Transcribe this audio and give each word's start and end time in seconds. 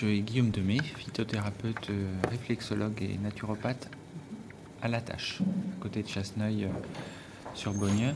je 0.00 0.06
suis 0.06 0.22
Guillaume 0.22 0.50
Demey, 0.50 0.78
phytothérapeute, 0.80 1.90
euh, 1.90 2.12
réflexologue 2.30 3.02
et 3.02 3.18
naturopathe 3.18 3.90
à 4.80 4.86
la 4.86 5.00
tâche, 5.00 5.40
à 5.40 5.82
côté 5.82 6.04
de 6.04 6.08
Chasseneuil 6.08 6.66
euh, 6.66 6.68
sur 7.54 7.72
Bonnières. 7.74 8.14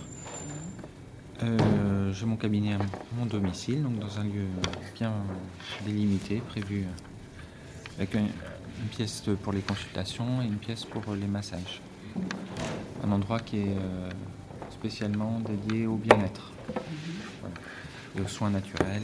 Euh, 1.42 2.12
J'ai 2.12 2.24
mon 2.26 2.36
cabinet 2.36 2.74
à 2.74 2.78
mon 3.16 3.26
domicile, 3.26 3.82
donc 3.82 3.98
dans 3.98 4.20
un 4.20 4.24
lieu 4.24 4.46
bien 4.94 5.12
délimité, 5.84 6.36
prévu 6.36 6.84
avec 7.98 8.14
un- 8.14 8.20
une 8.20 8.88
pièce 8.90 9.24
pour 9.42 9.52
les 9.52 9.62
consultations 9.62 10.40
et 10.40 10.44
une 10.46 10.58
pièce 10.58 10.84
pour 10.84 11.02
les 11.16 11.26
massages. 11.26 11.80
Un 13.02 13.10
endroit 13.10 13.40
qui 13.40 13.56
est 13.58 13.74
spécialement 14.70 15.40
dédié 15.40 15.86
au 15.88 15.96
bien-être 15.96 16.52
et 18.16 18.20
aux 18.20 18.28
soins 18.28 18.50
naturels. 18.50 19.02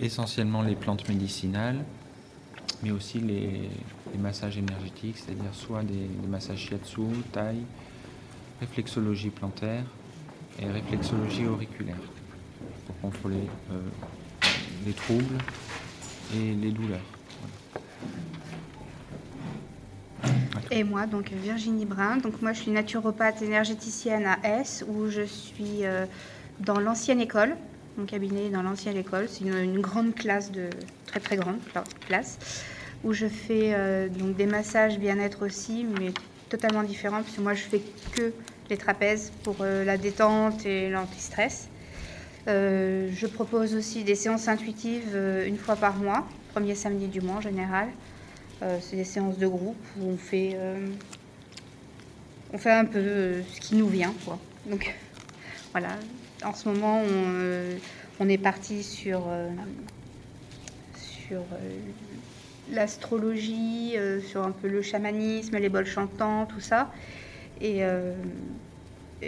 Essentiellement 0.00 0.62
les 0.62 0.74
plantes 0.74 1.08
médicinales, 1.08 1.84
mais 2.82 2.90
aussi 2.90 3.18
les, 3.18 3.70
massages 4.18 4.58
énergétiques, 4.58 5.16
c'est-à-dire 5.18 5.54
soit 5.54 5.82
des, 5.82 6.08
massages 6.28 6.58
shiatsu, 6.58 7.02
thaï, 7.32 7.58
réflexologie 8.60 9.30
plantaire 9.30 9.84
et 10.60 10.66
réflexologie 10.66 11.46
auriculaire 11.46 11.96
pour 12.86 13.00
contrôler 13.00 13.48
euh, 13.70 13.80
les 14.84 14.92
troubles 14.92 15.38
et 16.36 16.54
les 16.54 16.70
douleurs. 16.70 17.00
Et 20.70 20.84
moi, 20.84 21.06
donc 21.06 21.30
Virginie 21.32 21.84
Brun. 21.84 22.18
Donc 22.18 22.40
moi, 22.42 22.52
je 22.52 22.62
suis 22.62 22.70
naturopathe 22.70 23.42
énergéticienne 23.42 24.26
à 24.26 24.38
S, 24.44 24.84
où 24.88 25.08
je 25.08 25.22
suis 25.22 25.84
euh, 25.84 26.06
dans 26.60 26.78
l'ancienne 26.78 27.20
école. 27.20 27.56
Mon 28.00 28.06
cabinet 28.06 28.48
dans 28.48 28.62
l'ancienne 28.62 28.96
école. 28.96 29.28
C'est 29.28 29.44
une, 29.44 29.78
grande 29.78 30.14
classe 30.14 30.50
de 30.50 30.70
très 31.04 31.20
très 31.20 31.36
grande 31.36 31.58
cla- 31.74 31.84
classe 32.06 32.38
où 33.04 33.12
je 33.12 33.26
fais 33.26 33.74
euh, 33.74 34.08
donc 34.08 34.36
des 34.36 34.46
massages 34.46 34.98
bien-être 34.98 35.44
aussi, 35.44 35.84
mais 35.84 36.12
totalement 36.48 36.82
différents 36.82 37.22
parce 37.22 37.36
que 37.36 37.42
moi, 37.42 37.52
je 37.52 37.60
fais 37.62 37.82
que 38.12 38.32
les 38.70 38.78
trapèzes 38.78 39.32
pour 39.42 39.56
euh, 39.60 39.84
la 39.84 39.98
détente 39.98 40.64
et 40.64 40.88
l'anti-stress. 40.88 41.68
Euh, 42.48 43.10
je 43.12 43.26
propose 43.26 43.74
aussi 43.74 44.02
des 44.02 44.14
séances 44.14 44.48
intuitives 44.48 45.14
une 45.46 45.58
fois 45.58 45.76
par 45.76 45.96
mois, 45.96 46.26
premier 46.54 46.74
samedi 46.74 47.06
du 47.06 47.20
mois 47.20 47.36
en 47.36 47.42
général. 47.42 47.88
C'est 48.80 48.96
des 48.96 49.04
séances 49.04 49.36
de 49.36 49.46
groupe 49.46 49.84
où 49.98 50.08
on 50.08 50.16
fait, 50.16 50.56
on 52.54 52.58
fait 52.58 52.72
un 52.72 52.86
peu 52.86 53.42
ce 53.52 53.60
qui 53.60 53.74
nous 53.74 53.88
vient. 53.88 54.14
Quoi. 54.24 54.38
Donc 54.66 54.94
voilà, 55.72 55.96
en 56.44 56.54
ce 56.54 56.68
moment, 56.68 57.02
on, 57.02 57.76
on 58.20 58.28
est 58.28 58.38
parti 58.38 58.82
sur, 58.82 59.22
euh, 59.28 59.48
euh, 61.32 61.40
l'astrologie, 62.70 63.94
euh, 63.96 64.20
sur 64.20 64.42
un 64.42 64.50
peu 64.52 64.68
le 64.68 64.82
chamanisme, 64.82 65.56
les 65.56 65.70
bols 65.70 65.86
chantants, 65.86 66.46
tout 66.46 66.60
ça. 66.60 66.92
Et, 67.62 67.82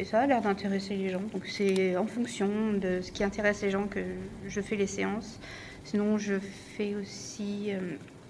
ça 0.05 0.21
a 0.21 0.27
l'air 0.27 0.41
d'intéresser 0.41 0.97
les 0.97 1.11
gens. 1.11 1.21
Donc 1.35 1.47
c'est 1.47 1.97
en 1.97 2.07
fonction 2.07 2.73
de 2.73 3.01
ce 3.03 3.13
qui 3.13 3.25
intéresse 3.25 3.61
les 3.63 3.71
gens 3.71 3.87
que 3.87 4.01
je 4.49 4.61
fais 4.63 4.77
les 4.77 4.87
séances. 4.87 5.39
Sinon, 5.85 6.17
je 6.17 6.35
fais 6.77 6.95
aussi 6.95 7.73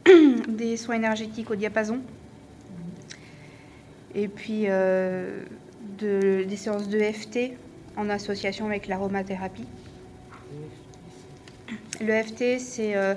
des 0.48 0.76
soins 0.76 0.96
énergétiques 0.96 1.50
au 1.52 1.54
diapason. 1.54 2.00
Et 4.16 4.26
puis 4.26 4.64
de- 4.64 6.44
des 6.48 6.56
séances 6.56 6.88
de 6.88 6.98
FT 6.98 7.52
en 7.96 8.10
association 8.10 8.66
avec 8.66 8.88
l'aromathérapie. 8.88 9.66
Le 12.02 12.12
FT, 12.22 12.58
c'est 12.58 12.96
euh, 12.96 13.14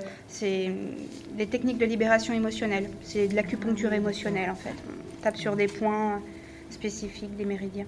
des 1.32 1.46
techniques 1.46 1.78
de 1.78 1.86
libération 1.86 2.32
émotionnelle. 2.32 2.88
C'est 3.02 3.26
de 3.28 3.34
l'acupuncture 3.34 3.92
émotionnelle 3.92 4.48
en 4.50 4.54
fait. 4.54 4.74
On 4.88 5.22
tape 5.22 5.36
sur 5.36 5.56
des 5.56 5.66
points 5.66 6.22
spécifiques 6.70 7.36
des 7.36 7.44
méridiens. 7.44 7.86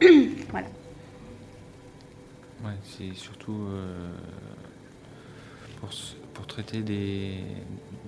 voilà. 0.50 0.66
Ouais, 2.64 2.72
c'est 2.84 3.14
surtout 3.14 3.56
euh, 3.68 4.10
pour, 5.80 5.90
pour 6.34 6.46
traiter 6.46 6.78
des, 6.82 7.34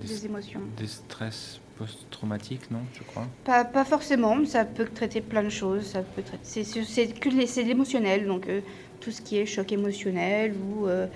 des, 0.01 0.07
Des 0.07 0.25
émotions. 0.25 0.61
des 0.77 0.87
stress 0.87 1.59
post-traumatiques, 1.77 2.71
non, 2.71 2.79
je 2.93 3.03
crois? 3.03 3.27
Pas, 3.43 3.65
pas 3.65 3.83
forcément, 3.83 4.43
ça 4.45 4.63
peut 4.63 4.85
traiter 4.85 5.19
plein 5.21 5.43
de 5.43 5.49
choses. 5.49 5.85
Ça 5.87 6.01
peut 6.03 6.21
traiter- 6.21 6.63
c'est, 6.63 7.13
les- 7.31 7.63
l'émotionnel, 7.65 8.25
donc 8.27 8.47
euh, 8.47 8.61
tout 8.99 9.11
ce 9.11 9.21
qui 9.21 9.37
est 9.37 9.45
choc 9.45 9.71
émotionnel 9.71 10.53
ou 10.55 10.87
euh, 10.87 11.07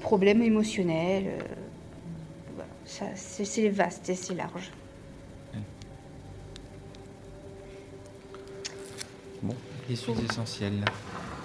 problème 0.00 0.42
émotionnel. 0.42 1.24
euh, 1.26 1.38
voilà. 2.54 2.70
Ça, 2.84 3.06
c'est, 3.14 3.68
vaste 3.68 4.08
et 4.08 4.14
c'est 4.14 4.34
large. 4.34 4.70
Bon, 9.42 9.54
les 9.88 9.96
huiles 9.96 10.24
essentielles, 10.28 10.84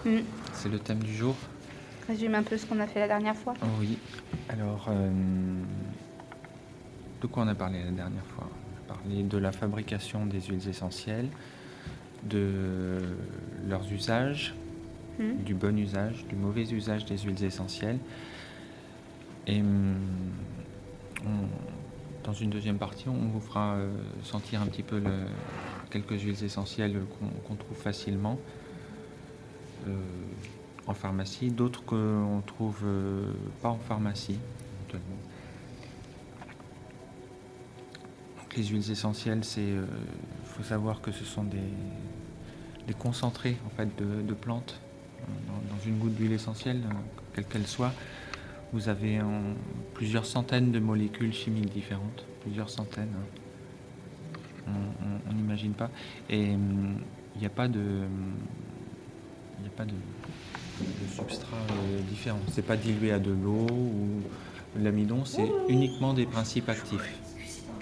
Mm. 0.06 0.18
c'est 0.53 0.68
le 0.69 0.79
thème 0.79 1.00
du 1.03 1.13
jour. 1.13 1.35
Résume 2.07 2.35
un 2.35 2.44
peu 2.44 2.57
ce 2.57 2.66
qu'on 2.66 2.79
a 2.79 2.88
fait 2.88 3.00
la 3.00 3.07
dernière 3.07 3.35
fois. 3.38 3.53
Oh 3.62 3.68
oui. 3.79 3.97
Alors, 4.50 4.88
euh, 4.90 5.09
de 7.22 7.28
quoi 7.28 7.44
on 7.44 7.47
a 7.47 7.56
parlé 7.56 7.81
la 7.84 7.91
dernière 7.91 8.25
fois? 8.25 8.50
On 8.50 8.91
a 8.91 8.96
parlé 8.97 9.23
de 9.23 9.38
la 9.38 9.52
fabrication 9.53 10.25
des 10.25 10.41
huiles 10.41 10.68
essentielles, 10.68 11.29
de 12.23 13.00
leurs 13.69 13.90
usages, 13.94 14.53
Mm. 15.19 15.44
du 15.44 15.53
bon 15.53 15.78
usage, 15.78 16.25
du 16.28 16.35
mauvais 16.35 16.63
usage 16.63 17.06
des 17.06 17.18
huiles 17.19 17.44
essentielles. 17.44 18.00
Et 19.46 19.62
hum, 19.62 19.97
dans 22.24 22.34
une 22.34 22.50
deuxième 22.50 22.78
partie, 22.78 23.09
on 23.09 23.28
vous 23.28 23.41
fera 23.41 23.75
euh, 23.75 23.91
sentir 24.23 24.62
un 24.62 24.66
petit 24.66 24.84
peu 24.84 25.02
quelques 25.90 26.19
huiles 26.22 26.44
essentielles 26.44 27.00
qu'on 27.47 27.56
trouve 27.56 27.78
facilement 27.78 28.40
euh, 29.88 29.96
en 30.88 30.94
pharmacie, 30.94 31.50
d'autres 31.50 31.84
qu'on 31.84 32.41
trouve 32.46 32.81
euh, 32.85 33.34
pas 33.62 33.69
en 33.69 33.78
pharmacie. 33.78 34.40
Donc, 34.91 35.02
les 38.56 38.63
huiles 38.63 38.91
essentielles, 38.91 39.44
c'est, 39.44 39.62
il 39.62 39.85
faut 40.46 40.63
savoir 40.63 41.02
que 41.02 41.12
ce 41.12 41.25
sont 41.25 41.44
des, 41.44 41.57
des 42.88 42.94
concentrés 42.94 43.57
en 43.66 43.69
fait 43.69 43.90
de, 43.97 44.34
plantes 44.34 44.79
euh, 44.79 44.93
dans, 45.47 45.75
dans 45.75 45.81
une 45.85 45.97
goutte 45.97 46.16
d'huile 46.16 46.34
essentielle, 46.34 46.81
euh, 46.85 46.94
quelle 47.34 47.45
qu'elle 47.45 47.67
soit. 47.67 47.94
Vous 48.73 48.89
avez 48.89 49.22
en- 49.22 49.53
plusieurs 49.94 50.25
centaines 50.25 50.72
de 50.72 50.79
molécules 50.79 51.34
chimiques 51.34 51.72
différentes, 51.72 52.25
plusieurs 52.41 52.69
centaines. 52.69 53.09
hein. 54.67 54.72
On- 55.29 55.34
n'imagine 55.34 55.73
pas. 55.73 55.89
Et 56.29 56.51
hum, 56.51 56.95
il 57.35 57.39
n'y 57.41 57.45
a 57.45 57.50
pas 57.50 57.67
de, 57.67 57.79
hum, 57.79 58.34
il 59.59 59.61
n'y 59.63 59.67
a 59.67 59.72
pas 59.75 59.84
de, 59.85 59.91
de 59.91 61.11
substrat 61.16 61.57
euh, 61.57 62.01
différent. 62.09 62.40
C'est 62.51 62.61
pas 62.66 62.78
dilué 62.78 63.11
à 63.11 63.19
de 63.19 63.31
l'eau 63.31 63.67
ou 63.69 64.22
de 64.78 64.84
l'amidon, 64.84 65.25
c'est 65.25 65.50
uniquement 65.69 66.13
des 66.13 66.25
principes 66.25 66.69
actifs. 66.69 67.19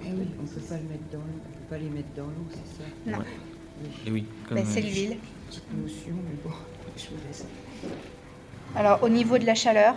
Eh 0.04 0.12
oui, 0.14 0.26
on 0.40 0.44
ne 0.44 0.48
peut 0.48 0.60
pas 0.62 0.78
le 0.78 0.84
mettre 0.84 1.10
dans 1.12 1.20
l'eau, 1.20 1.26
on 1.46 1.52
peut 1.54 1.70
pas 1.70 1.78
les 1.78 1.90
mettre 1.90 2.14
dans 2.16 2.24
l'eau, 2.24 2.48
c'est 2.50 2.84
ça? 2.84 2.90
Non. 3.12 3.18
Ouais. 3.20 3.26
Et 4.08 4.12
oui, 4.12 4.26
comme 4.48 4.58
Ben, 4.58 4.66
c'est 4.66 4.80
euh, 4.84 4.90
l'huile. 4.90 5.18
Petite 5.52 5.74
notion, 5.74 6.14
mais 6.30 6.38
bon, 6.44 6.56
je 6.96 7.08
vous 7.08 7.28
laisse. 7.28 7.46
Alors, 8.76 9.04
au 9.04 9.10
niveau 9.10 9.38
de 9.38 9.46
la 9.46 9.56
chaleur, 9.56 9.96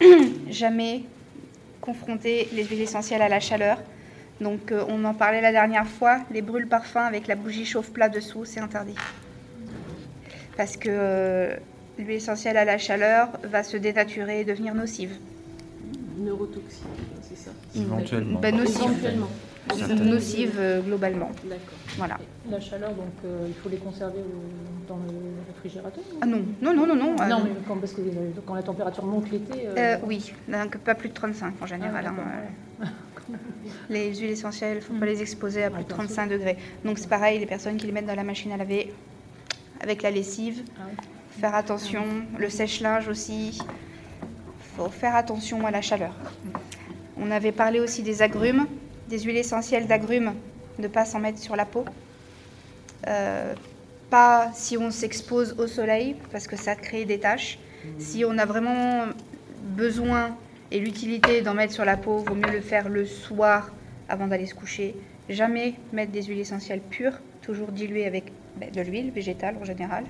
jamais 0.50 1.02
confronter 1.80 2.48
les 2.52 2.64
huiles 2.64 2.80
essentielles 2.80 3.22
à 3.22 3.28
la 3.28 3.38
chaleur. 3.38 3.78
Donc, 4.40 4.72
euh, 4.72 4.84
on 4.88 5.04
en 5.04 5.14
parlait 5.14 5.40
la 5.40 5.52
dernière 5.52 5.86
fois, 5.86 6.18
les 6.32 6.42
brûles 6.42 6.66
parfums 6.66 6.96
avec 6.96 7.28
la 7.28 7.36
bougie 7.36 7.64
chauffe-plat 7.64 8.08
dessous, 8.08 8.44
c'est 8.44 8.58
interdit. 8.58 8.96
Parce 10.56 10.76
que 10.76 10.88
euh, 10.90 11.56
l'huile 11.96 12.16
essentielle 12.16 12.56
à 12.56 12.64
la 12.64 12.78
chaleur 12.78 13.28
va 13.44 13.62
se 13.62 13.76
dénaturer 13.76 14.40
et 14.40 14.44
devenir 14.44 14.74
nocive. 14.74 15.12
Neurotoxique, 16.18 16.82
c'est 17.22 17.38
ça 17.38 17.50
éventuellement. 17.76 18.40
Ben, 18.40 18.56
nocive. 18.56 18.82
Éventuellement. 18.82 19.28
Certaines. 19.76 20.04
Nocive 20.08 20.54
euh, 20.58 20.80
globalement. 20.80 21.30
D'accord. 21.44 21.78
Voilà. 21.96 22.18
La 22.50 22.60
chaleur, 22.60 22.90
donc 22.90 23.06
euh, 23.24 23.46
il 23.48 23.54
faut 23.54 23.68
les 23.68 23.76
conserver 23.76 24.20
dans 24.88 24.96
le 24.96 25.52
réfrigérateur 25.54 26.02
Ah 26.20 26.26
non, 26.26 26.42
non, 26.62 26.72
non, 26.74 26.86
non, 26.86 26.94
non. 26.96 27.16
euh, 27.20 27.26
Non, 27.26 27.40
mais 27.44 27.50
quand, 27.66 27.76
parce 27.76 27.92
que 27.92 28.00
euh, 28.00 28.30
quand 28.46 28.54
la 28.54 28.62
température 28.62 29.04
monte 29.04 29.30
l'été. 29.30 29.66
euh, 29.66 29.74
euh, 29.76 29.96
oui, 30.04 30.32
donc 30.48 30.78
pas 30.78 30.94
plus 30.94 31.08
de 31.10 31.14
35 31.14 31.54
en 31.60 31.66
général. 31.66 32.04
Ah, 32.08 32.84
hein. 32.84 32.86
Les 33.90 34.14
huiles 34.14 34.30
essentielles, 34.30 34.74
il 34.74 34.80
ne 34.80 34.80
faut 34.80 34.94
pas 34.94 35.04
Mm. 35.06 35.08
les 35.10 35.20
exposer 35.22 35.64
à 35.64 35.70
plus 35.70 35.82
de 35.82 35.86
bien 35.88 35.96
35 35.96 36.28
degrés. 36.28 36.56
Donc 36.84 36.98
c'est 36.98 37.08
pareil, 37.08 37.38
les 37.38 37.46
personnes 37.46 37.76
qui 37.76 37.86
les 37.86 37.92
mettent 37.92 38.06
dans 38.06 38.14
la 38.14 38.24
machine 38.24 38.52
à 38.52 38.56
laver 38.56 38.92
avec 39.80 40.02
la 40.02 40.10
lessive, 40.10 40.62
Ah 40.78 40.84
oui. 40.88 40.96
faire 41.40 41.54
attention. 41.54 42.04
Le 42.38 42.48
sèche-linge 42.48 43.08
aussi, 43.08 43.58
il 43.58 44.76
faut 44.76 44.88
faire 44.88 45.14
attention 45.14 45.66
à 45.66 45.70
la 45.70 45.82
chaleur. 45.82 46.12
On 47.20 47.30
avait 47.30 47.52
parlé 47.52 47.80
aussi 47.80 48.02
des 48.02 48.22
agrumes, 48.22 48.66
des 49.08 49.20
huiles 49.20 49.36
essentielles 49.36 49.86
d'agrumes, 49.86 50.34
ne 50.78 50.88
pas 50.88 51.04
s'en 51.04 51.18
mettre 51.18 51.38
sur 51.38 51.56
la 51.56 51.64
peau. 51.64 51.84
Euh, 53.06 53.54
pas 54.10 54.50
si 54.54 54.76
on 54.76 54.90
s'expose 54.90 55.54
au 55.58 55.66
soleil, 55.66 56.16
parce 56.32 56.46
que 56.46 56.56
ça 56.56 56.74
crée 56.74 57.04
des 57.04 57.18
taches. 57.18 57.58
Si 57.98 58.24
on 58.24 58.36
a 58.38 58.44
vraiment 58.44 59.04
besoin 59.76 60.36
Et 60.70 60.80
l'utilité 60.80 61.40
d'en 61.40 61.54
mettre 61.54 61.72
sur 61.72 61.84
la 61.86 61.96
peau, 61.96 62.18
vaut 62.18 62.34
mieux 62.34 62.52
le 62.52 62.60
faire 62.60 62.90
le 62.90 63.06
soir 63.06 63.70
avant 64.08 64.26
d'aller 64.26 64.44
se 64.44 64.54
coucher. 64.54 64.94
Jamais 65.30 65.74
mettre 65.92 66.12
des 66.12 66.22
huiles 66.22 66.40
essentielles 66.40 66.80
pures, 66.80 67.18
toujours 67.40 67.72
diluées 67.72 68.04
avec 68.06 68.32
ben, 68.56 68.70
de 68.70 68.82
l'huile 68.82 69.10
végétale 69.10 69.56
en 69.60 69.64
général. 69.64 70.04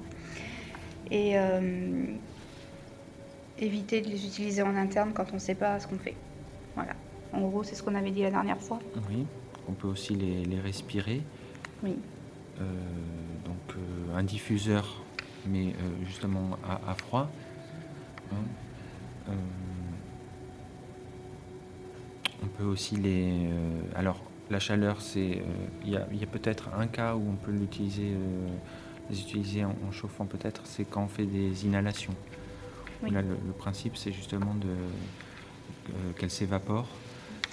Et 1.12 1.38
euh, 1.38 1.60
éviter 3.60 4.00
de 4.00 4.08
les 4.08 4.26
utiliser 4.26 4.62
en 4.62 4.74
interne 4.74 5.12
quand 5.14 5.26
on 5.30 5.34
ne 5.34 5.40
sait 5.40 5.54
pas 5.54 5.78
ce 5.78 5.86
qu'on 5.86 5.98
fait. 5.98 6.16
Voilà. 6.74 6.94
En 7.32 7.40
gros, 7.48 7.62
c'est 7.62 7.75
ce 7.75 7.82
qu'on 7.82 7.94
avait 7.94 8.10
dit 8.10 8.22
la 8.22 8.30
dernière 8.30 8.58
fois. 8.58 8.78
Oui, 9.10 9.25
on 9.69 9.72
peut 9.72 9.88
aussi 9.88 10.14
les, 10.14 10.44
les 10.44 10.60
respirer. 10.60 11.22
Oui. 11.82 11.96
Euh, 12.60 12.64
donc 13.44 13.76
euh, 13.76 14.16
un 14.16 14.22
diffuseur, 14.25 15.02
mais 15.46 15.69
euh, 15.69 16.04
justement 16.06 16.56
à, 16.66 16.90
à 16.90 16.94
froid. 16.94 17.30
hein. 18.32 19.32
On 22.42 22.46
peut 22.46 22.64
aussi 22.64 22.96
les. 22.96 23.32
alors 23.94 24.20
la 24.50 24.58
chaleur, 24.60 25.00
c'est. 25.02 25.42
Il 25.84 25.90
y 25.90 25.96
a, 25.96 26.26
peut-être 26.26 26.70
un 26.76 26.86
cas 26.86 27.14
où 27.14 27.22
on 27.31 27.34
peut 27.36 27.50
l'utiliser, 27.52 28.12
les 29.10 29.20
utiliser 29.20 29.64
en, 29.64 29.74
en 29.86 29.92
chauffant 29.92 30.24
peut-être, 30.24 30.62
c'est 30.64 30.84
quand 30.84 31.02
on 31.02 31.08
fait 31.08 31.26
des 31.26 31.66
inhalations. 31.66 32.14
Oui. 33.02 33.10
Là, 33.10 33.22
le, 33.22 33.36
le 33.46 33.52
principe, 33.52 33.96
c'est 33.96 34.12
justement 34.12 34.54
de 34.54 34.69
qu'elles 36.16 36.31
s'évaporent. 36.31 36.88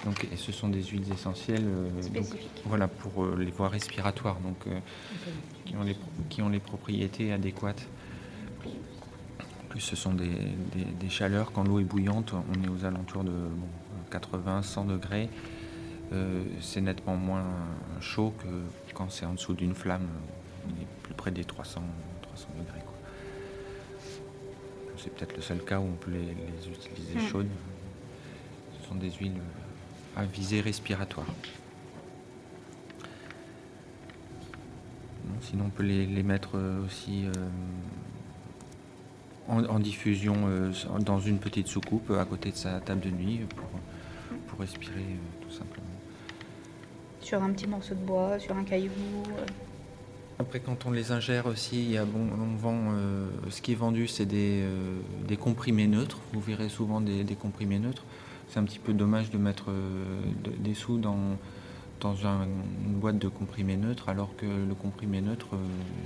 Donc, 0.06 0.24
et 0.32 0.36
ce 0.36 0.52
sont 0.52 0.68
des 0.68 0.82
huiles 0.84 1.12
essentielles. 1.12 1.66
euh, 1.66 1.90
donc, 2.14 2.26
voilà, 2.64 2.86
pour 2.86 3.24
euh, 3.24 3.36
les 3.36 3.50
voies 3.50 3.68
respiratoires, 3.68 4.38
donc 4.40 4.56
euh, 4.68 4.78
qui, 5.64 5.74
ont 5.76 5.82
les, 5.82 5.96
qui 6.30 6.40
ont 6.42 6.48
les 6.48 6.60
propriétés 6.60 7.32
adéquates. 7.32 7.86
En 8.64 9.66
plus, 9.68 9.80
ce 9.80 9.96
sont 9.96 10.14
des, 10.14 10.28
des- 10.28 10.84
des 11.00 11.08
chaleurs. 11.10 11.50
Quand 11.52 11.64
l'eau 11.64 11.80
est 11.80 11.84
bouillante, 11.84 12.32
on 12.34 12.64
est 12.64 12.68
aux 12.68 12.84
alentours 12.84 13.24
de 13.24 13.32
bon, 13.32 13.66
80, 14.12 14.62
100 14.62 14.84
degrés. 14.84 15.28
Euh, 16.12 16.44
c'est 16.60 16.80
nettement 16.80 17.16
moins 17.16 17.44
chaud 18.00 18.32
que 18.38 18.46
quand 18.94 19.10
c'est 19.10 19.26
en 19.26 19.34
dessous 19.34 19.54
d'une 19.54 19.74
flamme. 19.74 20.06
On 20.66 20.70
est 20.80 20.86
plus 21.02 21.14
près 21.14 21.32
des 21.32 21.44
300, 21.44 21.82
300 22.22 22.46
degrés. 22.60 22.80
C'est 24.98 25.12
peut-être 25.14 25.34
le 25.36 25.42
seul 25.42 25.58
cas 25.64 25.78
où 25.80 25.84
on 25.84 25.96
peut 25.96 26.12
les, 26.12 26.18
les 26.26 26.68
utiliser 26.72 27.16
Mm. 27.16 27.28
chaudes. 27.28 27.48
Ce 28.80 28.88
sont 28.88 28.94
des 28.94 29.10
huiles 29.10 29.34
à 30.16 30.24
visée 30.24 30.60
respiratoire. 30.60 31.26
Non, 35.26 35.34
sinon, 35.42 35.64
on 35.66 35.70
peut 35.70 35.82
les, 35.82 36.06
les 36.06 36.22
mettre 36.22 36.52
euh, 36.54 36.84
aussi 36.84 37.26
euh, 37.26 37.32
en, 39.48 39.64
en 39.64 39.78
diffusion 39.78 40.34
euh, 40.46 40.72
dans 41.00 41.20
une 41.20 41.38
petite 41.38 41.68
soucoupe 41.68 42.10
à 42.12 42.24
côté 42.24 42.50
de 42.50 42.56
sa 42.56 42.80
table 42.80 43.00
de 43.00 43.10
nuit 43.10 43.40
pour, 43.54 43.68
pour 44.48 44.60
respirer 44.60 45.18
tout 45.42 45.50
simplement. 45.50 45.84
Sur 47.20 47.42
un 47.42 47.52
petit 47.52 47.66
morceau 47.66 47.94
de 47.94 48.00
bois, 48.00 48.38
sur 48.38 48.56
un 48.56 48.64
caillou. 48.64 48.92
Après, 50.38 50.60
quand 50.60 50.86
on 50.86 50.90
les 50.90 51.12
ingère 51.12 51.46
aussi, 51.46 51.82
il 51.82 51.90
y 51.90 51.96
a 51.98 52.04
bon, 52.04 52.28
on 52.38 52.56
vend, 52.56 52.92
euh, 52.92 53.28
ce 53.50 53.60
qui 53.62 53.72
est 53.72 53.76
vendu, 53.76 54.06
c'est 54.06 54.26
des, 54.26 54.62
euh, 54.62 54.98
des 55.26 55.36
comprimés 55.36 55.86
neutres. 55.86 56.18
Vous 56.32 56.40
verrez 56.40 56.68
souvent 56.68 57.00
des, 57.00 57.24
des 57.24 57.34
comprimés 57.34 57.78
neutres. 57.78 58.04
C'est 58.48 58.58
un 58.60 58.64
petit 58.64 58.78
peu 58.78 58.92
dommage 58.92 59.30
de 59.30 59.38
mettre 59.38 59.66
euh, 59.70 60.20
de- 60.44 60.50
des 60.52 60.74
sous 60.74 60.98
dans, 60.98 61.36
dans 62.00 62.26
un- 62.26 62.44
une 62.86 62.94
boîte 62.94 63.18
de 63.18 63.28
comprimés 63.28 63.76
neutres, 63.76 64.08
alors 64.08 64.34
que 64.36 64.46
le 64.46 64.74
comprimé 64.74 65.20
neutre, 65.20 65.48
euh, 65.54 65.56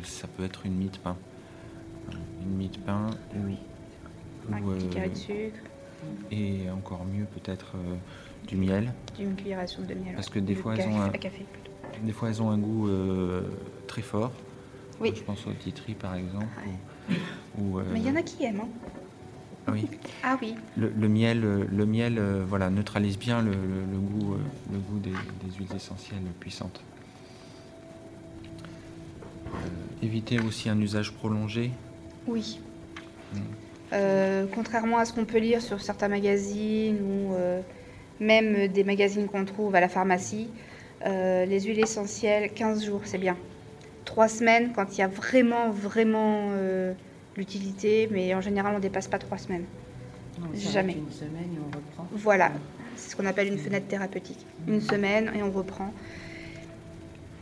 ça 0.02 0.26
peut 0.26 0.44
être 0.44 0.64
une 0.66 0.74
mie 0.74 0.88
de 0.88 0.96
pain. 0.98 1.16
Une 2.42 2.56
mie 2.56 2.68
de 2.68 2.78
pain 2.78 3.10
ou, 3.36 4.54
un 4.54 4.62
ou, 4.62 4.70
petit 4.74 4.86
euh, 4.86 4.90
carré 4.90 5.08
de 5.10 5.14
sucre, 5.14 5.58
et 6.30 6.70
encore 6.70 7.04
mieux 7.04 7.26
peut-être 7.26 7.74
du 8.48 8.56
miel. 8.56 8.92
une 9.20 9.34
cuillère 9.36 9.58
à 9.60 9.66
soupe 9.66 9.86
de 9.86 9.94
miel. 9.94 10.14
Parce 10.14 10.30
que 10.30 10.38
des 10.38 10.54
De 10.54 10.58
fois, 10.60 10.74
elles 10.76 10.88
ont 10.88 11.00
un- 11.02 11.10
café. 11.10 11.44
Des 12.02 12.12
fois, 12.12 12.28
elles 12.30 12.40
ont 12.42 12.50
un 12.50 12.58
goût 12.58 12.88
euh, 12.88 13.42
très 13.86 14.02
fort. 14.02 14.32
Oui. 15.00 15.12
Je 15.14 15.22
pense 15.22 15.46
au 15.46 15.52
titri 15.52 15.94
par 15.94 16.14
exemple. 16.14 16.46
Ouais. 16.66 17.16
ou- 17.58 17.74
ou, 17.74 17.78
euh, 17.78 17.84
Mais 17.92 18.00
il 18.00 18.06
y 18.06 18.10
en 18.10 18.16
a 18.16 18.22
qui 18.22 18.44
aiment. 18.44 18.60
hein. 18.60 18.68
Oui. 19.68 19.86
Ah 20.24 20.36
oui, 20.42 20.54
Le, 20.76 20.88
le 20.96 21.08
miel, 21.08 21.44
euh, 21.44 21.64
le 21.70 21.86
miel 21.86 22.18
euh, 22.18 22.44
voilà, 22.48 22.70
neutralise 22.70 23.18
bien 23.18 23.42
le, 23.42 23.52
goût, 23.52 24.34
euh, 24.34 24.38
le 24.72 24.78
goût 24.78 24.98
des, 24.98 25.10
des 25.10 25.54
huiles 25.58 25.68
essentielles 25.76 26.18
puissantes. 26.40 26.82
Euh, 29.46 29.50
éviter 30.02 30.40
aussi 30.40 30.68
un 30.68 30.80
usage 30.80 31.12
prolongé. 31.12 31.70
oui. 32.26 32.60
Mm. 33.34 33.38
Euh, 33.92 34.46
contrairement 34.54 34.98
à 34.98 35.04
ce 35.04 35.12
qu'on 35.12 35.24
peut 35.24 35.38
lire 35.38 35.60
sur 35.60 35.80
certains 35.80 36.06
magazines 36.06 36.98
ou 37.00 37.34
euh, 37.34 37.60
même 38.20 38.68
des 38.68 38.84
magazines 38.84 39.26
qu'on 39.26 39.44
trouve 39.44 39.74
à 39.74 39.80
la 39.80 39.88
pharmacie, 39.88 40.48
euh, 41.06 41.44
les 41.44 41.60
huiles 41.62 41.80
essentielles, 41.80 42.52
15 42.52 42.84
jours, 42.84 43.00
c'est 43.04 43.18
bien. 43.18 43.36
3 44.04 44.28
semaines 44.28 44.72
quand 44.74 44.96
il 44.96 45.00
y 45.00 45.02
a 45.02 45.08
vraiment, 45.08 45.70
vraiment 45.70 46.50
euh, 46.52 46.92
l'utilité, 47.40 48.08
mais 48.12 48.34
en 48.34 48.40
général, 48.42 48.72
on 48.74 48.76
ne 48.76 48.82
dépasse 48.82 49.08
pas 49.08 49.18
3 49.18 49.38
semaines. 49.38 49.64
Jamais. 50.54 50.92
Une 50.94 51.10
semaine 51.10 51.50
et 51.54 51.58
on 51.58 51.66
reprend. 51.76 52.06
Voilà, 52.12 52.52
c'est 52.96 53.10
ce 53.10 53.16
qu'on 53.16 53.26
appelle 53.26 53.48
une 53.48 53.58
fenêtre 53.58 53.88
thérapeutique. 53.88 54.38
Une 54.68 54.80
semaine 54.80 55.32
et 55.34 55.42
on 55.42 55.50
reprend. 55.50 55.92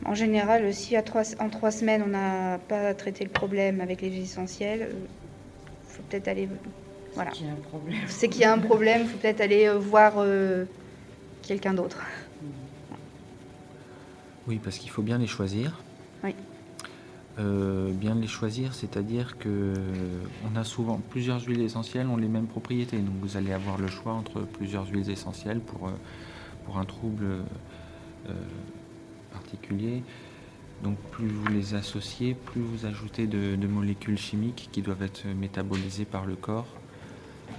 En 0.05 0.15
général, 0.15 0.73
si 0.73 0.97
à 0.97 1.03
trois- 1.03 1.23
en 1.41 1.49
trois 1.49 1.71
semaines 1.71 2.03
on 2.05 2.09
n'a 2.09 2.59
pas 2.59 2.95
traité 2.95 3.25
le 3.25 3.31
problème 3.31 3.81
avec 3.81 4.01
les 4.01 4.09
huiles 4.11 4.23
essentielles, 4.23 4.89
il 4.93 5.93
faut 5.93 6.03
peut-être 6.09 6.29
aller. 6.29 6.49
Voilà. 7.15 7.31
Il 7.39 7.47
y 7.47 7.49
a 7.49 7.53
un 7.53 7.57
problème. 7.57 7.99
C'est 8.09 8.29
qu'il 8.29 8.41
y 8.41 8.45
a 8.45 8.53
un 8.53 8.59
problème, 8.59 9.03
il 9.05 9.09
faut 9.09 9.19
peut-être 9.19 9.41
aller 9.41 9.67
euh, 9.67 9.79
voir 9.79 10.15
euh, 10.19 10.65
quelqu'un 11.43 11.75
d'autre. 11.75 12.01
Oui, 14.47 14.61
parce 14.63 14.79
qu'il 14.79 14.91
faut 14.91 15.03
bien 15.03 15.19
les 15.19 15.27
choisir. 15.27 15.83
Oui. 16.25 16.35
Euh, 17.39 17.93
bien 17.93 18.17
les 18.17 18.27
choisir, 18.27 18.75
c'est-à-dire 18.75 19.39
que 19.39 19.73
on 20.51 20.57
a 20.57 20.65
souvent 20.65 21.01
plusieurs 21.11 21.41
huiles 21.45 21.61
essentielles 21.61 22.09
ont 22.09 22.17
les 22.17 22.27
mêmes 22.27 22.49
propriétés. 22.49 22.99
Donc 22.99 23.15
vous 23.21 23.37
allez 23.37 23.53
avoir 23.53 23.79
le 23.79 23.87
choix 23.87 24.13
entre 24.13 24.41
plusieurs 24.41 24.89
huiles 24.89 25.09
essentielles 25.09 25.61
pour, 25.61 25.87
euh, 25.87 25.93
pour 26.65 26.79
un 26.79 26.85
trouble 26.85 27.25
euh, 28.29 28.33
particulier. 29.33 30.03
Donc 30.83 30.97
plus 31.13 31.29
vous 31.29 31.47
les 31.47 31.75
associez, 31.75 32.35
plus 32.35 32.61
vous 32.61 32.87
ajoutez 32.87 33.29
de, 33.29 33.67
molécules 33.69 34.19
chimiques 34.19 34.69
qui 34.73 34.83
doivent 34.83 35.03
être 35.03 35.27
métabolisées 35.27 36.07
par 36.07 36.27
le 36.27 36.35
corps. 36.35 36.67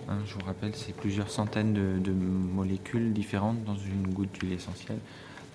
Hein, 0.10 0.18
je 0.26 0.34
vous 0.34 0.46
rappelle, 0.46 0.76
c'est 0.76 0.96
plusieurs 0.96 1.30
centaines 1.30 1.74
de, 1.74 2.12
molécules 2.12 3.14
différentes 3.14 3.64
dans 3.64 3.78
une 3.78 4.08
goutte 4.14 4.34
d'huile 4.34 4.54
essentielle. 4.54 5.00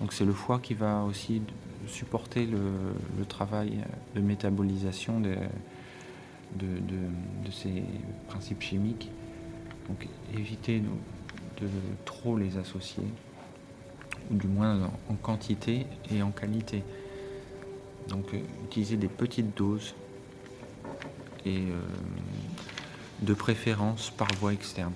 Donc 0.01 0.13
c'est 0.13 0.25
le 0.25 0.33
foie 0.33 0.59
qui 0.59 0.73
va 0.73 1.03
aussi 1.03 1.41
supporter 1.87 2.45
le, 2.45 2.59
le 3.17 3.25
travail 3.25 3.79
de 4.15 4.21
métabolisation 4.21 5.19
de, 5.19 5.35
de, 6.55 6.65
de- 6.65 7.45
de 7.45 7.51
ces 7.51 7.83
principes 8.27 8.61
chimiques. 8.61 9.09
Donc 9.87 10.07
évitez 10.37 10.79
de, 10.79 11.67
trop 12.05 12.37
les 12.37 12.57
associer, 12.57 13.03
ou 14.31 14.35
du 14.35 14.47
moins 14.47 14.83
en, 14.83 15.13
en 15.13 15.15
quantité 15.15 15.85
et 16.11 16.21
en 16.21 16.31
qualité. 16.31 16.83
Donc 18.09 18.33
euh, 18.33 18.39
utilisez 18.65 18.97
des 18.97 19.07
petites 19.07 19.55
doses 19.55 19.95
et 21.45 21.57
euh, 21.59 21.79
de 23.21 23.33
préférence 23.33 24.09
par 24.11 24.27
voie 24.39 24.53
externe. 24.53 24.93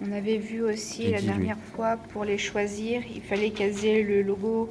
On 0.00 0.12
avait 0.12 0.38
vu 0.38 0.62
aussi 0.62 1.04
Et 1.04 1.10
la 1.12 1.20
dernière 1.22 1.58
fois, 1.58 1.96
pour 1.96 2.24
les 2.24 2.38
choisir, 2.38 3.02
il 3.14 3.22
fallait 3.22 3.50
caser 3.50 4.02
le 4.02 4.22
logo. 4.22 4.70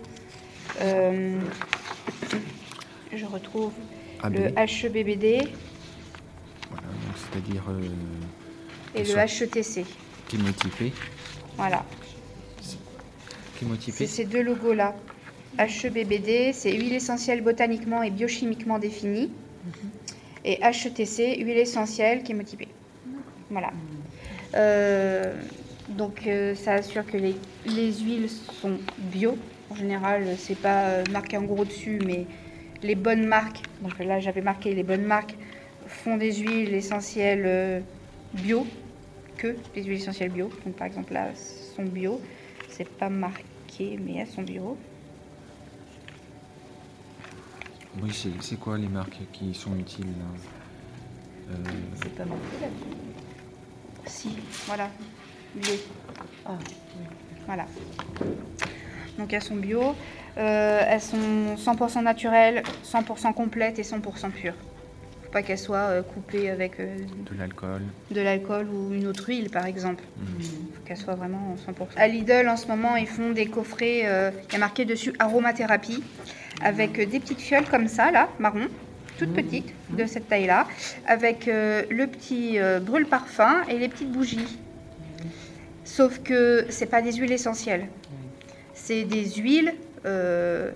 Euh, 0.81 1.39
je 3.13 3.25
retrouve 3.25 3.71
AB, 4.23 4.33
le 4.35 4.45
HEBBD 4.57 5.47
voilà, 6.69 6.87
c'est-à-dire 7.15 7.63
euh, 7.69 7.81
et 8.95 9.03
le 9.03 9.17
HETC. 9.17 9.85
chémotypé. 10.29 10.93
Voilà. 11.57 11.85
C'est 13.91 14.07
ces 14.07 14.25
deux 14.25 14.41
logos-là. 14.41 14.95
HEBBD, 15.57 16.53
c'est 16.53 16.73
huile 16.73 16.93
essentielle 16.93 17.41
botaniquement 17.41 18.03
et 18.03 18.09
biochimiquement 18.09 18.79
définie. 18.79 19.31
Et 20.43 20.59
HETC, 20.61 21.37
huile 21.39 21.57
essentielle 21.57 22.25
chémotypée. 22.25 22.67
Voilà. 23.49 23.71
Euh, 24.55 25.33
donc 25.89 26.27
ça 26.55 26.73
assure 26.73 27.05
que 27.05 27.17
les, 27.17 27.35
les 27.65 27.93
huiles 27.93 28.29
sont 28.29 28.77
bio. 28.97 29.37
En 29.69 29.75
général, 29.75 30.35
c'est 30.37 30.57
pas 30.59 30.85
euh, 30.89 31.03
marqué 31.11 31.37
en 31.37 31.43
gros 31.43 31.65
dessus, 31.65 31.99
mais 32.05 32.25
les 32.83 32.95
bonnes 32.95 33.25
marques, 33.25 33.61
donc 33.81 33.97
là 33.99 34.19
j'avais 34.19 34.41
marqué 34.41 34.73
les 34.75 34.83
bonnes 34.83 35.05
marques, 35.05 35.35
font 35.87 36.17
des 36.17 36.33
huiles 36.35 36.73
essentielles 36.73 37.43
euh, 37.45 37.79
bio, 38.33 38.65
que 39.37 39.55
des 39.73 39.83
huiles 39.83 39.97
essentielles 40.01 40.31
bio. 40.31 40.49
Donc 40.65 40.75
par 40.75 40.87
exemple 40.87 41.13
là, 41.13 41.29
sont 41.75 41.83
bio. 41.83 42.21
C'est 42.69 42.87
pas 42.87 43.09
marqué, 43.09 43.97
mais 44.03 44.15
elles 44.17 44.27
sont 44.27 44.43
bio. 44.43 44.77
oui, 48.03 48.11
c'est 48.41 48.59
quoi 48.59 48.77
les 48.77 48.87
marques 48.89 49.19
qui 49.31 49.53
sont 49.53 49.75
utiles 49.77 50.05
là 50.05 51.53
Euh, 51.55 51.63
C'est 52.03 52.15
pas 52.15 52.25
marqué 52.25 52.57
là 52.61 52.67
Si, 54.05 54.29
voilà. 54.67 54.89
bio. 55.55 55.73
Ah, 56.45 56.57
Voilà. 57.47 57.65
Donc 59.17 59.33
elles 59.33 59.41
sont 59.41 59.55
bio. 59.55 59.95
Euh, 60.37 60.81
elles 60.87 61.01
sont 61.01 61.55
100% 61.57 62.03
naturelles, 62.03 62.63
100% 62.83 63.33
complètes 63.33 63.79
et 63.79 63.83
100% 63.83 64.31
pures. 64.31 64.53
Faut 65.23 65.31
pas 65.31 65.41
qu'elles 65.43 65.57
soient 65.57 65.77
euh, 65.89 66.01
coupées 66.01 66.49
avec 66.49 66.79
euh, 66.79 66.97
De 67.31 67.37
l'alcool. 67.37 67.81
de 68.11 68.21
l'alcool 68.21 68.67
ou 68.69 68.93
une 68.93 69.07
autre 69.07 69.29
huile 69.29 69.49
par 69.49 69.65
exemple. 69.65 70.03
Mm. 70.17 70.43
Faut 70.43 70.81
qu'elles 70.85 70.97
soient 70.97 71.15
vraiment 71.15 71.55
100%. 71.67 71.97
À 71.97 72.07
Lidl 72.07 72.49
en 72.49 72.57
ce 72.57 72.67
moment 72.67 72.95
ils 72.97 73.07
font 73.07 73.31
des 73.31 73.45
coffrets, 73.45 74.01
euh, 74.05 74.31
il 74.49 74.53
y 74.53 74.55
a 74.55 74.59
marqué 74.59 74.83
dessus 74.83 75.13
aromathérapie, 75.19 76.03
avec 76.61 77.09
des 77.09 77.19
petites 77.19 77.39
fioles 77.39 77.65
comme 77.65 77.87
ça 77.87 78.11
là, 78.11 78.27
marron, 78.39 78.67
toutes 79.17 79.33
petites, 79.33 79.73
de 79.91 80.05
cette 80.05 80.27
taille-là, 80.27 80.67
avec 81.07 81.47
euh, 81.47 81.83
le 81.89 82.07
petit 82.07 82.59
euh, 82.59 82.79
brûle-parfum 82.79 83.63
et 83.69 83.77
les 83.77 83.87
petites 83.87 84.11
bougies. 84.11 84.57
Sauf 85.83 86.19
que 86.23 86.65
c'est 86.69 86.87
pas 86.87 87.01
des 87.01 87.13
huiles 87.13 87.31
essentielles. 87.31 87.87
C'est 88.85 89.03
des 89.03 89.25
huiles, 89.41 89.73
euh, 90.05 90.69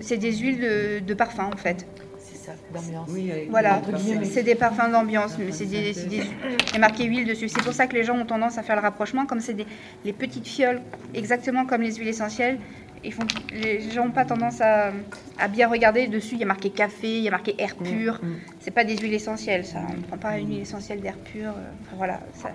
c'est 0.00 0.16
des 0.16 0.32
huiles 0.36 0.60
de, 0.60 1.00
de 1.00 1.14
parfum 1.14 1.50
en 1.52 1.56
fait. 1.56 1.84
C'est 2.20 2.36
ça, 2.36 2.52
d'ambiance. 2.72 3.08
Oui, 3.12 3.32
Voilà, 3.50 3.82
c'est 4.22 4.44
des 4.44 4.54
parfums 4.54 4.92
d'ambiance, 4.92 5.36
mais 5.36 5.50
c'est 5.50 5.64
des, 5.64 5.92
des- 5.92 6.78
marqué 6.78 7.02
huile 7.04 7.26
dessus. 7.26 7.48
C'est 7.48 7.64
pour 7.64 7.72
ça 7.72 7.88
que 7.88 7.94
les 7.94 8.04
gens 8.04 8.16
ont 8.16 8.24
tendance 8.24 8.58
à 8.58 8.62
faire 8.62 8.76
le 8.76 8.82
rapprochement, 8.82 9.26
comme 9.26 9.40
c'est 9.40 9.54
des 9.54 9.66
les 10.04 10.12
petites 10.12 10.46
fioles, 10.46 10.80
exactement 11.14 11.66
comme 11.66 11.82
les 11.82 11.94
huiles 11.96 12.06
essentielles. 12.16 12.58
Ils 13.02 13.12
font, 13.12 13.26
les 13.52 13.80
gens 13.90 14.04
n'ont 14.04 14.12
pas 14.12 14.24
tendance 14.24 14.60
à, 14.60 14.92
à 15.38 15.48
bien 15.48 15.66
regarder 15.68 16.06
dessus. 16.06 16.34
Il 16.36 16.40
y 16.40 16.44
a 16.44 16.46
marqué 16.46 16.70
café, 16.70 17.08
il 17.18 17.24
y 17.24 17.28
a 17.28 17.32
marqué 17.32 17.56
air 17.58 17.74
pur. 17.74 18.20
Mm. 18.22 18.34
C'est 18.60 18.70
pas 18.70 18.84
des 18.84 18.96
huiles 18.96 19.14
essentielles, 19.14 19.64
ça. 19.66 19.80
On 19.92 19.96
ne 19.96 20.02
prend 20.02 20.16
pas 20.16 20.38
une 20.38 20.48
huile 20.50 20.60
essentielle 20.62 21.00
d'air 21.00 21.16
pur. 21.16 21.48
euh, 21.50 21.70
Enfin, 21.82 21.96
voilà, 21.96 22.20
ça- 22.34 22.52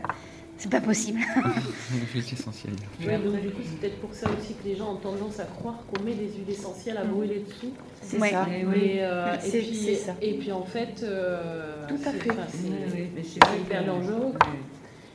c'est 0.61 0.69
pas 0.69 0.79
possible. 0.81 1.19
L'huile 2.13 2.23
essentielle. 2.33 2.73
Ouais, 3.03 3.17
donc 3.17 3.41
du 3.41 3.49
coup, 3.49 3.61
c'est 3.67 3.79
peut-être 3.79 3.99
pour 3.99 4.13
ça 4.13 4.27
aussi 4.29 4.53
que 4.53 4.63
les 4.67 4.75
gens 4.75 4.93
ont 4.93 4.97
tendance 4.97 5.39
à 5.39 5.45
croire 5.45 5.79
qu'on 5.87 6.03
met 6.03 6.13
des 6.13 6.25
huiles 6.27 6.49
essentielles 6.49 6.97
à 6.97 7.03
brûler 7.03 7.43
dessous. 7.47 7.71
C'est 8.03 8.19
Ouais. 8.19 8.29
ça. 8.29 8.45
Eh 8.53 8.59
Et, 8.61 8.65
oui. 8.65 8.91
euh, 8.99 9.33
et, 9.35 9.39
C'est- 9.49 9.57
puis, 9.59 9.75
c'est 9.75 9.95
ça. 9.95 10.13
et 10.21 10.33
puis 10.37 10.51
en 10.51 10.63
fait, 10.63 11.01
euh, 11.03 11.87
Tout 11.87 11.95
à 11.95 12.11
c'est- 12.11 12.19
fait. 12.19 12.29
c'est- 12.29 12.57
c'est 13.17 13.23
c'est 13.23 13.43
vrai 13.43 13.57
hyper 13.59 13.85
dangereux. 13.85 14.33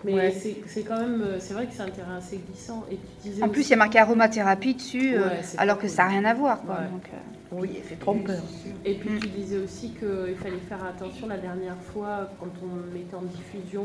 Mais 0.04 0.14
Ouais. 0.14 0.30
c'est 0.32 0.56
c'est 0.66 0.82
quand 0.82 0.98
même, 0.98 1.22
euh, 1.22 1.36
c'est 1.40 1.54
vrai 1.54 1.66
que 1.66 1.72
c'est 1.74 1.82
un 1.82 1.88
terrain 1.90 2.16
assez 2.16 2.38
glissant. 2.38 2.84
Et 2.90 2.96
tu 3.22 3.28
disais 3.30 3.42
En 3.42 3.48
plus, 3.48 3.66
il 3.68 3.70
y 3.70 3.74
a 3.74 3.76
marqué 3.76 3.98
aromathérapie 4.00 4.74
dessus, 4.74 5.14
euh, 5.14 5.28
Ouais, 5.28 5.40
c'est 5.42 5.58
alors 5.58 5.76
que 5.76 5.82
cool. 5.82 5.90
ça 5.90 6.02
n'a 6.04 6.08
rien 6.10 6.24
à 6.24 6.34
voir. 6.34 6.60
quoi. 6.62 6.74
Ouais. 6.76 6.88
Donc, 6.90 7.08
euh, 7.12 7.16
Oui, 7.52 7.70
fait 7.84 7.94
trompeur. 7.94 8.42
Et 8.84 8.94
puis 8.94 9.08
Mm. 9.10 9.18
tu 9.20 9.28
disais 9.28 9.56
aussi 9.58 9.90
qu'il 9.90 10.34
fallait 10.36 10.58
faire 10.68 10.84
attention 10.84 11.28
la 11.28 11.38
dernière 11.38 11.76
fois 11.92 12.28
quand 12.40 12.50
on 12.62 12.92
mettait 12.92 13.14
en 13.14 13.22
diffusion. 13.22 13.84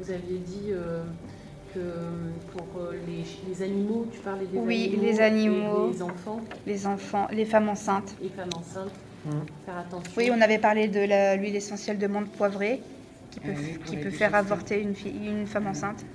Vous 0.00 0.10
aviez 0.10 0.38
dit 0.38 0.70
euh, 0.70 1.02
que 1.74 1.80
pour 2.56 2.80
euh, 2.80 2.92
les, 3.06 3.24
les 3.48 3.62
animaux, 3.62 4.06
tu 4.12 4.18
parlais 4.20 4.46
des 4.46 4.58
Oui, 4.58 4.86
animaux, 4.86 5.02
les 5.02 5.20
animaux. 5.20 5.88
et 5.88 5.92
les 5.92 6.02
enfants, 6.02 6.40
les 6.66 6.86
enfants, 6.86 7.28
les 7.30 7.44
femmes 7.44 7.68
enceintes. 7.68 8.14
les 8.22 8.28
femmes 8.30 8.50
enceintes, 8.56 8.92
Mm. 9.26 9.30
faire 9.66 9.76
attention. 9.78 10.12
Oui, 10.16 10.30
on 10.34 10.40
avait 10.40 10.56
parlé 10.58 10.88
de 10.88 11.00
l'huile 11.38 11.54
essentielle 11.54 11.98
de 11.98 12.06
menthe 12.06 12.30
poivrée 12.32 12.80
qui 13.30 13.38
peut, 13.38 13.52
oui, 13.54 13.78
qui 13.84 13.96
peut 13.98 14.08
faire 14.08 14.34
avorter 14.34 14.80
une, 14.80 14.94
fille- 14.94 15.26
une 15.26 15.46
femme 15.46 15.66
enceinte, 15.66 16.06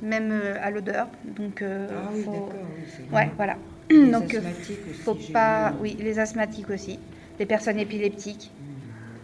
même 0.00 0.30
euh, 0.30 0.54
à 0.62 0.70
l'odeur. 0.70 1.08
Donc, 1.24 1.62
euh, 1.62 1.88
Ah 1.90 2.08
oui, 2.14 2.22
faut- 2.22 2.30
oui, 2.52 3.04
Ouais, 3.12 3.28
voilà. 3.36 3.56
Les 3.90 4.08
Donc, 4.12 4.32
asthmatiques 4.32 4.78
aussi, 4.88 5.00
faut 5.00 5.16
j'ai 5.18 5.32
pas. 5.32 5.72
Oui, 5.80 5.96
les 5.98 6.20
asthmatiques 6.20 6.70
aussi, 6.70 7.00
les 7.40 7.46
personnes 7.46 7.80
épileptiques. 7.80 8.52
Mm. 8.56 8.71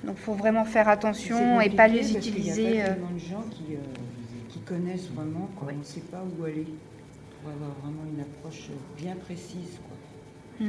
Donc, 0.04 0.16
faut 0.16 0.34
vraiment 0.34 0.64
faire 0.64 0.88
attention 0.88 1.60
et 1.60 1.70
pas 1.70 1.88
les 1.88 1.98
parce 2.00 2.12
qu'il 2.24 2.38
y 2.38 2.50
a 2.50 2.54
utiliser. 2.54 2.62
pas 2.62 2.68
euh, 2.90 2.94
tellement 2.94 3.10
de 3.10 3.18
gens 3.18 3.44
qui, 3.50 3.74
euh, 3.74 3.78
qui 4.48 4.58
connaissent 4.60 5.08
vraiment, 5.10 5.48
quoi. 5.56 5.68
on 5.74 5.78
ne 5.78 5.82
sait 5.84 6.00
pas 6.00 6.22
où 6.38 6.44
aller 6.44 6.66
pour 7.42 7.50
avoir 7.50 7.70
vraiment 7.82 8.02
une 8.12 8.20
approche 8.20 8.68
bien 8.96 9.14
précise. 9.16 9.78
Quoi. 9.88 10.66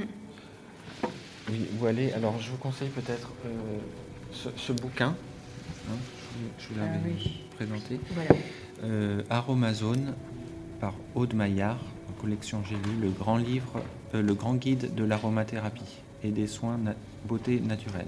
Oui, 1.50 1.68
vous 1.78 1.86
allez. 1.86 2.12
Alors, 2.14 2.40
je 2.40 2.52
vous 2.52 2.58
conseille 2.58 2.90
peut-être 2.90 3.32
euh, 3.46 3.50
ce, 4.32 4.50
ce 4.56 4.72
bouquin. 4.72 5.16
hein, 5.90 5.96
je 6.60 6.68
vous, 6.68 6.76
vous 6.76 6.82
Ah 6.82 6.86
l'avais 6.94 7.14
oui. 7.16 7.42
présenté. 7.56 8.00
Voilà. 8.14 8.30
Euh, 8.84 9.24
Aromazone 9.30 10.14
par 10.80 10.94
Aude 11.16 11.34
Maillard, 11.34 11.80
en 12.10 12.22
collection 12.22 12.62
J'ai 12.70 12.76
lu, 12.76 13.00
le 13.02 13.10
grand 13.10 13.38
livre, 13.38 13.82
euh, 14.16 14.22
le 14.22 14.34
grand 14.34 14.54
guide 14.56 14.94
de 14.96 15.04
l'aromathérapie 15.04 15.98
et 16.24 16.30
des 16.32 16.48
soins 16.48 16.78
na- 16.78 16.96
beauté 17.26 17.60
naturelle. 17.60 18.08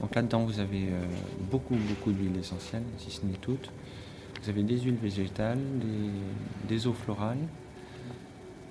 Donc 0.00 0.14
là-dedans, 0.14 0.44
vous 0.44 0.60
avez 0.60 0.88
euh, 0.88 1.04
beaucoup, 1.50 1.74
beaucoup 1.76 2.12
d'huiles 2.12 2.36
essentielles, 2.38 2.82
si 2.98 3.10
ce 3.10 3.24
n'est 3.26 3.36
toutes. 3.36 3.70
Vous 4.42 4.48
avez 4.48 4.62
des 4.62 4.80
huiles 4.80 4.94
végétales, 4.96 5.58
des, 5.78 6.68
des 6.68 6.86
eaux 6.86 6.94
florales, 6.94 7.36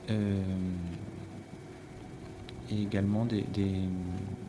euh, 0.10 0.42
et 2.72 2.82
également 2.82 3.26
des, 3.26 3.42
des- 3.42 3.88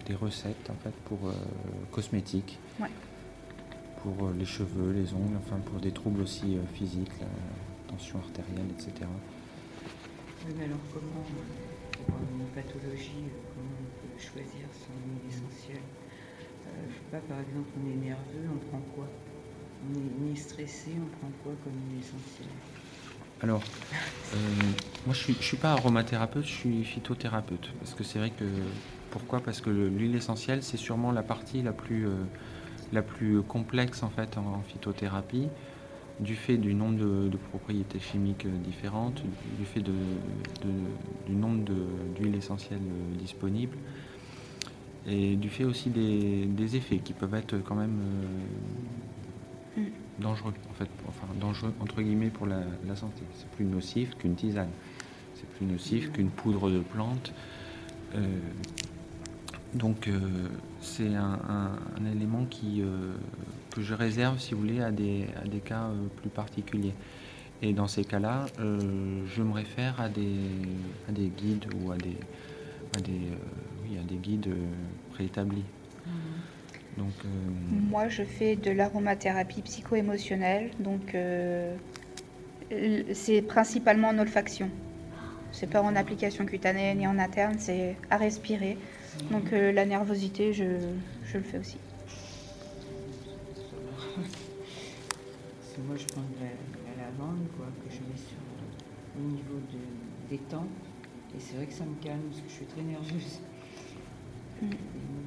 des 0.06 0.14
recettes 0.14 0.70
en 0.70 0.74
fait 0.82 0.94
pour 1.04 1.18
euh, 1.28 1.32
cosmétiques 1.92 2.58
Ouais. 2.80 2.88
pour 4.02 4.26
euh, 4.28 4.32
les 4.38 4.46
cheveux, 4.46 4.92
les 4.92 5.12
ongles, 5.12 5.36
enfin 5.38 5.56
pour 5.66 5.78
des 5.80 5.90
troubles 5.92 6.22
aussi 6.22 6.56
euh, 6.56 6.60
physiques, 6.74 7.12
la 7.20 7.26
tension 7.92 8.18
artérielle, 8.18 8.70
etc. 8.78 8.92
Oui, 10.46 10.54
mais 10.58 10.64
alors 10.64 10.78
comment, 10.92 11.24
pour 11.92 12.14
une 12.16 12.46
pathologie, 12.54 13.28
comment 13.54 13.76
on 13.78 14.06
peut 14.06 14.18
choisir 14.18 14.66
son 14.72 14.92
huile 15.04 15.28
essentielle? 15.28 15.82
Je 16.88 16.94
sais 16.94 17.00
pas, 17.10 17.20
par 17.20 17.40
exemple, 17.40 17.68
on 17.76 17.90
est 17.90 17.96
nerveux, 17.96 18.48
on 18.52 18.58
prend 18.68 18.80
quoi? 18.94 19.08
On 19.82 20.30
est, 20.30 20.36
stressé, 20.36 20.92
on 21.00 21.06
prend 21.18 21.30
quoi 21.42 21.52
comme 21.64 21.72
huile 21.88 22.00
essentielle 22.00 22.46
Alors, 23.42 23.62
euh, 24.34 24.36
moi 25.06 25.14
je 25.14 25.32
je 25.32 25.42
suis 25.42 25.56
pas 25.56 25.72
aromathérapeute, 25.72 26.44
je 26.44 26.52
suis 26.52 26.84
phytothérapeute. 26.84 27.70
Parce 27.78 27.94
que 27.94 28.04
c'est 28.04 28.18
vrai 28.18 28.30
que. 28.30 28.44
Pourquoi? 29.10 29.40
Parce 29.40 29.60
que 29.60 29.70
le- 29.70 29.88
l'huile 29.88 30.14
essentielle, 30.14 30.62
c'est 30.62 30.76
sûrement 30.76 31.10
la 31.10 31.22
partie 31.22 31.62
la 31.62 31.72
plus, 31.72 32.06
euh, 32.06 32.24
la 32.92 33.02
plus 33.02 33.42
complexe 33.42 34.02
en 34.04 34.10
fait 34.10 34.38
en, 34.38 34.62
phytothérapie, 34.62 35.48
du 36.20 36.36
fait 36.36 36.58
du 36.58 36.74
nombre 36.74 36.98
de, 37.28 37.36
propriétés 37.36 37.98
chimiques 37.98 38.46
euh, 38.46 38.56
différentes, 38.58 39.22
du 39.58 39.64
fait 39.64 39.80
du 39.80 41.34
nombre 41.34 41.64
d'huiles 42.14 42.36
essentielles 42.36 42.86
disponibles, 43.18 43.76
et 45.06 45.36
du 45.36 45.48
fait 45.48 45.64
aussi 45.64 45.90
des, 45.90 46.44
des 46.46 46.76
effets 46.76 46.98
qui 46.98 47.12
peuvent 47.12 47.34
être 47.34 47.56
quand 47.64 47.74
même 47.74 47.98
euh, 49.78 49.82
dangereux, 50.18 50.52
en 50.70 50.74
fait, 50.74 50.88
enfin 51.08 51.26
dangereux 51.40 51.72
entre 51.80 52.02
guillemets 52.02 52.28
pour 52.30 52.46
la, 52.46 52.60
la 52.86 52.96
santé. 52.96 53.22
C'est 53.36 53.48
plus 53.50 53.64
nocif 53.64 54.14
qu'une 54.18 54.34
tisane, 54.34 54.68
c'est 55.34 55.48
plus 55.48 55.64
nocif 55.66 56.12
qu'une 56.12 56.28
poudre 56.30 56.70
de 56.70 56.80
plante. 56.80 57.32
Euh, 58.14 58.26
donc 59.74 60.08
euh, 60.08 60.18
c'est 60.80 61.14
un, 61.14 61.38
un- 61.48 61.78
un 62.00 62.10
élément 62.12 62.44
qui, 62.50 62.82
que 63.70 63.80
je 63.82 63.94
réserve, 63.94 64.38
si 64.40 64.52
vous 64.54 64.60
voulez, 64.60 64.80
à 64.80 64.90
des, 64.90 65.26
à 65.42 65.46
des 65.46 65.60
cas 65.60 65.88
plus 66.20 66.28
particuliers. 66.30 66.94
Et 67.62 67.72
dans 67.72 67.86
ces 67.86 68.04
cas-là, 68.04 68.46
je 68.58 69.42
me 69.42 69.52
réfère 69.52 70.00
à 70.00 70.08
des, 70.08 70.36
à 71.08 71.12
des 71.12 71.28
guides 71.28 71.66
ou 71.80 71.92
à 71.92 71.96
des, 71.96 72.16
à 72.96 73.00
des, 73.00 73.20
euh, 73.90 73.94
oui, 73.94 73.98
à 73.98 74.02
des 74.08 74.16
guides 74.16 74.48
euh, 74.48 74.66
préétablis. 75.12 75.64
Donc, 76.98 77.12
euh, 77.24 77.28
Moi, 77.90 78.08
je 78.08 78.22
fais 78.24 78.56
de 78.56 78.70
l'aromathérapie 78.70 79.62
psycho-émotionnelle, 79.62 80.70
donc 80.80 81.14
euh, 81.14 81.74
c'est 83.12 83.42
principalement 83.42 84.08
en 84.08 84.18
olfaction. 84.18 84.70
C'est 85.52 85.68
pas 85.68 85.82
en 85.82 85.96
application 85.96 86.46
cutanée 86.46 86.94
ni 86.94 87.06
en 87.06 87.18
interne, 87.18 87.56
c'est 87.58 87.96
à 88.10 88.16
respirer. 88.16 88.78
Donc 89.30 89.52
euh, 89.52 89.72
la 89.72 89.84
nervosité, 89.84 90.52
je, 90.52 90.64
je 91.24 91.38
le 91.38 91.44
fais 91.44 91.58
aussi. 91.58 91.76
Moi, 95.86 95.96
je 95.96 96.04
prends 96.06 96.20
de 96.20 96.44
la, 96.44 96.50
la 97.02 97.06
lavande, 97.06 97.46
quoi, 97.56 97.66
que 97.82 97.90
je 97.90 97.98
mets 98.00 98.16
sur, 98.16 98.36
au 99.18 99.22
niveau 99.26 99.58
de- 99.72 100.28
des 100.30 100.38
tempes. 100.44 100.68
Et 101.34 101.40
c'est 101.40 101.56
vrai 101.56 101.66
que 101.66 101.72
ça 101.72 101.84
me 101.84 101.94
calme, 102.04 102.20
parce 102.28 102.42
que 102.42 102.48
je 102.48 102.54
suis 102.54 102.66
très 102.66 102.82
nerveuse. 102.82 103.40
Et 104.62 104.66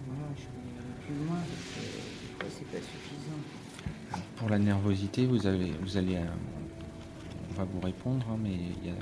voilà, 0.08 0.30
je 0.36 0.42
vais 0.42 0.80
aller 0.80 0.96
plus 1.06 1.26
loin, 1.26 1.36
parce 1.38 1.70
que 1.74 1.82
des 1.82 2.34
fois, 2.40 2.50
c'est 2.50 2.68
pas 2.72 2.78
suffisant. 2.84 4.22
Pour 4.38 4.50
la 4.50 4.60
nervosité, 4.60 5.26
vous, 5.26 5.48
avez, 5.48 5.72
vous 5.82 5.98
allez. 5.98 6.16
euh, 6.18 6.26
on 7.52 7.54
va 7.60 7.64
vous 7.66 7.80
répondre, 7.82 8.26
hein, 8.32 8.38
mais 8.42 8.52
il 8.84 8.88
y 8.88 8.92
a, 8.92 8.96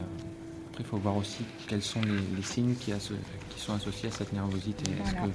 après, 0.72 0.84
il 0.84 0.86
faut 0.86 0.98
voir 0.98 1.16
aussi 1.18 1.44
quels 1.68 1.82
sont 1.82 2.02
les, 2.02 2.20
les 2.36 2.44
signes 2.44 2.76
qui, 2.76 2.92
asso- 2.92 3.14
qui 3.50 3.60
sont 3.60 3.74
associés 3.74 4.10
à 4.10 4.12
cette 4.12 4.34
nervosité. 4.34 4.90
Est-ce 4.92 5.12
Voilà. 5.12 5.28
que 5.28 5.32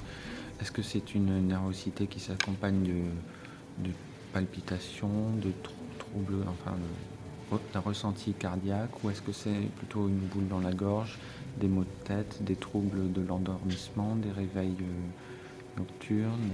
est-ce 0.61 0.71
que 0.71 0.81
c'est 0.81 1.13
une 1.13 1.47
nervosité 1.47 2.07
qui 2.07 2.19
s'accompagne 2.19 2.81
de, 2.81 3.87
de 3.87 3.91
palpitations, 4.33 5.29
de 5.35 5.51
trou- 5.61 5.73
troubles, 5.99 6.43
enfin, 6.47 6.75
d'un 7.73 7.79
ressenti 7.79 8.33
cardiaque, 8.33 9.03
ou 9.03 9.09
est-ce 9.11 9.21
que 9.21 9.31
c'est 9.31 9.69
plutôt 9.77 10.07
une 10.07 10.17
boule 10.17 10.47
dans 10.47 10.59
la 10.59 10.71
gorge, 10.73 11.17
des 11.59 11.67
maux 11.67 11.83
de 11.83 12.05
tête, 12.05 12.37
des 12.41 12.55
troubles 12.55 13.11
de 13.11 13.21
l'endormissement, 13.21 14.15
des 14.15 14.31
réveils 14.31 14.75
euh, 14.81 15.79
nocturnes 15.79 16.49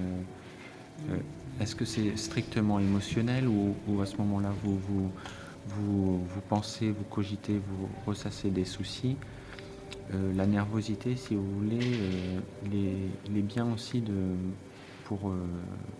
euh, 1.09 1.13
euh, 1.13 1.17
Est-ce 1.59 1.75
que 1.75 1.85
c'est 1.85 2.15
strictement 2.17 2.79
émotionnel 2.79 3.47
ou, 3.47 3.75
ou 3.87 4.01
à 4.01 4.05
ce 4.05 4.17
moment-là 4.17 4.51
vous, 4.63 4.77
vous, 4.77 5.11
vous, 5.67 6.17
vous 6.19 6.41
pensez, 6.49 6.89
vous 6.91 7.03
cogitez, 7.09 7.53
vous 7.53 7.89
ressassez 8.05 8.49
des 8.49 8.65
soucis, 8.65 9.15
euh, 10.13 10.33
la 10.35 10.45
nervosité, 10.45 11.15
si 11.15 11.35
vous 11.35 11.49
voulez, 11.59 11.79
euh, 11.81 12.39
il, 12.65 12.75
est, 12.75 12.97
il 13.29 13.37
est 13.37 13.41
bien 13.41 13.71
aussi 13.71 14.01
de, 14.01 14.35
pour 15.05 15.29
euh, 15.29 15.45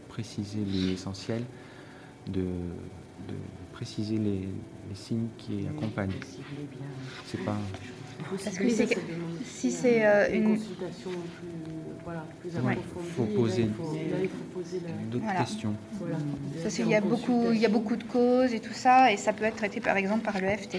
préciser 0.09 0.59
l'essentiel, 0.65 1.43
de, 2.27 2.41
de 2.41 3.33
préciser 3.71 4.17
les, 4.17 4.47
les 4.89 4.95
signes 4.95 5.27
qui 5.37 5.67
accompagnent. 5.67 6.11
C'est 7.25 7.43
pas. 7.43 7.57
Parce 8.29 8.57
que 8.57 8.69
ça, 8.69 8.83
si 9.45 9.71
c'est, 9.71 10.05
euh, 10.05 10.09
euh, 10.09 10.33
une 10.33 10.43
une- 10.43 10.57
consultation 10.57 11.11
plus, 11.11 12.01
voilà, 12.03 12.25
plus 12.41 12.49
Ouais. 12.51 12.73
approfondie. 12.73 13.09
Faut 13.15 13.23
et 13.25 13.27
là, 13.27 13.35
poser- 13.35 13.61
il 13.61 13.73
faut- 13.73 13.93
là, 13.93 14.17
il 14.21 14.29
faut 14.29 14.59
poser 14.59 14.79
la. 14.85 14.91
D'autres 15.11 15.23
Voilà. 15.23 15.39
questions. 15.39 15.73
Voilà. 15.99 16.15
Parce 16.61 16.75
qu'il 16.75 16.87
y 16.89 16.95
a 16.95 17.01
beaucoup, 17.01 17.51
il 17.53 17.59
y 17.59 17.65
a 17.65 17.69
beaucoup 17.69 17.95
de 17.95 18.03
causes 18.03 18.53
et 18.53 18.59
tout 18.59 18.73
ça, 18.73 19.11
et 19.11 19.17
ça 19.17 19.33
peut 19.33 19.45
être 19.45 19.55
traité 19.57 19.79
par 19.79 19.97
exemple 19.97 20.23
par 20.25 20.39
l'EFT. 20.39 20.77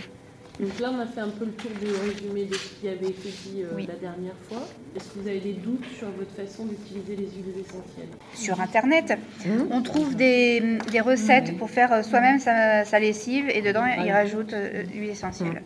Donc 0.61 0.79
là, 0.79 0.93
on 0.95 1.01
a 1.01 1.07
fait 1.07 1.21
un 1.21 1.31
peu 1.31 1.47
le 1.47 1.51
tour 1.51 1.71
du 1.81 1.87
résumé 2.09 2.45
de 2.45 2.55
ce 2.55 2.69
qui 2.81 2.87
avait 2.89 3.09
été 3.09 3.29
dit 3.29 3.63
euh, 3.65 3.73
Oui. 3.75 3.87
la 3.89 3.97
dernière 3.97 4.37
fois. 4.49 4.63
Est-ce 4.95 5.09
que 5.09 5.19
vous 5.19 5.27
avez 5.27 5.41
des 5.41 5.55
doutes 5.55 5.85
sur 5.99 6.07
votre 6.13 6.31
façon 6.31 6.67
d'utiliser 6.67 7.17
les 7.17 7.25
huiles 7.29 7.55
essentielles? 7.61 8.07
Sur 8.35 8.61
Internet, 8.61 9.19
on 9.73 9.83
trouve 9.83 10.15
des, 10.15 10.79
des 10.93 11.01
recettes 11.01 11.57
pour 11.59 11.71
faire 11.71 11.93
euh, 11.93 12.03
soi-même 12.05 12.39
sa, 12.39 12.85
sa 12.85 13.01
lessive, 13.01 13.47
et 13.53 13.63
dedans, 13.63 13.85
ils 13.85 14.13
rajoutent 14.13 14.53
euh, 14.53 14.85
l'huile 14.95 15.11
essentielle. 15.11 15.61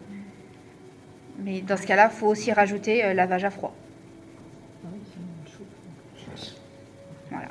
Mais 1.38 1.60
dans 1.60 1.76
ce 1.76 1.86
cas-là, 1.86 2.10
il 2.12 2.16
faut 2.16 2.26
aussi 2.26 2.52
rajouter 2.52 3.04
euh, 3.04 3.14
lavage 3.14 3.44
à 3.44 3.50
froid. 3.50 3.74
Oui, 4.84 4.98
c'est 5.46 5.50
chaud. 5.52 6.54
Voilà. 7.30 7.48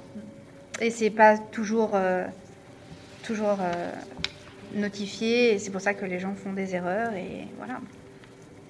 Et 0.81 0.89
c'est 0.91 1.09
pas 1.09 1.37
toujours, 1.37 1.91
euh, 1.93 2.25
toujours 3.23 3.57
euh, 3.61 3.91
notifié, 4.75 5.53
et 5.53 5.59
c'est 5.59 5.71
pour 5.71 5.81
ça 5.81 5.93
que 5.93 6.05
les 6.05 6.19
gens 6.19 6.33
font 6.35 6.53
des 6.53 6.75
erreurs, 6.75 7.13
et 7.13 7.47
voilà. 7.57 7.79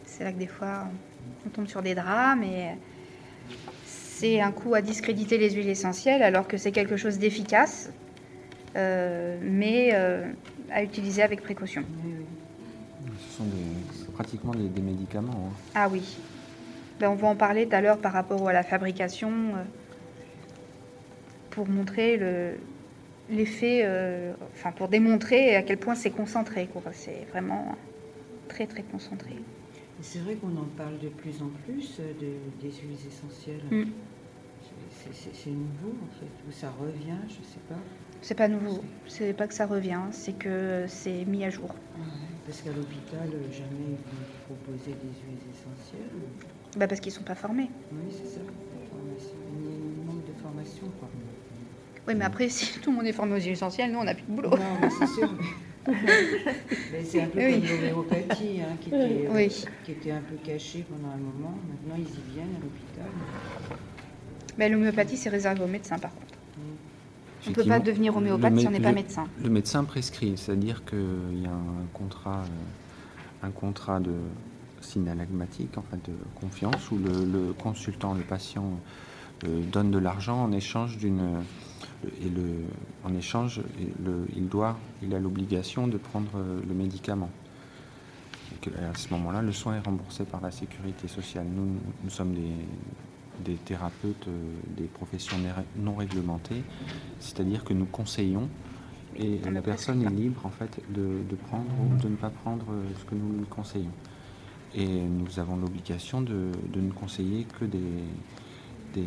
C'est 0.06 0.24
là 0.24 0.32
que 0.32 0.38
des 0.38 0.48
fois, 0.48 0.86
on 1.46 1.50
tombe 1.50 1.68
sur 1.68 1.82
des 1.82 1.96
drames, 1.96 2.44
et 2.44 2.70
c'est 3.86 4.40
un 4.42 4.52
coup 4.52 4.74
à 4.74 4.82
discréditer 4.82 5.38
les 5.38 5.52
huiles 5.52 5.70
essentielles, 5.70 6.24
alors 6.24 6.48
que 6.48 6.58
c'est 6.58 6.72
quelque 6.72 6.98
chose 6.98 7.18
d'efficace, 7.18 7.90
euh, 8.76 9.38
mais 9.42 9.90
euh, 9.94 10.32
à 10.72 10.84
utiliser 10.84 11.24
avec 11.24 11.42
précaution. 11.42 11.84
Oui, 12.04 12.14
oui. 12.20 12.26
Ce 13.30 13.38
sont 13.38 13.44
des- 13.46 13.87
pratiquement 14.18 14.54
des, 14.56 14.68
des 14.68 14.82
médicaments. 14.82 15.52
hein. 15.52 15.58
Ah 15.76 15.88
oui. 15.90 16.18
Ben, 17.00 17.12
on 17.12 17.16
va 17.16 17.28
en 17.28 17.36
parler 17.36 17.68
tout 17.68 17.76
à 17.76 17.82
l'heure 17.82 18.00
par 18.00 18.14
rapport 18.14 18.48
à 18.50 18.54
la 18.54 18.64
fabrication, 18.64 19.30
euh, 19.30 19.64
pour 21.52 21.68
montrer 21.70 22.18
le, 22.18 22.54
l'effet, 23.30 23.82
euh, 23.84 24.34
enfin 24.54 24.72
pour 24.72 24.88
démontrer 24.88 25.56
à 25.56 25.62
quel 25.62 25.78
point 25.78 25.94
c'est 25.94 26.10
concentré. 26.10 26.66
quoi. 26.74 26.82
C'est 26.94 27.28
vraiment 27.30 27.76
très 28.48 28.66
très 28.66 28.82
concentré. 28.82 29.36
C'est 30.02 30.20
vrai 30.20 30.34
qu'on 30.36 30.56
en 30.58 30.66
parle 30.76 30.98
de 31.00 31.10
plus 31.10 31.42
en 31.44 31.50
plus 31.66 31.98
euh, 32.00 32.12
de- 32.20 32.62
des 32.68 32.74
huiles 32.82 32.98
essentielles. 33.08 33.62
Mm. 33.70 33.84
C'est- 33.84 35.14
C'est 35.14 35.36
c'est 35.36 35.50
nouveau 35.52 35.94
en 36.04 36.20
fait, 36.20 36.32
ou 36.48 36.52
ça 36.52 36.70
revient, 36.82 37.18
je 37.30 37.36
sais 37.36 37.60
pas. 37.70 37.76
C'est 38.22 38.36
pas 38.36 38.48
nouveau. 38.48 38.84
C'est 39.08 39.34
pas 39.34 39.48
que 39.48 39.54
ça 39.54 39.68
revient, 39.68 40.02
c'est 40.12 40.34
que 40.34 40.86
c'est 40.88 41.24
mis 41.26 41.46
à 41.46 41.50
jour. 41.52 41.70
Parce 42.48 42.62
qu'à 42.62 42.70
l'hôpital, 42.72 43.27
euh, 43.27 43.51
jamais 43.51 43.92
ils 43.92 43.98
vont 43.98 44.56
proposer 44.56 44.92
des 44.92 45.12
huiles 45.27 45.38
essentielles. 45.51 46.08
Bah, 46.77 46.88
parce 46.88 47.01
qu'ils 47.01 47.12
sont 47.12 47.24
pas 47.24 47.36
formés. 47.36 47.70
Oui, 47.92 48.10
c'est 48.10 48.36
ça. 48.36 48.39
Il 48.39 49.66
y 49.66 49.68
a 49.68 49.75
un 49.75 50.06
manque 50.06 50.25
de 50.25 50.42
formation, 50.42 50.88
quoi. 50.98 51.10
Oui, 52.08 52.16
mais 52.16 52.24
après, 52.24 52.48
si 52.50 52.80
tout 52.80 52.92
le 52.92 52.96
monde 52.98 53.06
est 53.06 53.12
formé 53.12 53.34
aux 53.36 53.39
huiles 53.42 53.51
essentielles, 53.51 53.92
nous 53.92 54.00
on 54.00 54.06
n'a 54.06 54.13
plus 54.16 54.24
de 54.24 54.32
boulot. 54.32 54.51
Non, 54.51 54.77
mais 54.82 54.88
c'est 54.89 55.08
sûr. 55.13 55.30
mais- 55.88 57.04
c'est 57.04 57.22
un 57.22 57.27
peu 57.27 57.39
Oui. 57.39 57.62
comme 57.62 57.70
l'homéopathie, 57.70 58.62
hein, 58.62 58.77
qui, 58.80 58.89
était, 58.89 59.27
euh, 59.30 59.48
qui 59.84 59.92
était 59.92 60.12
un 60.12 60.22
peu 60.22 60.36
cachée 60.42 60.86
pendant 60.89 61.13
un 61.13 61.18
moment. 61.18 61.54
Maintenant, 61.70 61.96
ils 61.98 62.04
y 62.04 62.34
viennent 62.34 62.56
à 62.56 62.63
l'hôpital. 62.63 63.12
Mais 64.58 64.69
l'homéopathie, 64.69 65.17
c'est 65.17 65.30
réservé 65.30 65.62
aux 65.63 65.67
médecins 65.67 66.00
par 66.00 66.12
contre. 66.13 66.34
On 67.45 67.50
ne 67.52 67.56
peut 67.56 67.63
pas 67.65 67.80
devenir 67.80 68.15
homéopathe 68.17 68.54
mé- 68.54 68.60
si 68.62 68.67
on 68.67 68.71
n'est 68.71 68.80
pas 68.80 68.91
médecin. 68.91 69.26
Le 69.41 69.50
médecin 69.50 69.84
prescrit, 69.84 70.34
c'est-à-dire 70.38 70.84
qu'il 70.86 71.41
y 71.41 71.45
a 71.45 71.52
un 71.52 71.86
contrat, 71.93 72.41
euh, 72.41 73.47
un 73.47 73.52
contrat 73.52 74.00
de 74.00 74.13
synalagmatique, 74.82 75.78
en 75.78 75.82
fait, 75.84 75.97
de 76.10 76.15
confiance, 76.39 76.91
où 76.91 76.97
le, 76.97 77.26
le 77.26 77.54
consultant, 77.54 78.13
le 78.13 78.21
patient, 78.23 78.65
euh, 79.45 79.62
donne 79.71 79.91
de 79.91 79.97
l'argent 80.00 80.43
en 80.43 80.52
échange 80.52 80.97
d'une 80.97 81.21
et 82.21 82.30
le, 82.30 82.43
en 83.04 83.13
échange, 83.15 83.60
et 83.80 83.88
le- 84.06 84.26
il 84.36 84.47
doit, 84.47 84.78
il 85.02 85.13
a 85.15 85.19
l'obligation 85.19 85.88
de 85.88 85.97
prendre 85.97 86.30
euh, 86.36 86.60
le 86.67 86.73
médicament. 86.76 87.30
Donc, 88.52 88.73
à 88.76 88.95
ce 88.97 89.10
moment-là, 89.13 89.41
le 89.41 89.52
soin 89.52 89.76
est 89.76 89.80
remboursé 89.86 90.23
par 90.23 90.41
la 90.41 90.52
sécurité 90.52 91.08
sociale. 91.08 91.45
Nous, 91.54 91.67
nous 92.04 92.10
sommes 92.10 92.34
des, 92.34 92.52
des 93.43 93.56
thérapeutes, 93.56 94.28
euh, 94.28 94.52
des 94.78 94.86
professions 94.86 95.38
non 95.78 95.95
réglementées, 95.95 96.63
c'est-à-dire 97.19 97.63
que 97.63 97.73
nous 97.73 97.86
conseillons 97.86 98.50
et 99.15 99.39
On 99.43 99.45
la 99.47 99.52
ne 99.54 99.62
personne 99.62 100.04
est 100.04 100.10
libre 100.10 100.45
en 100.45 100.50
fait 100.52 100.80
de, 100.89 101.23
de 101.30 101.36
prendre 101.36 101.71
ou 101.82 101.97
de 102.02 102.08
ne 102.08 102.15
pas 102.15 102.30
prendre 102.30 102.65
euh, 102.71 102.84
ce 103.00 103.06
que 103.06 103.15
nous 103.15 103.39
lui 103.39 103.45
conseillons. 103.45 103.91
Et 104.76 104.86
nous 104.86 105.39
avons 105.39 105.56
l'obligation 105.58 106.21
de, 106.21 106.52
de 106.71 106.82
ne 106.82 106.91
conseiller 106.91 107.45
que 107.45 107.65
des, 107.65 107.80
des, 108.93 109.06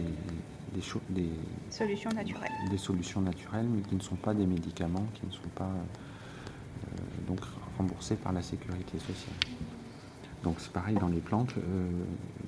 des, 0.74 0.80
cho- 0.80 1.00
des, 1.10 1.28
Solution 1.68 2.10
naturelle. 2.10 2.50
des 2.70 2.78
solutions 2.78 3.20
naturelles, 3.20 3.66
mais 3.68 3.82
qui 3.82 3.94
ne 3.94 4.00
sont 4.00 4.16
pas 4.16 4.34
des 4.34 4.46
médicaments, 4.46 5.06
qui 5.14 5.26
ne 5.26 5.30
sont 5.32 5.48
pas 5.54 5.70
euh, 5.70 6.96
donc 7.28 7.40
remboursés 7.78 8.16
par 8.16 8.32
la 8.32 8.42
sécurité 8.42 8.98
sociale. 8.98 9.34
Donc 10.42 10.57
c'est 10.59 10.72
pareil 10.72 10.96
dans 10.96 11.09
les 11.09 11.20
plantes. 11.20 11.55
euh, 11.59 11.90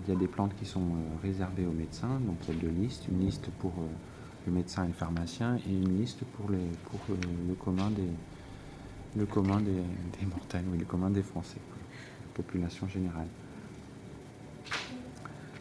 il 0.07 0.13
y 0.13 0.17
a 0.17 0.19
des 0.19 0.27
plantes 0.27 0.55
qui 0.57 0.65
sont 0.65 0.81
euh, 0.81 1.23
réservées 1.23 1.67
aux 1.67 1.73
médecins, 1.73 2.21
donc 2.27 2.37
il 2.49 2.55
y 2.55 2.59
a 2.59 2.61
deux 2.61 2.71
listes, 2.71 3.07
une 3.09 3.21
liste 3.21 3.49
pour 3.59 3.73
euh, 3.73 3.87
le 4.47 4.53
médecin 4.53 4.85
et 4.85 4.89
le 4.89 4.93
pharmacien 4.95 5.57
et 5.57 5.73
une 5.73 5.99
liste 5.99 6.25
pour, 6.37 6.47
pour 6.47 7.01
le 7.49 7.55
commun 7.55 7.91
des 7.91 8.09
le 9.17 9.27
commun 9.27 9.61
des, 9.61 10.27
mortels, 10.27 10.65
oui, 10.71 10.79
le 10.79 10.85
commun 10.85 11.11
des 11.11 11.23
Français, 11.23 11.59
la 12.23 12.35
population 12.35 12.89
générale. 12.89 13.29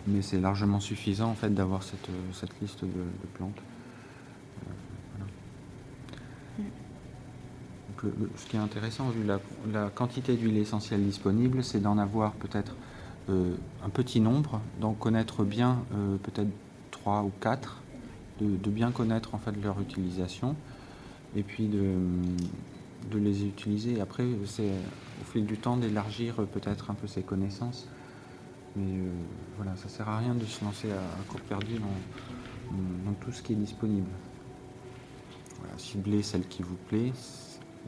Mais 0.07 0.21
c'est 0.21 0.39
largement 0.39 0.79
suffisant 0.79 1.29
en 1.29 1.35
fait 1.35 1.53
d'avoir 1.53 1.83
cette, 1.83 2.09
cette 2.33 2.59
liste 2.61 2.83
de 2.83 3.27
plantes. 3.33 3.61
Euh, 4.63 4.71
voilà. 5.17 5.31
Ce 8.35 8.45
qui 8.47 8.55
est 8.55 8.59
intéressant, 8.59 9.09
vu 9.09 9.25
la, 9.25 9.89
quantité 9.89 10.35
d'huile 10.35 10.57
essentielle 10.57 11.03
disponible, 11.03 11.63
c'est 11.63 11.79
d'en 11.79 11.97
avoir 11.97 12.33
peut-être 12.33 12.75
euh, 13.29 13.55
un 13.85 13.89
petit 13.89 14.19
nombre, 14.19 14.61
d'en 14.79 14.93
connaître 14.93 15.43
bien 15.43 15.83
euh, 15.93 16.17
peut-être 16.17 16.49
trois 16.89 17.23
ou 17.23 17.31
quatre, 17.39 17.81
de, 18.39 18.55
de 18.57 18.69
bien 18.69 18.91
connaître 18.91 19.35
en 19.35 19.37
fait 19.37 19.53
leur 19.63 19.79
utilisation, 19.79 20.55
et 21.35 21.43
puis 21.43 21.67
de, 21.67 21.93
les 23.13 23.45
utiliser. 23.45 24.01
Après, 24.01 24.25
c'est 24.45 24.71
au 25.21 25.25
fil 25.31 25.45
du 25.45 25.57
temps 25.57 25.77
d'élargir 25.77 26.39
euh, 26.39 26.45
peut-être 26.45 26.89
un 26.89 26.95
peu 26.95 27.07
ses 27.07 27.21
connaissances. 27.21 27.87
Mais 28.75 29.01
voilà, 29.57 29.75
ça 29.75 29.89
sert 29.89 30.07
à 30.07 30.17
rien 30.17 30.33
de 30.33 30.45
se 30.45 30.63
lancer 30.63 30.89
à, 30.91 31.23
court 31.29 31.41
perdu 31.41 31.73
dans, 31.75 33.13
tout 33.19 33.33
ce 33.33 33.41
qui 33.41 33.51
est 33.51 33.57
disponible. 33.57 34.07
Voilà, 35.59 35.77
ciblez 35.77 36.23
celle 36.23 36.47
qui 36.47 36.63
vous 36.63 36.77
plaît, 36.87 37.11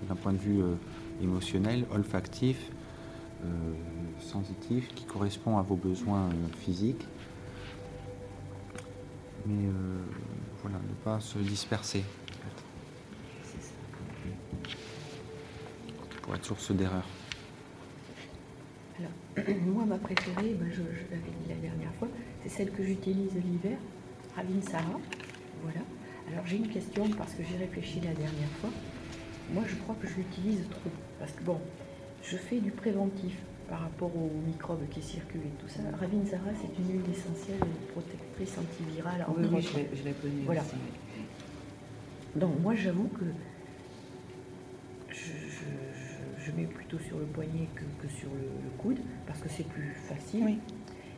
d'un 0.08 0.16
point 0.16 0.34
de 0.34 0.38
vue 0.38 0.62
euh, 0.62 0.76
émotionnel, 1.22 1.86
olfactif, 1.92 2.70
euh, 3.44 3.48
sensitif, 4.20 4.94
qui 4.96 5.06
correspond 5.06 5.58
à 5.58 5.62
vos 5.62 5.76
besoins 5.76 6.30
euh, 6.30 6.58
physiques. 6.60 7.08
Mais 9.46 9.70
voilà, 10.62 10.78
ne 10.78 10.94
pas 11.04 11.20
se 11.20 11.38
disperser. 11.38 12.06
Pour 16.22 16.34
être 16.34 16.46
source 16.46 16.72
d'erreur. 16.72 17.04
Alors, 18.98 19.56
moi, 19.66 19.84
ma 19.86 19.98
préférée, 19.98 20.56
ben, 20.58 20.70
je, 20.72 20.80
l'avais 21.12 21.34
dit 21.42 21.50
la 21.50 21.56
dernière 21.56 21.94
fois, 21.96 22.08
c'est 22.42 22.48
celle 22.48 22.72
que 22.72 22.84
j'utilise 22.84 23.34
l'hiver, 23.36 23.78
Ravinsara. 24.34 25.02
Voilà. 25.62 25.82
Alors, 26.32 26.48
j'ai 26.48 26.56
une 26.56 26.70
question 26.70 27.10
parce 27.18 27.34
que 27.34 27.44
j'ai 27.44 27.58
réfléchi 27.58 28.00
la 28.00 28.14
dernière 28.14 28.50
fois. 28.62 28.70
Moi, 29.52 29.64
je 29.68 29.76
crois 29.76 29.96
que 30.02 30.08
je 30.08 30.16
l'utilise 30.16 30.68
trop. 30.70 30.90
Parce 31.20 31.32
que, 31.34 31.44
bon, 31.44 31.60
je 32.24 32.38
fais 32.38 32.60
du 32.60 32.72
préventif 32.72 33.36
par 33.70 33.82
rapport 33.82 34.16
aux 34.16 34.32
microbes 34.46 34.88
qui 34.90 35.02
circulent 35.02 35.42
et 35.42 35.62
tout 35.62 35.68
ça. 35.68 35.82
Ravinsara, 36.00 36.50
c'est 36.62 36.80
une 36.82 37.00
huile 37.02 37.12
essentielle 37.12 37.60
protectrice 37.92 38.58
antivirale. 38.58 39.26
Oui, 39.30 39.46
entre 39.46 39.54
oui, 39.54 39.60
autres. 39.60 39.80
je 39.92 39.98
je 40.00 40.04
la 40.06 40.12
connais 40.14 40.42
Voilà. 40.46 40.62
aussi. 40.62 40.76
Donc 42.36 42.60
moi 42.62 42.74
j'avoue 42.74 43.08
que 43.10 43.26
je, 45.10 45.16
je- 45.16 45.30
je- 45.30 46.46
je 46.46 46.52
mets 46.54 46.66
plutôt 46.66 46.98
sur 47.00 47.18
le 47.20 47.26
poignet 47.26 47.68
que, 47.76 47.84
que 48.06 48.12
sur 48.12 48.30
le, 48.30 48.42
le 48.64 48.70
coude 48.82 48.98
parce 49.28 49.40
que 49.40 49.50
c'est 49.50 49.68
plus 49.68 49.94
facile. 50.08 50.44
Oui. 50.44 50.58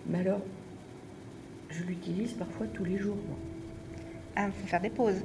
Mais 0.08 0.20
alors, 0.20 0.42
je 1.70 1.84
l'utilise 1.84 2.34
parfois 2.34 2.68
tous 2.68 2.84
les 2.86 2.98
jours. 2.98 3.16
Moi. 3.16 3.38
Ah, 4.36 4.48
il 4.48 4.52
faut 4.52 4.68
faire 4.68 4.82
des 4.82 4.90
pauses. 4.90 5.24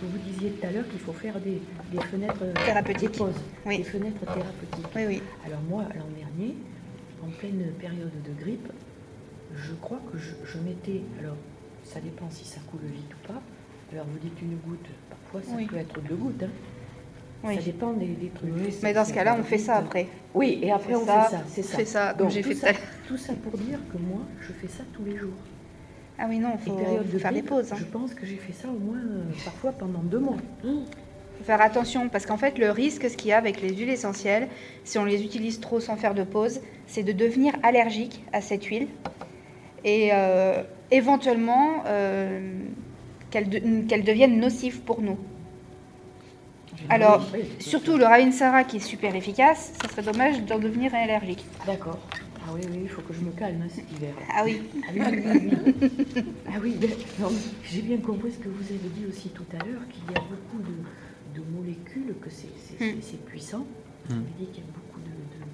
Que 0.00 0.06
vous 0.06 0.18
disiez 0.18 0.50
tout 0.50 0.66
à 0.66 0.70
l'heure 0.70 0.88
qu'il 0.88 1.00
faut 1.00 1.12
faire 1.12 1.38
des, 1.40 1.60
des 1.92 2.00
fenêtres 2.04 2.42
euh, 2.42 2.52
Thérapeutiques. 2.66 3.12
des 3.12 3.18
pauses, 3.18 3.40
Oui. 3.64 3.78
des 3.78 3.84
fenêtres 3.84 4.20
thérapeutiques. 4.20 4.86
Oui, 4.94 5.02
oui. 5.06 5.22
Alors 5.46 5.60
moi, 5.68 5.84
l'an 5.94 6.06
dernier, 6.16 6.54
en 7.24 7.30
pleine 7.38 7.72
période 7.80 8.12
de 8.24 8.44
grippe, 8.44 8.70
je 9.54 9.72
crois 9.80 10.00
que 10.12 10.18
je, 10.18 10.32
je 10.44 10.58
mettais, 10.58 11.02
alors 11.20 11.36
ça 11.84 12.00
dépend 12.00 12.28
si 12.30 12.44
ça 12.44 12.60
coule 12.70 12.80
vite 12.84 13.10
ou 13.14 13.26
pas, 13.28 13.40
alors 13.92 14.06
vous 14.06 14.18
dites 14.18 14.40
une 14.42 14.56
goutte, 14.58 14.86
parfois 15.08 15.40
ça 15.42 15.56
Oui. 15.56 15.66
peut 15.66 15.76
être 15.76 16.00
deux 16.02 16.16
gouttes, 16.16 16.42
hein. 16.42 16.50
Oui. 17.44 17.54
ça 17.56 17.62
dépend 17.62 17.92
des, 17.92 18.06
des 18.06 18.28
trucs. 18.30 18.50
Oui, 18.54 18.74
Mais 18.82 18.92
dans 18.92 19.04
ce 19.04 19.12
cas-là, 19.12 19.36
on 19.38 19.44
fait 19.44 19.58
ça 19.58 19.76
après. 19.76 20.08
Oui, 20.34 20.58
et 20.62 20.72
après 20.72 20.94
On 20.94 21.02
on 21.02 21.06
fait 21.06 21.06
ça, 21.30 21.44
c'est 21.46 21.84
ça. 21.84 22.12
Donc, 22.14 22.30
j'ai 22.30 22.42
fait 22.42 22.54
tout 22.54 22.60
ça, 22.60 22.72
tout 23.06 23.16
ça 23.16 23.32
pour 23.34 23.56
dire 23.58 23.78
que 23.92 23.98
moi, 23.98 24.20
je 24.40 24.52
fais 24.54 24.68
ça 24.68 24.82
tous 24.94 25.04
les 25.04 25.16
jours. 25.16 25.34
Ah 26.18 26.26
oui, 26.28 26.38
non, 26.38 26.52
il 26.54 26.72
faut, 26.72 27.18
faire 27.18 27.32
des 27.32 27.42
pauses. 27.42 27.72
hein. 27.72 27.76
Je 27.78 27.84
pense 27.84 28.14
que 28.14 28.24
j'ai 28.24 28.36
fait 28.36 28.52
ça 28.52 28.68
au 28.68 28.78
moins 28.78 28.96
euh, 28.98 29.24
parfois 29.44 29.72
pendant 29.72 29.98
deux 30.00 30.18
mois. 30.18 30.36
faut 30.62 31.44
faire 31.44 31.60
attention 31.60 32.08
parce 32.08 32.24
qu'en 32.24 32.38
fait, 32.38 32.58
le 32.58 32.70
risque, 32.70 33.08
ce 33.10 33.16
qu'il 33.16 33.28
y 33.28 33.32
a 33.32 33.38
avec 33.38 33.60
les 33.60 33.74
huiles 33.74 33.90
essentielles, 33.90 34.48
si 34.84 34.98
on 34.98 35.04
les 35.04 35.22
utilise 35.22 35.60
trop 35.60 35.78
sans 35.80 35.96
faire 35.96 36.14
de 36.14 36.24
pause, 36.24 36.60
c'est 36.86 37.02
de 37.02 37.12
devenir 37.12 37.54
allergique 37.62 38.24
à 38.32 38.40
cette 38.40 38.64
huile 38.64 38.88
et 39.84 40.10
euh, 40.12 40.62
éventuellement 40.90 41.82
euh, 41.86 42.50
qu'elle 43.30 43.48
de- 43.50 43.82
qu'elle 43.86 44.02
devienne 44.04 44.38
nocive 44.40 44.80
pour 44.80 45.02
nous. 45.02 45.18
Alors, 46.88 47.26
Surtout 47.58 47.96
le 47.98 48.04
Ravinsara 48.04 48.64
qui 48.64 48.76
est 48.76 48.80
super 48.80 49.14
efficace, 49.14 49.72
ça 49.82 49.88
serait 49.88 50.02
dommage 50.02 50.42
d'en 50.44 50.58
devenir 50.58 50.94
allergique. 50.94 51.44
D'accord. 51.66 51.98
Ah 52.48 52.52
oui, 52.54 52.60
oui, 52.70 52.78
il 52.82 52.88
faut 52.88 53.02
que 53.02 53.12
je 53.12 53.20
me 53.20 53.30
calme 53.32 53.60
hein, 53.62 53.68
cet 53.68 53.90
hiver. 53.90 54.14
Ah 54.32 54.42
oui, 54.44 54.62
Ah 54.86 54.90
oui, 54.94 55.00
oui, 55.04 55.22
oui, 55.26 55.72
oui. 56.14 56.24
Ah 56.48 56.58
oui, 56.62 56.76
ben, 56.80 56.90
j'ai 57.64 57.82
bien 57.82 57.96
compris 57.98 58.32
ce 58.32 58.38
que 58.38 58.48
vous 58.48 58.62
avez 58.64 58.88
dit 58.96 59.06
aussi 59.08 59.30
tout 59.30 59.44
à 59.52 59.64
l'heure, 59.64 59.82
qu'il 59.88 60.04
y 60.12 60.16
a 60.16 60.20
beaucoup 60.20 60.62
de, 60.62 61.40
de 61.40 61.44
molécules, 61.50 62.14
que 62.20 62.30
c'est 62.30 62.46
c'est- 62.56 62.74
Hmm. 62.74 63.00
c'est- 63.00 63.10
c'est 63.12 63.24
puissant. 63.24 63.66
Hmm. 64.08 64.10
Vous 64.10 64.14
avez 64.14 64.22
dit 64.38 64.46
qu'il 64.52 64.64
y 64.64 64.66
a 64.68 64.70
beaucoup 64.72 65.00
de... 65.00 65.06
de- 65.06 65.50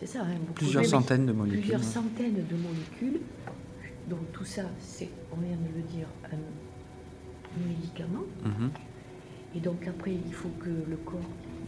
c'est 0.00 0.06
ça, 0.06 0.22
hein, 0.22 0.34
beaucoup 0.40 0.54
Plusieurs 0.54 0.82
de- 0.82 0.88
centaines 0.88 1.26
de 1.26 1.32
molécules. 1.32 1.60
Plusieurs 1.60 1.80
hein. 1.80 1.84
centaines 1.84 2.34
de 2.34 2.56
molécules. 2.56 3.20
Donc 4.08 4.32
tout 4.32 4.44
ça, 4.44 4.62
c'est, 4.80 5.08
on 5.32 5.36
vient 5.40 5.56
de 5.56 5.76
le 5.76 5.82
dire, 5.82 6.08
un 6.32 7.68
médicament. 7.68 8.24
Mhm. 8.44 8.70
Et 9.54 9.60
donc 9.60 9.86
après, 9.86 10.12
il 10.26 10.32
faut 10.32 10.50
que 10.60 10.70
le 10.70 10.96
corps, 11.04 11.20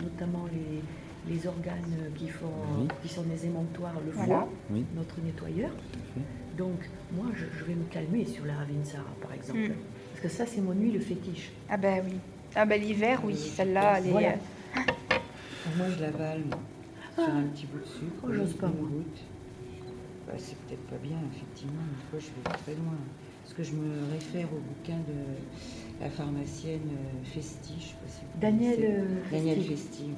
notamment 0.03 0.47
les, 0.53 0.81
les 1.29 1.47
organes 1.47 2.11
qui, 2.17 2.29
font, 2.29 2.47
Oui. 2.79 2.89
qui 3.03 3.09
sont 3.09 3.23
des 3.23 3.47
émonctoires, 3.47 3.95
le 4.05 4.13
Voilà. 4.13 4.41
foie, 4.41 4.49
Oui, 4.71 4.85
notre 4.95 5.21
nettoyeur. 5.21 5.71
Donc 6.57 6.79
moi, 7.13 7.27
je, 7.35 7.45
je 7.59 7.65
vais 7.65 7.75
me 7.75 7.85
calmer 7.91 8.25
sur 8.25 8.45
la 8.45 8.55
Ravinsara, 8.55 9.05
par 9.21 9.33
exemple. 9.33 9.59
Mm. 9.61 9.73
Parce 10.11 10.21
que 10.23 10.29
ça, 10.29 10.47
c'est 10.47 10.61
mon 10.61 10.73
huile 10.73 11.01
fétiche. 11.01 11.51
ah 11.69 11.77
ben 11.77 12.03
oui. 12.07 12.17
Ah 12.55 12.65
ben 12.67 12.81
l'hiver, 12.81 13.21
oui, 13.25 13.35
celle-là, 13.37 13.99
elle 13.99 14.07
est... 14.07 14.11
Voilà. 14.11 14.35
Moi, 15.77 15.87
je 15.97 16.03
l'avale 16.03 16.43
moi, 16.49 16.59
sur 17.15 17.35
un 17.35 17.43
petit 17.45 17.67
bout 17.67 17.79
de 17.81 17.85
sucre. 17.87 18.23
Oh, 18.23 18.29
j'ose 18.33 18.53
pas, 18.55 18.69
moi. 18.69 18.89
goutte. 18.89 19.21
Bah, 20.27 20.35
c'est 20.39 20.57
peut-être 20.59 20.83
pas 20.87 20.97
bien, 21.03 21.17
effectivement. 21.35 21.83
Une 21.83 22.11
fois, 22.11 22.19
je 22.21 22.51
vais 22.51 22.57
très 22.59 22.75
loin. 22.75 22.95
Parce 23.43 23.55
que 23.55 23.63
je 23.63 23.73
me 23.73 24.13
réfère 24.13 24.47
au 24.53 24.59
bouquin 24.61 24.99
de 24.99 26.03
la 26.05 26.11
pharmacienne 26.11 26.81
euh, 26.93 27.25
Festi. 27.25 27.75
Je 27.79 27.85
sais 27.85 27.95
pas 27.95 28.09
si 28.09 28.21
vous 28.21 28.41
Daniel 28.41 28.79
euh, 28.83 29.07
Daniel 29.33 29.61
Festi. 29.63 30.11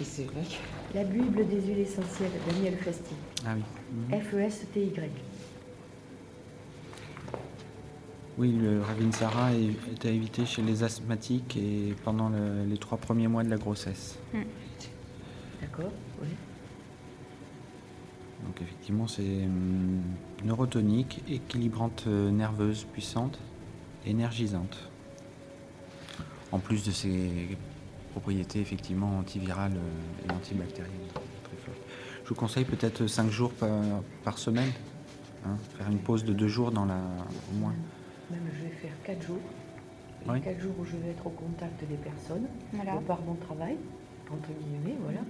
Et 0.00 0.04
c'est 0.04 0.24
vrai 0.24 0.42
que 0.42 0.96
La 0.96 1.04
Bible 1.04 1.46
des 1.46 1.60
huiles 1.60 1.78
essentielles, 1.80 2.30
Daniel 2.48 2.76
Festi. 2.76 3.14
Ah 3.46 3.54
oui. 3.56 3.62
Mhm. 4.16 4.20
F-E-S-T-Y. 4.22 5.10
Oui, 8.36 8.50
le 8.60 8.82
Ravinsara 8.82 9.52
est, 9.52 9.70
est 9.92 10.06
à 10.06 10.10
éviter 10.10 10.44
chez 10.44 10.62
les 10.62 10.82
asthmatiques 10.82 11.56
et 11.56 11.94
pendant 12.04 12.28
le- 12.28 12.64
les 12.68 12.78
trois 12.78 12.98
premiers 12.98 13.28
mois 13.28 13.44
de 13.44 13.50
la 13.50 13.56
grossesse. 13.56 14.18
D'accord 15.60 15.92
Oui. 16.20 16.28
Donc 18.44 18.60
effectivement, 18.60 19.06
c'est 19.06 19.22
hum, 19.44 20.02
neurotonique, 20.44 21.22
équilibrante 21.28 22.04
euh, 22.08 22.32
nerveuse, 22.32 22.84
puissante, 22.92 23.38
énergisante. 24.04 24.90
En 26.50 26.58
plus 26.58 26.84
de 26.84 26.90
ses 26.90 27.56
propriétés 28.18 28.60
effectivement 28.60 29.18
antivirales 29.18 29.72
euh, 29.76 30.24
et 30.28 30.30
antibactériennes 30.32 31.08
très 31.42 31.56
fortes. 31.56 31.80
Je 32.22 32.28
vous 32.28 32.34
conseille 32.36 32.64
peut-être 32.64 33.06
5 33.08 33.28
jours 33.28 33.50
par, 33.52 33.70
par 34.22 34.38
semaine. 34.38 34.70
hein, 35.44 35.56
faire 35.76 35.90
une 35.90 35.98
pause 35.98 36.24
de 36.24 36.32
2 36.32 36.46
jours 36.46 36.70
dans 36.70 36.84
la 36.84 37.00
au 37.50 37.56
moins. 37.58 37.74
Même 38.30 38.40
je 38.56 38.62
vais 38.64 38.74
faire 38.82 38.92
4 39.04 39.20
jours. 39.26 39.40
Oui. 40.28 40.40
4 40.40 40.60
jours 40.60 40.74
où 40.80 40.84
je 40.84 40.96
vais 40.96 41.10
être 41.10 41.26
au 41.26 41.30
contact 41.30 41.80
des 41.88 41.96
personnes, 41.96 42.46
Voilà. 42.72 42.94
de 42.96 43.04
par 43.04 43.20
mon 43.22 43.34
travail, 43.34 43.76
entre 44.30 44.48
guillemets, 44.60 44.96
voilà. 45.02 45.20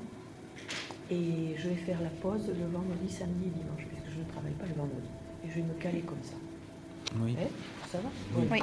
Et 1.10 1.56
je 1.58 1.68
vais 1.70 1.74
faire 1.76 2.00
la 2.02 2.10
pause 2.10 2.46
le 2.48 2.66
vendredi, 2.66 3.08
samedi 3.10 3.46
et 3.46 3.50
dimanche, 3.58 3.84
puisque 3.88 4.10
je 4.14 4.20
ne 4.20 4.28
travaille 4.30 4.52
pas 4.52 4.66
le 4.66 4.74
vendredi. 4.74 5.08
Et 5.44 5.48
je 5.48 5.54
vais 5.56 5.62
me 5.62 5.74
caler 5.80 6.00
comme 6.02 6.22
ça. 6.22 6.34
Oui. 7.20 7.34
Eh, 7.40 7.48
ça 7.90 7.98
va? 7.98 8.08
Oui. 8.36 8.44
Oui. 8.52 8.58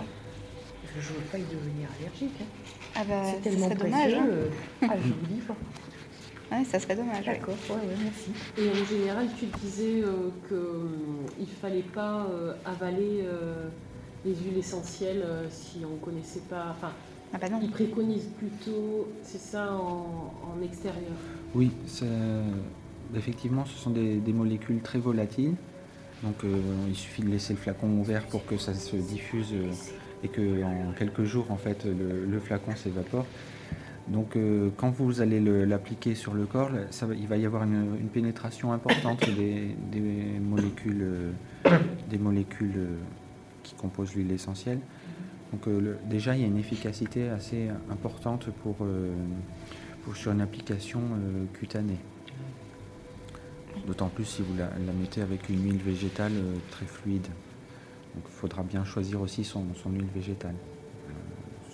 Je 0.99 1.09
ne 1.13 1.17
veux 1.17 1.25
pas 1.31 1.37
y 1.37 1.41
devenir 1.43 1.89
allergique. 1.99 2.35
hein. 2.41 2.45
Ah 2.95 3.03
ben, 3.07 3.23
C'est 3.25 3.35
ça 3.37 3.41
tellement 3.43 3.65
serait 3.67 3.75
précieux. 3.75 3.91
dommage. 3.91 4.13
hein. 4.13 4.27
euh, 4.29 4.49
ah, 4.89 4.93
je 4.97 5.07
vous 5.13 5.25
dis. 5.27 5.41
Ouais, 6.51 6.65
ça 6.65 6.79
serait 6.79 6.95
dommage. 6.97 7.25
D'accord, 7.25 7.55
ouais, 7.69 7.75
ouais, 7.75 7.95
merci. 8.03 8.31
Et 8.57 8.69
en 8.69 8.85
général, 8.85 9.27
tu 9.39 9.45
disais 9.61 10.01
euh, 10.03 10.29
qu'il 10.49 11.43
ne 11.45 11.49
fallait 11.61 11.81
pas 11.93 12.25
euh, 12.29 12.53
avaler 12.65 13.21
euh, 13.23 13.69
les 14.25 14.35
huiles 14.35 14.57
essentielles 14.57 15.21
euh, 15.23 15.47
si 15.49 15.79
on 15.85 15.93
ne 15.95 15.99
connaissait 15.99 16.41
pas. 16.49 16.67
Enfin, 16.71 16.91
Ah 17.33 17.37
bah 17.39 17.47
non. 17.47 17.59
ils 17.63 17.69
préconisent 17.71 18.29
plutôt, 18.37 19.07
c'est 19.23 19.39
ça, 19.39 19.71
en, 19.73 20.33
en 20.43 20.61
extérieur. 20.61 21.15
Oui, 21.55 21.71
effectivement, 23.15 23.65
ce 23.65 23.77
sont 23.77 23.89
des, 23.91 24.17
des 24.17 24.33
molécules 24.33 24.81
très 24.81 24.99
volatiles. 24.99 25.55
Donc 26.23 26.43
euh, 26.43 26.59
il 26.87 26.95
suffit 26.95 27.23
de 27.23 27.29
laisser 27.29 27.53
le 27.53 27.59
flacon 27.59 27.87
ouvert 27.99 28.23
pour 28.27 28.45
que 28.45 28.57
ça 28.57 28.73
se 28.73 28.95
diffuse 28.95 29.53
euh, 29.53 29.71
et 30.23 30.27
que 30.27 30.63
en 30.63 30.91
quelques 30.97 31.23
jours, 31.23 31.49
en 31.49 31.57
fait, 31.57 31.85
le, 31.85 32.39
flacon 32.39 32.75
s'évapore. 32.75 33.25
Donc 34.07 34.35
euh, 34.35 34.69
quand 34.77 34.91
vous 34.91 35.21
allez 35.21 35.39
le- 35.39 35.65
l'appliquer 35.65 36.13
sur 36.13 36.33
le 36.33 36.45
corps, 36.45 36.69
il 37.17 37.27
va 37.27 37.37
y 37.37 37.45
avoir 37.45 37.63
une, 37.63 37.97
pénétration 38.13 38.71
importante 38.71 39.27
des, 39.29 39.75
molécules, 40.39 41.33
des 42.09 42.17
molécules 42.19 42.87
qui 43.63 43.73
composent 43.73 44.13
l'huile 44.13 44.31
essentielle. 44.31 44.79
Donc 45.51 45.67
déjà, 46.07 46.35
il 46.35 46.41
y 46.41 46.43
a 46.43 46.47
une 46.47 46.57
efficacité 46.57 47.29
assez 47.29 47.69
importante 47.89 48.49
pour, 48.63 48.77
pour 50.03 50.15
sur 50.15 50.31
une 50.31 50.41
application 50.41 51.01
cutanée. 51.53 51.97
D'autant 53.87 54.07
plus 54.09 54.25
si 54.25 54.41
vous 54.41 54.55
la, 54.57 54.65
la 54.85 54.93
mettez 54.93 55.21
avec 55.21 55.49
une 55.49 55.63
huile 55.63 55.81
végétale 55.81 56.31
euh, 56.35 56.55
très 56.71 56.85
fluide. 56.85 57.25
Donc 58.15 58.23
il 58.27 58.31
faudra 58.33 58.63
bien 58.63 58.83
choisir 58.83 59.21
aussi 59.21 59.43
son, 59.43 59.63
son 59.81 59.89
huile 59.91 60.07
végétale. 60.13 60.53
Euh, 61.09 61.11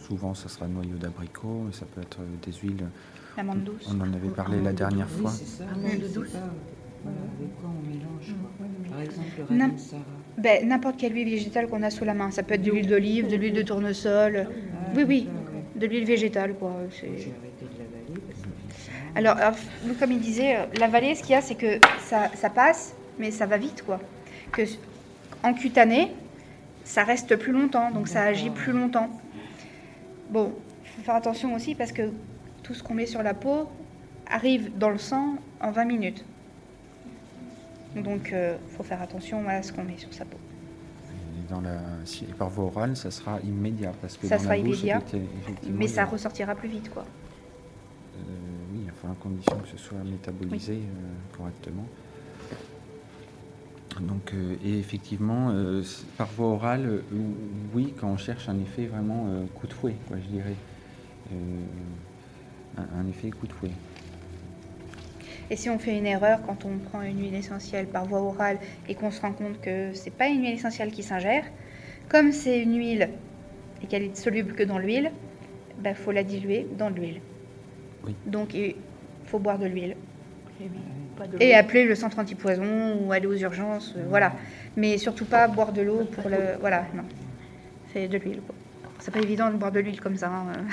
souvent, 0.07 0.33
ça 0.33 0.47
sera 0.49 0.67
noyau 0.67 0.97
d'abricot, 0.97 1.63
mais 1.65 1.73
ça 1.73 1.85
peut 1.85 2.01
être 2.01 2.19
euh, 2.21 2.25
des 2.45 2.53
huiles. 2.53 2.85
L'amande 3.35 3.63
douce. 3.63 3.87
On 3.93 3.99
en 4.01 4.13
avait 4.13 4.29
parlé 4.29 4.61
la 4.61 4.73
dernière 4.73 5.09
fois. 5.09 5.31
c'est 5.31 5.45
ça. 5.45 5.63
Amande 5.65 5.91
c'est 6.01 6.13
douce. 6.13 6.29
ça, 6.31 6.39
Voilà, 7.03 7.17
avec 7.37 7.55
quoi 7.59 7.69
on 7.69 7.87
mélange. 7.87 8.35
quoi. 8.57 8.67
Par 8.89 9.01
exemple, 9.01 9.27
le 9.49 9.55
Non. 9.55 9.65
Ravinsara. 9.65 10.01
Ben, 10.37 10.67
N'importe 10.67 10.97
quelle 10.97 11.13
huile 11.15 11.29
végétale 11.29 11.67
qu'on 11.67 11.83
a 11.83 11.89
sous 11.89 12.05
la 12.05 12.13
main. 12.13 12.31
Ça 12.31 12.43
peut 12.43 12.53
être 12.53 12.61
de 12.63 12.71
l'huile 12.71 12.87
d'olive, 12.87 13.27
de 13.27 13.35
l'huile 13.35 13.53
de 13.53 13.63
tournesol. 13.63 14.47
Ah, 14.47 14.89
Oui, 14.95 15.03
oui. 15.07 15.21
d'accord, 15.23 15.55
ouais. 15.55 15.79
De 15.79 15.85
l'huile 15.87 16.05
végétale, 16.05 16.53
quoi. 16.55 16.73
C'est- 16.91 17.07
J'ai 17.17 17.33
arrêté 17.37 17.65
de 17.65 17.86
Alors, 19.17 19.35
alors, 19.37 19.55
nous, 19.83 19.95
comme 19.95 20.11
il 20.11 20.19
disait, 20.19 20.57
euh, 20.57 20.65
la 20.79 20.87
vallée, 20.87 21.15
ce 21.15 21.21
qu'il 21.21 21.31
y 21.31 21.35
a, 21.35 21.41
c'est 21.41 21.55
que 21.55 21.79
ça, 22.05 22.29
ça 22.35 22.49
passe, 22.51 22.93
mais 23.17 23.31
ça 23.31 23.47
va 23.47 23.57
vite, 23.57 23.83
quoi. 23.83 23.99
Que 24.51 24.61
en 25.43 25.53
cutané, 25.55 26.11
ça 26.83 27.03
reste 27.03 27.35
plus 27.35 27.51
longtemps, 27.51 27.89
donc 27.91 28.07
ça 28.07 28.21
agit 28.21 28.51
plus 28.51 28.73
longtemps. 28.73 29.09
Bon, 30.29 30.53
il 30.83 30.89
faut 30.91 31.01
faire 31.01 31.15
attention 31.15 31.55
aussi 31.55 31.73
parce 31.73 31.91
que 31.91 32.11
tout 32.61 32.73
ce 32.75 32.83
qu'on 32.83 32.93
met 32.93 33.07
sur 33.07 33.23
la 33.23 33.33
peau 33.33 33.67
arrive 34.29 34.77
dans 34.77 34.89
le 34.91 34.97
sang 34.99 35.35
en 35.61 35.71
20 35.71 35.85
minutes. 35.85 36.23
Donc, 37.95 38.29
il 38.33 38.75
faut 38.75 38.83
faire 38.83 39.01
attention 39.01 39.47
à 39.49 39.63
ce 39.63 39.73
qu'on 39.73 39.83
met 39.83 39.97
sur 39.97 40.13
sa 40.13 40.25
peau. 40.25 40.37
Et 41.09 41.51
dans 41.51 41.61
la, 41.61 41.79
si- 42.05 42.25
par 42.25 42.49
voie 42.49 42.65
orale, 42.65 42.95
ça 42.95 43.09
sera 43.09 43.39
immédiat. 43.43 43.93
Parce 43.99 44.15
que 44.17 44.27
Ça 44.27 44.37
dans 44.37 44.43
sera 44.43 44.57
la 44.57 44.61
bouche, 44.63 44.77
immédiat, 44.83 45.01
Mais 45.73 45.87
ça 45.87 46.05
ressortira 46.05 46.53
plus 46.53 46.69
vite, 46.69 46.91
quoi. 46.91 47.05
Enfin, 49.07 49.13
à 49.13 49.23
condition 49.23 49.57
que 49.57 49.67
ce 49.67 49.77
soit 49.77 50.03
métabolisé 50.03 50.73
euh, 50.73 51.37
correctement. 51.37 51.85
Donc, 54.01 54.33
euh, 54.33 54.55
et 54.63 54.79
effectivement, 54.79 55.49
euh, 55.51 55.81
par 56.17 56.27
voie 56.27 56.47
orale, 56.47 56.85
euh, 56.85 57.01
oui, 57.73 57.93
quand 57.99 58.09
on 58.09 58.17
cherche 58.17 58.47
un 58.49 58.59
effet 58.59 58.85
vraiment 58.85 59.27
coup 59.55 59.67
de 59.67 59.73
fouet, 59.73 59.95
quoi, 60.07 60.17
je 60.17 60.27
dirais. 60.27 60.55
Un, 62.77 62.99
un 62.99 63.07
effet 63.07 63.31
coup 63.31 63.47
de 63.47 63.53
fouet. 63.53 63.71
Et 65.49 65.55
si 65.55 65.69
on 65.69 65.79
fait 65.79 65.97
une 65.97 66.05
erreur 66.05 66.41
quand 66.45 66.65
on 66.65 66.77
prend 66.77 67.01
une 67.01 67.19
huile 67.19 67.35
essentielle 67.35 67.87
par 67.87 68.05
voie 68.05 68.21
orale 68.21 68.59
et 68.87 68.95
qu'on 68.95 69.11
se 69.11 69.21
rend 69.21 69.31
compte 69.31 69.59
que 69.61 69.93
c'est 69.93 70.11
pas 70.11 70.27
une 70.27 70.41
huile 70.41 70.53
essentielle 70.53 70.91
qui 70.91 71.03
s'ingère, 71.03 71.45
comme 72.09 72.31
c'est 72.31 72.61
une 72.61 72.77
huile 72.77 73.09
et 73.81 73.87
qu'elle 73.87 74.03
est 74.03 74.15
soluble 74.15 74.53
que 74.53 74.63
dans 74.63 74.77
l'huile, 74.77 75.11
il 75.77 75.83
bah, 75.83 75.95
faut 75.95 76.11
la 76.11 76.23
diluer 76.23 76.67
dans 76.77 76.89
l'huile. 76.89 77.21
Oui. 78.05 78.13
Donc 78.25 78.55
faut 79.27 79.39
boire 79.39 79.59
de 79.59 79.67
l'huile. 79.67 79.95
Eh 81.39 81.45
Et 81.49 81.55
appeler 81.55 81.85
le 81.85 81.95
centre 81.95 82.17
antipoison 82.19 82.99
ou 83.01 83.11
aller 83.11 83.27
aux 83.27 83.35
urgences, 83.35 83.93
euh, 83.97 84.03
voilà. 84.09 84.33
Mais 84.75 84.97
surtout 84.97 85.25
pas 85.25 85.47
boire 85.47 85.71
de 85.71 85.81
l'eau 85.81 86.05
pour 86.11 86.29
le. 86.29 86.37
Voilà, 86.59 86.85
non. 86.95 87.03
C'est 87.93 88.07
de 88.07 88.17
l'huile. 88.17 88.41
quoi. 88.45 88.55
C'est 88.99 89.11
pas 89.11 89.19
évident 89.19 89.49
de 89.49 89.55
boire 89.57 89.71
de 89.71 89.79
l'huile 89.79 89.99
comme 90.01 90.17
ça. 90.17 90.29
hein. 90.29 90.53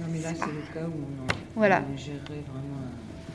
Non, 0.00 0.06
mais 0.10 0.18
là, 0.20 0.30
c'est 0.34 0.46
le 0.46 0.74
cas 0.74 0.86
où 0.86 0.92
on 0.92 1.22
en 1.22 1.26
Voilà. 1.54 1.82
on 1.92 1.96
gérerait 1.96 2.20
vraiment 2.48 2.80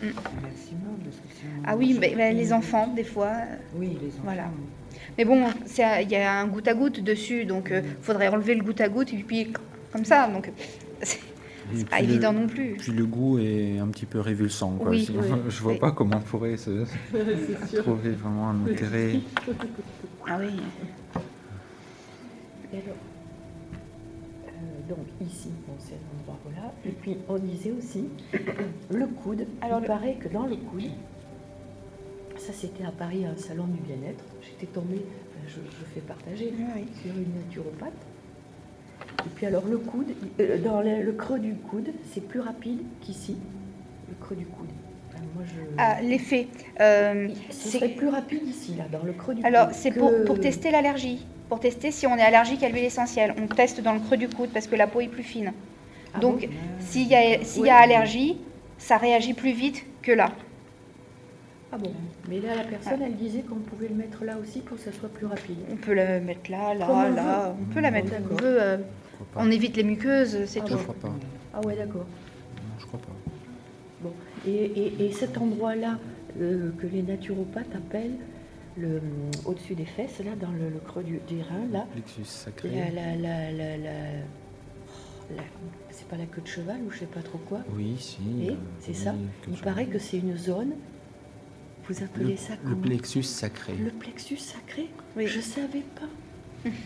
un, 0.03 0.05
Mm. 0.05 0.11
un 0.11 0.41
maximum. 0.47 0.95
Parce 1.03 1.15
que 1.17 1.35
si 1.35 1.43
on 1.45 1.63
Ah 1.65 1.75
oui, 1.77 1.97
mais, 1.99 2.33
les 2.33 2.53
enfants, 2.53 2.87
des 2.87 3.03
fois. 3.05 3.27
euh, 3.27 3.55
Oui, 3.75 3.97
les 4.01 4.07
enfants. 4.09 4.21
Voilà. 4.25 4.45
Mais 5.17 5.25
bon, 5.25 5.45
c'est- 5.65 6.03
il 6.03 6.09
y 6.09 6.15
a 6.17 6.33
un 6.39 6.47
goutte 6.47 6.67
à 6.69 6.73
goutte 6.73 7.01
dessus, 7.01 7.43
donc 7.45 7.69
il 7.73 7.83
faudrait 8.01 8.27
enlever 8.29 8.55
le 8.55 8.63
goutte 8.63 8.79
à 8.81 8.87
goutte 8.89 9.13
et 9.13 9.17
puis 9.23 9.51
comme 9.91 10.05
ça. 10.05 10.27
Donc 10.27 10.49
c'est 11.75 11.89
pas 11.89 11.99
le- 12.01 12.03
évident 12.09 12.33
non 12.33 12.47
plus. 12.47 12.75
Puis 12.77 12.91
le 12.91 13.05
goût 13.05 13.39
est 13.39 13.79
un 13.79 13.87
petit 13.87 14.05
peu 14.05 14.19
révulsant. 14.19 14.71
Quoi. 14.77 14.89
Oui. 14.89 15.07
Je 15.49 15.61
vois 15.61 15.73
Oui. 15.73 15.79
pas 15.79 15.91
comment 15.91 16.17
on 16.17 16.21
pourrait 16.21 16.57
se 16.57 16.85
trouver 17.81 18.11
vraiment 18.11 18.49
un 18.49 18.65
intérêt. 18.65 19.19
Ah 20.27 20.37
oui. 20.39 20.51
Et 22.73 22.77
alors, 22.77 22.95
euh, 24.47 24.89
donc 24.89 25.05
ici, 25.27 25.49
bon, 25.67 25.73
c'est 25.79 25.93
un 25.95 26.19
endroit 26.19 26.37
voilà. 26.43 26.71
Et 26.85 26.91
puis 26.91 27.17
on 27.27 27.37
disait 27.37 27.71
aussi 27.71 28.05
le 28.91 29.07
coude. 29.07 29.45
Alors, 29.61 29.79
il 29.79 29.83
le- 29.83 29.87
paraît 29.87 30.15
que 30.15 30.27
dans 30.29 30.45
le 30.45 30.55
coude, 30.55 30.83
ça 32.37 32.53
c'était 32.53 32.83
à 32.85 32.91
Paris, 32.91 33.25
un 33.25 33.35
salon 33.37 33.65
du 33.65 33.79
bien-être. 33.81 34.23
J'étais 34.41 34.71
tombée, 34.71 35.01
enfin, 35.03 35.47
je, 35.47 35.55
je 35.55 35.85
fais 35.93 36.01
partager 36.01 36.53
Oui. 36.75 36.85
sur 37.01 37.11
une 37.11 37.33
naturopathe. 37.43 37.93
Et 39.25 39.29
puis 39.35 39.45
alors 39.45 39.65
le 39.65 39.77
coude, 39.77 40.13
euh, 40.39 40.57
dans 40.59 40.81
le, 40.81 41.01
le 41.03 41.11
creux 41.13 41.39
du 41.39 41.53
coude, 41.55 41.89
c'est 42.13 42.21
plus 42.25 42.39
rapide 42.39 42.79
qu'ici, 43.01 43.35
le 44.07 44.15
creux 44.23 44.35
du 44.35 44.45
coude. 44.45 44.69
Enfin, 45.09 45.23
moi 45.35 45.43
je. 45.45 45.59
Ah, 45.77 46.01
l'effet. 46.01 46.47
euh, 46.79 47.27
Ce 47.49 47.77
c'est- 47.77 47.89
plus 47.89 48.07
rapide 48.09 48.47
ici, 48.47 48.75
là, 48.77 48.85
dans 48.91 49.03
le 49.05 49.13
creux 49.13 49.35
du 49.35 49.43
alors 49.43 49.67
coude. 49.67 49.75
c'est 49.75 49.91
que- 49.91 49.99
pour, 49.99 50.11
pour 50.25 50.39
tester 50.39 50.71
l'allergie. 50.71 51.25
Pour 51.49 51.59
tester 51.59 51.89
si 51.91 52.05
on 52.05 52.15
est 52.15 52.21
allergique 52.21 52.61
à 52.63 52.69
l'huile 52.69 52.83
essentielle. 52.85 53.33
On 53.41 53.47
teste 53.47 53.81
dans 53.81 53.93
le 53.93 53.99
creux 53.99 54.17
du 54.17 54.29
coude 54.29 54.49
parce 54.53 54.67
que 54.67 54.75
la 54.75 54.85
peau 54.85 55.01
est 55.01 55.07
plus 55.07 55.23
fine. 55.23 55.51
Ah 56.13 56.19
Donc 56.19 56.41
bon 56.41 56.47
s'il 56.79 57.07
y, 57.07 57.15
a, 57.15 57.43
s'il 57.43 57.65
y 57.65 57.69
a 57.69 57.77
allergie, 57.77 58.37
ça 58.77 58.97
réagit 58.97 59.33
plus 59.33 59.51
vite 59.51 59.83
que 60.03 60.11
là. 60.11 60.31
Ah 61.71 61.77
bon 61.77 61.91
Mais 62.27 62.39
là, 62.39 62.55
la 62.55 62.63
personne, 62.63 63.01
elle 63.03 63.15
disait 63.15 63.41
qu'on 63.41 63.55
pouvait 63.55 63.87
le 63.87 63.95
mettre 63.95 64.23
là 64.23 64.37
aussi 64.41 64.59
pour 64.59 64.77
que 64.77 64.83
ça 64.83 64.91
soit 64.91 65.09
plus 65.09 65.25
rapide. 65.27 65.57
On 65.71 65.75
peut 65.75 65.93
la 65.93 66.19
mettre 66.19 66.49
là, 66.51 66.73
là, 66.75 66.85
Comme 66.87 67.15
là. 67.15 67.55
On 67.59 67.73
peut 67.73 67.79
la 67.79 67.91
mettre 67.91 68.11
où 68.13 68.33
on 68.33 68.35
veut. 68.37 68.79
Euh, 69.21 69.23
pas 69.33 69.41
on 69.43 69.51
évite 69.51 69.75
les 69.77 69.83
muqueuses, 69.83 70.45
c'est 70.45 70.61
Ah 70.61 70.65
Je 70.67 70.73
tout. 70.75 70.79
crois 70.83 70.95
pas. 70.95 71.13
Ah 71.53 71.61
ouais, 71.65 71.75
d'accord. 71.75 72.05
Non, 72.57 72.61
je 72.79 72.85
crois 72.85 72.99
pas. 72.99 73.13
Bon. 74.01 74.13
Et, 74.47 74.51
et- 74.51 75.05
et 75.05 75.11
cet 75.11 75.37
endroit-là, 75.37 75.99
euh, 76.39 76.71
que 76.79 76.87
les 76.87 77.01
naturopathes 77.01 77.75
appellent 77.75 78.17
le, 78.77 78.97
hum, 78.97 79.01
au-dessus 79.45 79.75
des 79.75 79.85
fesses, 79.85 80.19
là, 80.19 80.31
dans 80.39 80.51
le, 80.51 80.69
le 80.69 80.79
creux 80.79 81.03
du, 81.03 81.19
des 81.27 81.41
reins, 81.41 81.67
là, 81.71 81.85
Plexus 81.91 82.23
sacré. 82.25 82.69
la, 82.69 82.89
la, 82.91 83.15
la, 83.15 83.51
la, 83.51 83.77
la- 83.77 83.91
oh, 84.87 85.33
la- 85.35 85.43
c'est 85.91 86.07
pas 86.07 86.15
la 86.17 86.25
queue 86.25 86.41
de 86.41 86.47
cheval 86.47 86.77
ou 86.87 86.91
je 86.91 86.99
sais 86.99 87.05
pas 87.05 87.21
trop 87.21 87.39
quoi? 87.39 87.59
Oui, 87.75 87.95
si. 87.99 88.19
Et 88.45 88.49
euh, 88.51 88.53
c'est 88.79 88.91
oui, 88.91 88.95
ça. 88.97 89.15
Il 89.49 89.57
je- 89.57 89.63
paraît 89.63 89.87
que 89.87 89.99
c'est 89.99 90.17
une 90.19 90.37
zone. 90.37 90.73
Vous 91.89 92.03
appelez 92.03 92.31
le, 92.33 92.37
ça 92.37 92.53
le 92.63 92.69
comment? 92.69 92.81
plexus 92.83 93.23
sacré. 93.23 93.73
Le 93.75 93.89
plexus 93.89 94.37
sacré? 94.37 94.87
Oui. 95.17 95.25
Je 95.27 95.41
savais 95.41 95.83
pas. 95.99 96.05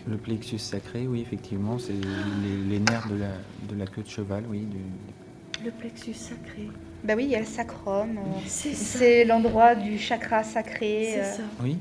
Le 0.07 0.17
plexus 0.17 0.59
sacré, 0.59 1.07
oui, 1.07 1.21
effectivement, 1.21 1.79
c'est 1.79 1.93
les, 1.93 2.69
les 2.69 2.79
nerfs 2.79 3.07
de 3.09 3.15
la, 3.15 3.31
de 3.69 3.79
la 3.79 3.85
queue 3.87 4.03
de 4.03 4.07
cheval, 4.09 4.43
oui. 4.49 4.59
du- 4.61 5.65
Le 5.65 5.71
plexus 5.71 6.13
sacré. 6.13 6.69
Bah 7.03 7.13
oui, 7.17 7.25
il 7.25 7.31
y 7.31 7.35
a 7.35 7.39
le 7.39 7.45
sacrum. 7.45 8.17
euh, 8.17 8.21
C'est 8.45 9.25
l'endroit 9.25 9.75
du 9.75 9.97
chakra 9.97 10.43
sacré. 10.43 11.09
C'est 11.13 11.19
euh, 11.21 11.33
ça. 11.37 11.43
Oui, 11.61 11.77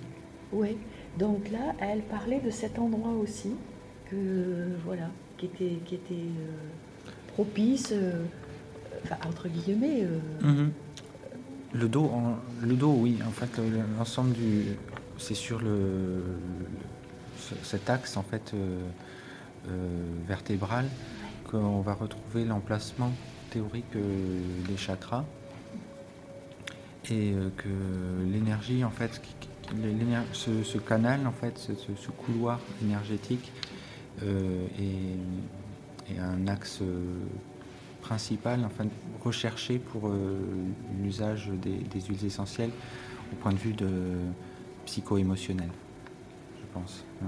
Oui, 0.53 0.77
donc 1.19 1.51
là, 1.51 1.75
elle 1.81 2.01
parlait 2.03 2.41
de 2.41 2.51
cet 2.51 2.79
endroit 2.79 3.13
aussi, 3.13 3.51
que 4.11 4.17
voilà, 4.85 5.11
qui 5.39 5.47
était, 5.47 5.79
qui 5.85 5.95
était 5.97 6.15
euh, 6.15 7.11
propice, 7.29 7.91
euh, 7.93 8.25
enfin, 9.05 9.17
entre 9.29 9.49
guillemets. 9.49 10.03
euh, 10.05 10.19
Mhm. 10.47 10.71
Le 11.75 11.89
dos, 11.89 12.05
en- 12.05 12.37
le 12.67 12.75
dos, 12.75 12.95
oui. 12.99 13.19
En 13.27 13.31
fait, 13.31 13.57
le- 13.59 13.81
l'ensemble 13.99 14.33
du, 14.35 14.65
c'est 15.19 15.35
sur 15.35 15.59
le, 15.61 15.69
le- 15.69 16.23
ce- 17.49 17.55
cet 17.65 17.91
axe 17.91 18.17
en 18.17 18.23
fait 18.23 18.53
euh, 18.55 18.81
euh, 19.69 19.89
vertébral 20.27 20.87
qu'on 21.51 21.81
va 21.81 21.95
retrouver 21.95 22.45
l'emplacement 22.45 23.13
théorique 23.51 23.85
euh, 23.97 24.41
des 24.69 24.77
chakras. 24.77 25.25
Et 27.11 27.35
que 27.57 27.69
l'énergie 28.33 28.85
en 28.85 28.91
fait, 28.91 29.21
ce, 30.33 30.79
canal 30.79 31.27
en 31.27 31.33
fait, 31.33 31.59
ce, 31.59 32.11
couloir 32.11 32.61
énergétique 32.81 33.51
est, 34.25 35.19
un 36.21 36.47
axe 36.47 36.81
principal, 38.01 38.69
recherché 39.25 39.81
pour 39.81 40.13
l'usage 41.03 41.51
des, 41.61 42.01
huiles 42.01 42.25
essentielles 42.25 42.71
au 43.33 43.37
point 43.43 43.53
de 43.53 43.59
vue 43.59 43.75
psycho-émotionnel, 44.87 45.71
pense. 46.73 47.05
hein. 47.23 47.27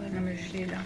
ouais, 0.00 0.10
non, 0.14 0.20
mais 0.24 0.36
je 0.36 0.52
l'ai 0.56 0.66
là. 0.66 0.78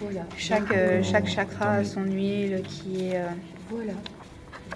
voilà. 0.00 0.26
Chaque, 0.36 0.70
euh, 0.72 1.00
euh, 1.00 1.02
chaque 1.02 1.26
chakra 1.28 1.74
a 1.74 1.84
son 1.84 2.02
huile 2.04 2.62
qui 2.64 3.06
est. 3.08 3.16
euh, 3.20 3.26
Voilà, 3.70 3.92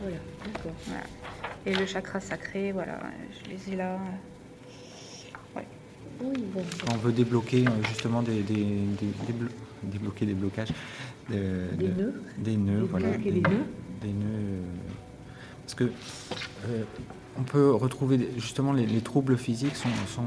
voilà, 0.01 0.17
d'accord. 0.45 0.73
et 1.67 1.75
le 1.75 1.87
chakra 1.87 2.21
sacré, 2.21 2.73
voilà, 2.73 2.99
je 3.45 3.51
les 3.51 3.73
ai 3.73 3.77
là. 3.77 3.99
Oui, 6.19 6.33
bon, 6.55 6.63
Quand 6.81 6.95
on 6.95 6.97
veut 6.97 7.13
débloquer 7.13 7.67
euh, 7.67 7.71
justement 7.91 8.23
des, 8.23 8.43
des- 8.43 8.55
des- 8.55 9.13
déblo- 9.27 9.51
débloquer 9.83 10.25
des 10.25 10.33
blocages, 10.33 10.71
de- 11.29 11.69
des 11.77 11.89
de- 11.89 11.93
nœuds, 12.03 12.23
des 12.39 12.57
nœuds, 12.57 12.89
voilà, 12.91 13.09
débloquer 13.11 13.31
des, 13.33 13.37
les 13.37 13.43
nœuds. 13.43 13.65
des 14.01 14.09
nœuds, 14.15 14.25
euh, 14.25 14.61
parce 15.63 15.75
que 15.75 15.85
euh, 15.85 16.85
on 17.39 17.43
peut 17.43 17.71
retrouver 17.71 18.17
des- 18.17 18.31
justement 18.39 18.73
les, 18.73 18.87
les 18.87 19.03
troubles 19.03 19.37
physiques 19.37 19.77
sont, 19.77 19.91
sont 20.09 20.23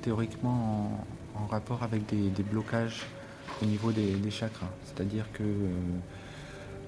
théoriquement 0.00 1.04
en, 1.34 1.46
rapport 1.46 1.82
avec 1.82 2.06
des, 2.06 2.42
blocages 2.42 3.06
au 3.62 3.66
niveau 3.66 3.92
des, 3.92 4.30
chakras. 4.30 4.70
C'est-à-dire 4.84 5.26
que 5.32 5.42
euh, 5.42 5.68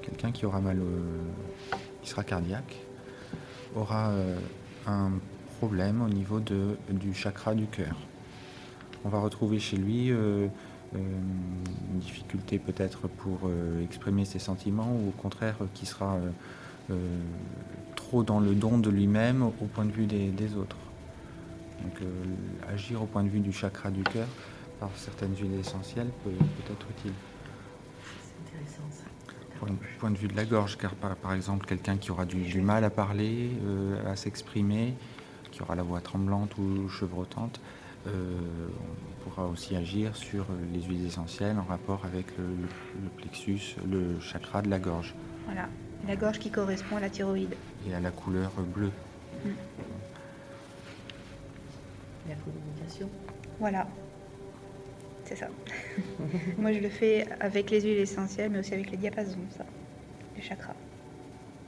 quelqu'un 0.03 0.33
qui 0.33 0.47
aura 0.47 0.61
mal, 0.61 0.79
qui 2.03 2.11
sera 2.11 2.25
cardiaque, 2.25 2.77
aura 3.75 4.11
euh, 4.11 4.37
un 4.87 5.13
problème 5.59 6.03
au 6.03 6.09
niveau 6.09 6.41
du 6.41 7.15
chakra 7.15 7.55
du 7.55 7.67
cœur. 7.67 7.97
On 9.05 9.09
va 9.09 9.21
retrouver 9.21 9.59
chez 9.59 9.77
lui 9.77 10.11
euh, 10.11 10.49
une 10.95 12.01
difficulté 12.01 12.59
peut-être 12.59 13.07
pour 13.07 13.49
exprimer 13.83 14.25
ses 14.25 14.41
sentiments 14.41 14.93
ou 14.93 15.11
au 15.11 15.13
contraire 15.13 15.57
qui 15.75 15.87
sera 15.87 16.19
trop 17.95 18.25
dans 18.25 18.41
le 18.41 18.57
don 18.57 18.79
de 18.79 18.91
lui-même 18.91 19.45
au 19.45 19.67
point 19.73 19.85
de 19.85 19.93
vue 19.93 20.07
des 20.07 20.57
autres. 20.57 20.77
Donc 21.83 22.03
euh, 22.03 22.73
agir 22.73 23.03
au 23.03 23.07
point 23.07 23.25
de 23.25 23.29
vue 23.29 23.41
du 23.41 23.53
chakra 23.53 23.91
du 23.91 24.03
cœur 24.03 24.27
par 24.79 24.91
certaines 24.97 25.37
huiles 25.37 25.59
essentielles 25.59 26.09
peut, 26.25 26.31
peut 26.31 26.73
être 26.73 26.87
utile. 26.99 27.13
c'est 28.03 28.55
intéressant 28.57 28.83
ça. 28.91 29.05
Point, 29.59 29.69
point 29.99 30.11
de 30.11 30.17
vue 30.19 30.29
de 30.29 30.37
la 30.37 30.45
gorge, 30.47 30.79
car 30.79 30.95
par, 30.95 31.17
par 31.17 31.35
exemple 31.35 31.67
quelqu'un 31.67 31.97
qui 31.99 32.11
aura 32.11 32.25
du, 32.25 32.41
du 32.43 32.61
mal 32.63 32.83
à 32.85 32.91
parler, 32.91 33.51
euh, 33.65 34.11
à 34.11 34.17
s'exprimer, 34.17 34.95
qui 35.51 35.61
aura 35.63 35.75
la 35.75 35.83
voix 35.83 36.01
tremblante 36.01 36.57
ou 36.59 36.89
chevrotante, 36.89 37.61
euh, 38.07 38.39
on 38.81 39.29
pourra 39.29 39.47
aussi 39.47 39.77
agir 39.77 40.17
sur 40.17 40.47
les 40.73 40.81
huiles 40.83 41.05
essentielles 41.05 41.59
en 41.59 41.65
rapport 41.65 42.07
avec 42.07 42.27
le, 42.39 42.45
le- 42.45 43.03
le 43.05 43.09
plexus, 43.19 43.77
le 43.91 44.19
chakra 44.21 44.63
de 44.63 44.71
la 44.71 44.79
gorge 44.79 45.15
Voilà. 45.45 45.69
La 46.09 46.17
gorge 46.17 46.39
qui 46.39 46.51
correspond 46.51 46.97
à 46.97 47.01
la 47.01 47.11
thyroïde. 47.11 47.55
et 47.87 47.95
à 47.95 48.01
la 48.01 48.11
couleur 48.11 48.53
bleue. 48.75 48.91
La 52.29 52.35
communication. 52.37 53.09
Voilà. 53.59 53.87
C'est 55.25 55.37
ça. 55.37 55.49
Moi, 56.59 56.73
je 56.73 56.81
le 56.81 56.89
fais 56.89 57.27
avec 57.41 57.71
les 57.71 57.81
huiles 57.83 57.99
essentielles, 57.99 58.51
mais 58.51 58.59
aussi 58.61 58.75
avec 58.75 58.91
les 58.91 58.97
diapasons, 58.97 59.39
ça. 59.57 59.65
Les 60.37 60.43
chakras. 60.43 60.75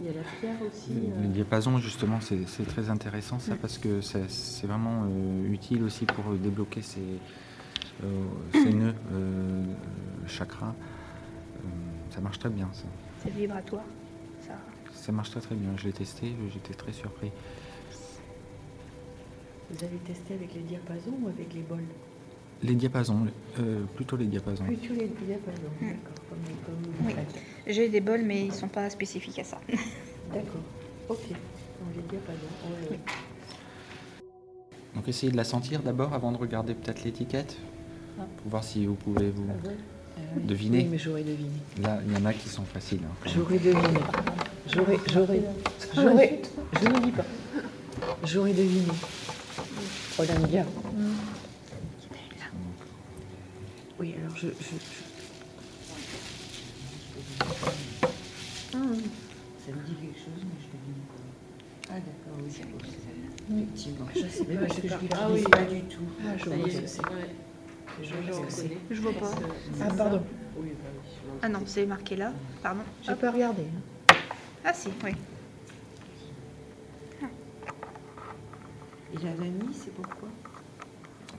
Il 0.01 0.07
y 0.07 0.09
a 0.09 0.13
la 0.13 0.23
pierre 0.41 0.57
aussi. 0.67 0.91
Le, 0.95 1.13
euh, 1.13 1.23
le 1.23 1.29
diapason, 1.29 1.79
justement, 1.79 2.19
c'est 2.21 2.67
très 2.67 2.91
intéressant 2.91 3.39
ça 3.39 3.55
parce 3.55 3.79
que 3.79 4.01
c'est 4.01 4.67
vraiment 4.67 5.05
euh, 5.05 5.53
utile 5.53 5.85
aussi 5.85 6.07
pour 6.07 6.33
débloquer 6.35 6.83
ces, 6.83 7.01
euh, 8.05 8.25
ces 8.53 8.73
nœuds 8.73 8.95
euh, 9.13 9.63
chakras. 10.27 10.75
Euh, 10.75 11.69
ça 12.11 12.21
marche 12.21 12.39
très 12.39 12.51
bien 12.51 12.69
ça. 12.73 12.85
C'est 13.23 13.31
vibratoire. 13.31 13.85
Ça. 14.41 14.55
Ça 14.93 15.13
marche 15.13 15.31
très 15.31 15.41
très 15.41 15.55
bien. 15.55 15.71
Je 15.77 15.85
l'ai 15.85 15.93
testé, 15.93 16.33
j'étais 16.53 16.75
très 16.75 16.93
surpris. 16.93 17.31
Vous 19.73 19.85
avez 19.85 19.97
testé 20.07 20.35
avec 20.35 20.55
les 20.55 20.61
diapasons 20.63 21.13
ou 21.23 21.29
avec 21.29 21.53
les 21.55 21.63
bols 21.63 21.85
Les 22.63 22.75
diapasons, 22.75 23.27
euh, 23.59 23.81
plutôt 23.97 24.17
les 24.17 24.27
diapasons. 24.27 24.65
Plutôt 24.65 24.95
les 24.95 25.09
diapasons, 25.09 25.73
Mm. 25.81 25.87
d'accord. 25.87 26.25
Comme, 26.29 26.85
comme 26.85 27.07
Oui. 27.07 27.15
J'ai 27.67 27.89
des 27.89 28.01
bols, 28.01 28.23
mais 28.23 28.47
ils 28.47 28.53
sont 28.53 28.69
pas 28.69 28.89
spécifiques 28.91 29.39
à 29.39 29.45
ça. 29.45 29.59
D'accord. 30.33 30.61
Ok. 31.09 31.29
Donc 31.31 31.97
les 31.97 32.03
diapasons. 32.03 32.99
Donc 34.95 35.09
essayez 35.09 35.33
de 35.33 35.37
la 35.37 35.45
sentir 35.45 35.83
d'abord 35.83 36.13
avant 36.13 36.33
de 36.33 36.37
regarder 36.37 36.75
peut-être 36.75 37.03
l'étiquette. 37.05 37.57
Ah. 38.21 38.25
Pour 38.43 38.51
voir 38.51 38.63
si 38.65 38.85
vous 38.87 38.95
pouvez 38.95 39.31
vous 39.31 39.47
Ah 39.49 39.69
ouais. 39.69 39.75
Oui, 40.37 40.43
deviner. 40.45 40.87
mais 40.91 40.99
j'aurais 40.99 41.23
deviné. 41.25 41.51
Là, 41.83 41.99
il 42.07 42.13
y 42.13 42.17
en 42.17 42.25
a 42.27 42.33
qui 42.35 42.49
sont 42.49 42.63
faciles. 42.65 43.01
hein. 43.05 43.15
J'aurais 43.35 43.59
deviné. 43.59 43.99
J'aurais, 44.69 44.99
j'aurais, 45.11 45.43
j'aurais, 45.95 46.41
je 46.81 46.89
ne 46.89 47.01
dis 47.01 47.11
pas. 47.11 47.25
J'aurais 48.25 48.53
deviné. 48.53 48.87
Hollandia. 50.19 50.65
Oui, 53.99 54.15
alors 54.21 54.37
je, 54.37 54.49
je, 54.49 54.53
je- 54.53 54.77
Ça 58.73 58.79
me 58.79 59.83
dit 59.87 59.95
quelque 59.95 60.19
chose, 60.19 60.43
mais 60.43 60.59
je 60.61 60.67
ne 60.67 60.79
devine 60.81 61.03
pas. 61.09 61.91
Ah 61.91 61.95
d'accord, 61.95 62.39
oui, 62.43 62.51
c'est. 62.51 62.63
Effectivement. 63.55 64.07
je 64.15 64.21
sais 64.21 64.45
pas, 64.45 64.61
parce 64.61 64.77
je 64.77 64.81
que 64.81 64.89
sais 64.89 64.95
je 65.01 65.05
ne 65.05 65.09
Ah 65.15 65.29
oui. 65.31 65.43
pas 65.45 65.63
du 65.65 65.81
tout. 65.83 66.01
Ah, 66.21 66.37
je 66.37 66.45
vois 66.51 66.69
c'est. 66.71 66.87
Je, 68.03 68.05
je 68.05 68.33
vois 68.33 68.51
ce 68.51 68.57
que 68.57 68.63
reconnais. 68.63 68.79
Je 68.91 69.01
vois 69.01 69.13
pas. 69.13 69.31
Ah, 69.81 69.89
pardon. 69.97 70.23
Oui, 70.57 70.69
bah. 70.83 70.91
Ah 71.43 71.49
non, 71.49 71.61
c'est 71.67 71.87
marqué 71.87 72.17
là. 72.17 72.33
Pardon. 72.63 72.83
J'ai 73.03 73.15
pas 73.15 73.31
regardé. 73.31 73.63
Ah 74.65 74.73
si, 74.75 74.89
oui. 75.05 75.13
Et 79.15 79.25
la 79.25 79.35
vanille, 79.35 79.73
c'est 79.75 79.93
pourquoi 79.95 80.29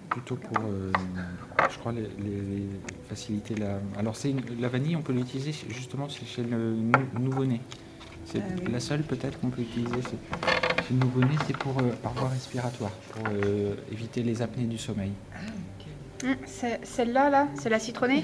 Plutôt 0.09 0.35
pour, 0.35 0.63
euh, 0.63 0.91
je 1.71 1.77
crois, 1.79 1.91
les, 1.91 2.01
les- 2.01 2.67
faciliter 3.09 3.55
la. 3.55 3.79
Alors, 3.97 4.15
c'est 4.15 4.29
une- 4.29 4.43
la 4.59 4.67
vanille, 4.69 4.95
on 4.95 5.01
peut 5.01 5.13
l'utiliser 5.13 5.51
justement 5.69 6.07
chez 6.09 6.43
le 6.43 6.75
nou- 6.75 7.19
nouveau-né. 7.19 7.61
C'est 8.25 8.39
Ah 8.39 8.55
oui. 8.63 8.71
la 8.71 8.79
seule 8.79 9.01
peut-être 9.03 9.39
qu'on 9.39 9.49
peut 9.49 9.63
utiliser 9.63 10.01
c'est- 10.03 10.83
chez 10.87 10.93
le 10.93 10.99
nouveau-né, 10.99 11.33
c'est 11.47 11.57
pour 11.57 11.79
euh, 11.79 11.91
par 12.03 12.13
voie 12.13 12.29
respiratoire, 12.29 12.91
pour 13.11 13.23
euh, 13.31 13.75
éviter 13.91 14.21
les 14.21 14.41
apnées 14.43 14.65
du 14.65 14.77
sommeil. 14.77 15.11
Ah, 15.33 15.37
ok. 15.79 16.29
Hum, 16.29 16.35
c'est- 16.45 16.79
Celle-là, 16.85 17.29
là, 17.31 17.47
c'est 17.55 17.69
la 17.69 17.79
citronnée? 17.79 18.23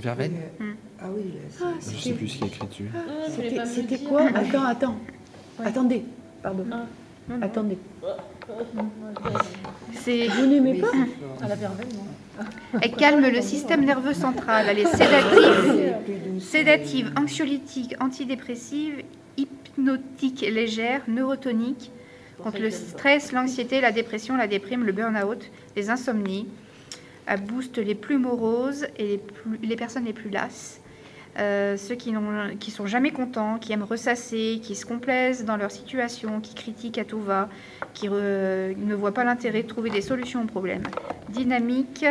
Verveine? 0.00 0.32
Oui, 0.32 0.66
euh, 0.66 0.72
Hmm. 0.72 0.76
Ah 1.00 1.06
oui, 1.14 1.22
là, 1.34 1.40
c'est... 1.50 1.64
Ah, 1.64 1.72
Je 1.80 1.96
sais 1.98 2.14
plus 2.14 2.28
ce 2.28 2.38
qui 2.38 2.44
est 2.44 2.46
écrit 2.48 2.66
dessus. 2.66 2.90
Ah, 2.94 2.98
voulez 3.30 3.48
C'était, 3.60 3.98
quoi? 4.04 4.22
Attends, 4.34 4.64
attends. 4.64 4.96
Attendez. 5.64 6.04
Pardon. 6.42 6.64
Ah. 7.28 7.32
Non, 7.32 7.38
non. 7.38 7.46
Attendez. 7.46 7.78
C'est 9.94 10.28
Vous 10.28 10.46
n'aimez 10.46 10.74
pas 10.80 10.88
c'est 10.92 10.98
fort. 10.98 11.36
À 11.42 11.48
la 11.48 11.54
verveine, 11.54 11.88
non 11.94 12.44
Elle 12.80 12.92
calme 12.92 13.20
le 13.26 13.40
système 13.42 13.84
nerveux 13.84 14.14
central. 14.14 14.66
Elle 14.68 14.78
est 14.80 14.86
sédative, 14.86 15.94
sédative, 16.40 17.12
anxiolytique, 17.18 17.94
antidépressive, 18.00 19.02
hypnotique 19.36 20.40
légère, 20.42 21.02
neurotonique, 21.08 21.90
contre 22.42 22.58
le 22.60 22.70
stress, 22.70 23.32
l'anxiété, 23.32 23.80
la 23.80 23.90
dépression, 23.92 24.36
la 24.36 24.46
déprime, 24.46 24.84
le 24.84 24.92
burn-out, 24.92 25.50
les 25.76 25.90
insomnies. 25.90 26.46
Elle 27.26 27.42
booste 27.42 27.76
les 27.78 27.94
plus 27.94 28.18
moroses 28.18 28.86
et 28.98 29.04
les, 29.06 29.18
plus- 29.18 29.58
les 29.62 29.76
personnes 29.76 30.04
les 30.04 30.12
plus 30.14 30.30
lasses. 30.30 30.80
Euh, 31.38 31.76
ceux 31.76 31.94
qui, 31.94 32.12
qui 32.58 32.70
sont 32.72 32.86
jamais 32.86 33.12
contents, 33.12 33.58
qui 33.58 33.72
aiment 33.72 33.84
ressasser, 33.84 34.58
qui 34.60 34.74
se 34.74 34.84
complaisent 34.84 35.44
dans 35.44 35.56
leur 35.56 35.70
situation, 35.70 36.40
qui 36.40 36.54
critiquent 36.54 36.98
à 36.98 37.04
tout 37.04 37.20
va, 37.20 37.48
qui 37.94 38.08
re- 38.08 38.76
ne 38.76 38.94
voient 38.96 39.14
pas 39.14 39.22
l'intérêt 39.22 39.62
de 39.62 39.68
trouver 39.68 39.90
des 39.90 40.00
solutions 40.00 40.42
aux 40.42 40.46
problèmes. 40.46 40.82
Dynamique, 41.28 42.04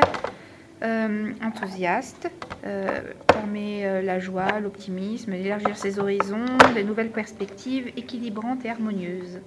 euh, 0.81 1.31
enthousiaste, 1.43 2.29
euh, 2.65 3.01
permet 3.27 3.85
euh, 3.85 4.01
la 4.01 4.19
joie, 4.19 4.61
l'optimisme, 4.61 5.31
d'élargir 5.31 5.77
ses 5.77 5.99
horizons, 5.99 6.45
des 6.73 6.85
nouvelles 6.85 7.11
perspectives, 7.11 7.87
équilibrantes 7.97 8.63
et 8.63 8.69
harmonieuses. 8.69 9.39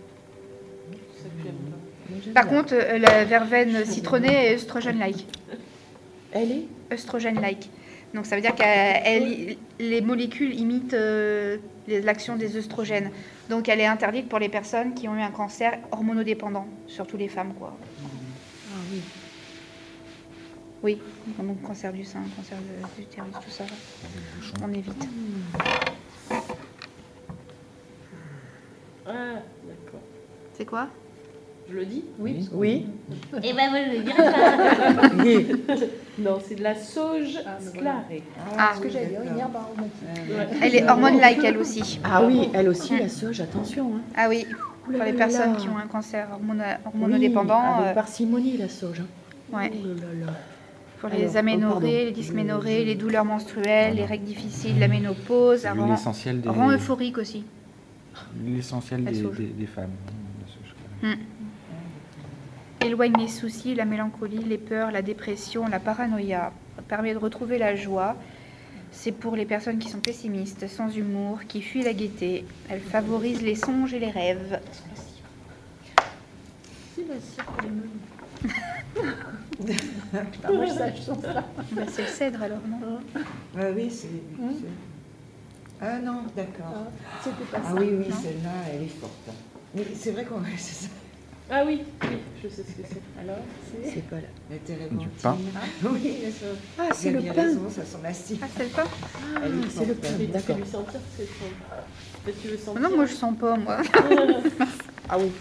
Par 2.35 2.47
contre, 2.49 2.75
la 2.75 3.25
verveine 3.25 3.87
citronnée 3.87 4.51
est 4.51 4.55
œstrogène-like. 4.57 5.27
Elle 6.33 6.53
est? 6.53 6.65
Œstrogène-like. 6.93 7.71
Donc 8.15 8.27
ça 8.27 8.35
veut 8.37 8.43
dire 8.43 8.55
que 8.57 9.57
les 9.79 10.01
molécules 10.01 10.59
imitent 10.59 10.95
euh, 10.95 11.59
les- 11.87 12.01
l'action 12.03 12.37
des 12.37 12.57
œstrogènes. 12.57 13.11
Donc 13.49 13.69
elle 13.69 13.81
est 13.81 13.87
interdite 13.87 14.29
pour 14.29 14.39
les 14.41 14.49
personnes 14.49 14.95
qui 14.95 15.07
ont 15.09 15.15
eu 15.17 15.21
un 15.21 15.31
cancer 15.31 15.79
hormonodépendant, 15.93 16.67
surtout 16.87 17.17
les 17.17 17.29
femmes. 17.29 17.55
Quoi. 17.55 17.77
Ah 18.67 18.79
oui. 18.91 19.03
Oui, 20.83 20.99
donc 21.39 21.61
cancer 21.63 21.93
du 21.93 22.05
sein, 22.05 22.23
cancer 22.37 22.57
de 22.59 23.01
l'utérus, 23.01 23.35
tout 23.45 23.51
ça, 23.51 23.65
on 24.65 24.73
évite. 24.73 24.95
Ah, 29.07 29.13
d'accord. 29.65 30.01
C'est 30.55 30.65
quoi? 30.65 30.89
Je 31.69 31.75
le 31.75 31.85
dis? 31.85 32.05
Oui. 32.19 32.49
Oui. 32.53 32.87
Eh 33.43 33.53
ben 33.53 33.71
moi 33.71 33.79
je 33.85 33.99
le 33.99 35.77
pas. 35.77 35.85
Non, 36.21 36.39
c'est 36.47 36.55
de 36.57 36.63
la 36.63 36.75
sauge 36.75 37.39
Ah, 37.47 37.59
sclarée. 37.61 38.23
Ah, 38.59 38.73
Ce 38.77 38.81
que 38.81 38.89
j'allais 38.91 39.07
dire, 39.07 39.21
d'accord. 39.21 39.33
une 39.35 39.39
herbe 39.41 39.57
aromatique. 39.57 39.93
Ouais. 40.29 40.59
Elle 40.63 40.75
est 40.75 40.89
hormone-like 40.89 41.45
elle 41.45 41.57
aussi. 41.59 42.01
Ah 42.05 42.23
oui, 42.25 42.49
elle 42.53 42.69
aussi, 42.69 42.99
la 42.99 43.09
sauge, 43.09 43.41
attention. 43.41 43.93
Hein. 43.97 44.01
Ah 44.17 44.27
oui, 44.29 44.47
pour 44.85 45.03
les 45.05 45.13
personnes 45.13 45.57
qui 45.57 45.69
ont 45.69 45.79
un 45.79 45.87
cancer 45.87 46.29
hormono- 46.33 46.63
Oui, 46.63 46.75
hormonodépendant, 46.87 47.75
avec 47.79 47.91
euh, 47.91 47.95
parcimonie, 47.95 48.57
la 48.57 48.69
sauge. 48.69 49.01
hein. 49.01 49.57
ouais. 49.57 49.71
Pour 51.01 51.09
Alors, 51.09 51.19
les 51.23 51.31
oh, 51.35 51.39
aménorrhées, 51.39 52.05
les 52.07 52.11
dysménorrhées, 52.13 52.85
les 52.85 52.95
douleurs 52.95 53.25
menstruelles, 53.25 53.95
les 53.97 54.05
règles 54.05 54.25
difficiles, 54.27 54.79
la 54.79 54.89
ménopause, 54.89 55.61
C'est 55.63 55.71
rend, 55.71 55.87
l'essentiel 55.91 56.43
des, 56.43 56.49
rend 56.51 56.71
euphorique 56.71 57.17
aussi. 57.17 57.45
l'essentiel 58.45 59.05
des, 59.05 59.15
sauge. 59.23 59.37
des- 59.39 59.45
des 59.47 59.67
femmes. 59.67 59.89
la 60.43 60.47
sauge, 60.53 60.75
quand 61.01 61.09
même. 61.09 61.19
Éloigne 62.91 63.17
les 63.19 63.29
soucis, 63.29 63.77
la 63.77 63.85
mélancolie, 63.85 64.39
les 64.43 64.59
peurs, 64.59 64.91
la 64.91 65.01
dépression, 65.01 65.69
la 65.69 65.79
paranoïa. 65.79 66.53
Permet 66.89 67.13
de 67.13 67.19
retrouver 67.19 67.57
la 67.57 67.77
joie. 67.77 68.17
C'est 68.91 69.13
pour 69.13 69.37
les 69.37 69.45
personnes 69.47 69.79
qui 69.79 69.89
sont 69.89 70.01
pessimistes, 70.01 70.67
sans 70.67 70.89
humour, 70.97 71.39
qui 71.47 71.63
fuient 71.63 71.85
la 71.85 71.93
gaieté. 71.93 72.45
Elle 72.69 72.81
favorise 72.81 73.43
les 73.43 73.55
songes 73.55 73.95
et 73.95 74.01
les 74.01 74.11
rêves. 74.11 74.59
Ah. 76.99 77.03
Bah, 80.43 81.83
c'est 81.89 82.03
le 82.03 82.09
cèdre 82.09 82.43
alors, 82.43 82.59
non 82.67 82.99
Ah 83.57 83.67
oui, 83.77 83.89
c'est... 83.91 84.09
c'est- 84.09 84.67
Ah 85.81 85.99
non, 85.99 86.23
d'accord. 86.35 86.75
Ah, 86.75 86.89
C'était 87.23 87.45
pas 87.53 87.59
Ah 87.65 87.69
ça. 87.69 87.75
oui, 87.81 87.89
oui, 87.93 88.07
celle-là, 88.23 88.51
elle 88.73 88.83
est 88.83 88.89
forte. 88.89 89.13
Mais 89.75 89.85
c'est 89.95 90.11
vrai 90.13 90.25
qu'on... 90.25 90.41
c'est 90.57 90.87
ça. 90.87 90.89
Ah 91.53 91.65
oui, 91.67 91.83
oui, 92.03 92.09
je 92.43 92.49
sais 92.49 92.63
ce 92.63 92.69
que 92.81 92.83
c'est. 92.89 93.03
Alors, 93.21 93.39
c'est. 93.83 93.91
C'est 93.95 94.09
pas 94.09 94.17
là? 94.17 94.23
La 94.51 94.57
Du 94.57 94.63
térébenthine. 94.63 95.09
pain. 95.21 95.37
Oui, 95.85 96.17
Ah, 96.79 96.83
vous 96.89 96.95
c'est 96.95 97.11
le 97.11 97.21
pain. 97.23 97.33
raison, 97.33 97.69
ça 97.69 97.85
sent 97.85 97.99
la. 98.03 98.09
Ah, 98.11 98.13
c'est 98.15 98.63
le 98.65 98.69
pain 98.71 98.85
Ah, 99.35 99.41
c'est 99.69 99.85
le 99.87 99.95
pain, 99.95 100.09
tu 100.17 100.27
d'accord. 100.29 100.57
peux 100.57 100.63
lui 100.63 100.69
sentir 100.71 101.01
c'est 101.17 101.25
son. 101.27 102.21
Peut-être 102.25 102.41
tu 102.41 102.49
veux 102.49 102.57
sentir. 102.57 102.81
Non, 102.81 102.97
moi 102.97 103.07
je 103.07 103.15
sens 103.15 103.37
pas, 103.37 103.57
moi. 103.57 103.79
Ah 105.13 105.19
oui. 105.19 105.33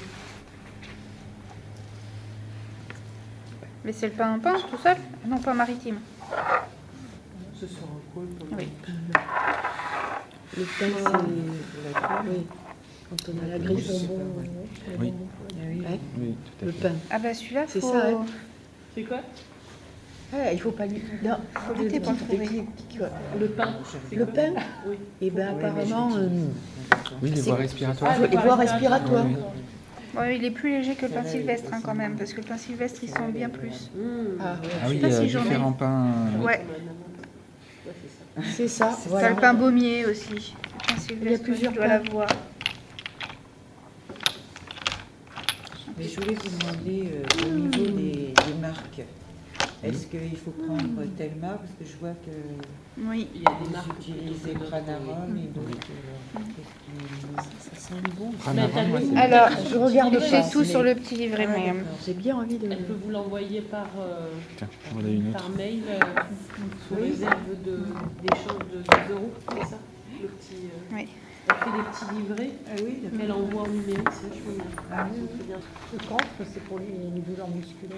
Mais 3.86 3.93
c'est 3.93 4.08
le 4.08 4.13
pain 4.13 4.34
en 4.34 4.39
pain, 4.39 4.56
tout 4.67 4.78
seul? 4.82 4.98
Non, 5.28 5.38
pain 5.38 5.54
maritime. 5.54 6.00
Ce 7.54 7.67
sera 7.67 7.84
un 7.86 8.13
col 8.15 8.26
pour 8.30 8.58
Oui. 8.58 8.67
Le 10.58 10.63
pain, 10.63 10.88
c'est. 10.98 12.30
Oui. 12.30 12.48
Quand 13.10 13.32
on 13.34 13.45
a 13.45 13.58
la 13.58 13.58
ouais. 13.58 13.69
ouais, 13.76 13.76
Oui. 13.76 13.84
bonbons. 14.08 14.24
Ah 14.88 14.93
oui. 15.00 15.13
Ouais, 15.82 16.00
Oui, 16.19 16.36
tout 16.45 16.63
à 16.63 16.65
le 16.65 16.72
fait. 16.72 16.88
pain. 16.89 16.95
Ah 17.10 17.19
bah 17.19 17.34
celui-là, 17.34 17.65
C'est 17.67 17.80
faut... 17.82 17.91
ça, 17.91 18.08
hein. 18.10 18.26
C'est 18.95 19.04
quoi 19.04 19.17
Ah, 20.34 20.54
il 20.54 20.60
faut 20.62 20.72
pas 20.72 20.86
lui. 20.86 21.02
Non, 21.24 21.38
faut 21.56 21.74
lutter 21.81 22.00
pour 22.00 22.12
le 22.12 22.17
trouver. 22.17 22.65
Le 23.40 23.48
pain. 23.48 23.69
Le 24.12 24.25
pain 24.25 24.54
Oui. 24.88 24.96
Et 25.21 25.29
bien 25.31 25.54
Ouais, 25.54 25.56
mais 25.56 25.62
je 25.62 25.67
apparemment. 25.94 26.15
euh, 26.17 26.27
Oui, 27.21 27.31
les 27.31 27.42
voies 27.42 27.56
respiratoires. 27.56 28.12
Ah, 28.15 28.27
les 28.27 28.38
voies 28.38 28.56
respiratoires. 28.56 29.25
Oui, 29.25 29.36
Ouais, 30.17 30.38
il 30.38 30.44
est 30.44 30.50
plus 30.52 30.71
léger 30.71 30.96
que 30.96 31.06
le 31.06 31.12
pain 31.12 31.21
Celle-là, 31.23 31.29
sylvestre 31.56 31.69
hein, 31.71 31.81
quand 31.84 31.94
même, 31.94 32.15
parce 32.15 32.34
que 32.34 32.42
le 32.42 32.48
pain 32.48 32.58
sylvestre, 32.58 33.00
ils 33.04 33.10
sont 33.10 33.27
bien 33.29 33.48
plus. 33.50 33.92
Mmh. 33.96 34.02
Ah, 34.42 34.56
Ah 34.84 34.88
oui, 34.90 34.96
sais 34.96 35.02
pas 35.02 35.08
il 35.08 35.13
y 35.13 35.15
a 35.15 35.21
si 35.21 35.29
j'en 35.29 35.40
ai. 35.42 35.44
différents 35.44 35.71
pains. 35.71 36.06
euh, 36.40 36.44
Ouais. 36.44 36.65
Ouais, 37.86 37.94
c'est 38.56 38.67
ça. 38.67 38.98
c'est 39.00 39.10
ça. 39.10 39.29
Le 39.29 39.36
pain 39.36 39.54
baumier 39.54 40.06
aussi. 40.08 40.34
Le 40.34 40.94
pain 40.96 41.00
sylvestre, 41.00 41.44
plusieurs 41.46 41.71
tu 41.73 41.77
dois 41.77 41.88
l'avoir. 41.88 42.27
Mais 46.00 46.08
je 46.08 46.15
voulais 46.21 46.35
vous 46.35 46.58
demander 46.58 47.10
euh, 47.13 47.45
au 47.47 47.60
niveau 47.60 47.91
des, 47.97 48.12
des 48.33 48.54
marques. 48.62 49.02
Est-ce 49.83 50.08
qu'il 50.08 50.35
faut 50.37 50.52
prendre 50.52 51.04
telle 51.17 51.35
marque? 51.41 51.60
Parce 51.60 51.71
que 51.79 51.85
je 51.85 51.97
vois 52.00 52.12
que 52.12 53.02
Oui. 53.10 53.27
Il 53.35 53.41
y 53.41 53.45
a 53.45 53.52
des 53.63 53.69
marques. 53.69 54.67
Pranarum 54.69 55.37
et 55.37 55.47
d'autres. 55.47 55.87
euh, 56.35 57.41
Ça 57.60 57.75
sent 57.75 57.93
bon. 58.17 58.31
Pranarum, 58.31 59.17
Alors, 59.17 59.50
Je 59.69 59.77
regarde 59.77 60.19
pas. 60.19 60.41
tout 60.50 60.60
mais 60.60 60.65
sur 60.65 60.83
le 60.83 60.95
petit 60.95 61.15
livret, 61.15 61.47
Ah, 61.50 61.54
mais. 61.58 61.73
J'ai 62.06 62.13
bien 62.13 62.37
envie 62.37 62.58
de. 62.58 62.69
Elle 62.71 62.83
peut 62.85 62.97
vous 63.04 63.10
l'envoyer 63.12 63.62
par, 63.62 63.87
euh, 64.00 64.29
Tiens, 64.58 64.67
voilà 64.93 65.10
une 65.10 65.29
autre. 65.29 65.37
par 65.37 65.50
mail 65.52 65.81
euh, 65.89 66.00
sous 66.87 66.95
réserve 66.95 67.63
de- 67.65 67.79
d'échange 68.21 68.63
de 68.73 68.79
10 68.81 69.12
euros, 69.13 69.31
c'est 69.54 69.65
ça? 69.69 69.77
Le 70.21 70.27
petit, 70.27 70.56
euh, 70.65 70.95
Oui. 70.95 71.08
Elle 71.50 71.56
fait 71.56 71.77
des 71.77 71.83
petits 71.83 72.15
livrets 72.15 72.52
Ah 72.67 72.71
oui, 72.83 73.17
qu'elle 73.17 73.31
envoie 73.31 73.63
en 73.63 73.67
numérique, 73.67 74.08
c'est 74.12 74.29
vachement 74.29 74.52
bien. 74.54 74.65
Ah 74.91 75.08
oui, 75.12 75.27
C'est 75.37 75.47
bien. 75.47 75.58
Le 75.93 76.00
camphre, 76.08 76.52
c'est 76.54 76.63
pour 76.63 76.79
les, 76.79 77.21
douleurs 77.21 77.50
musculaires, 77.50 77.97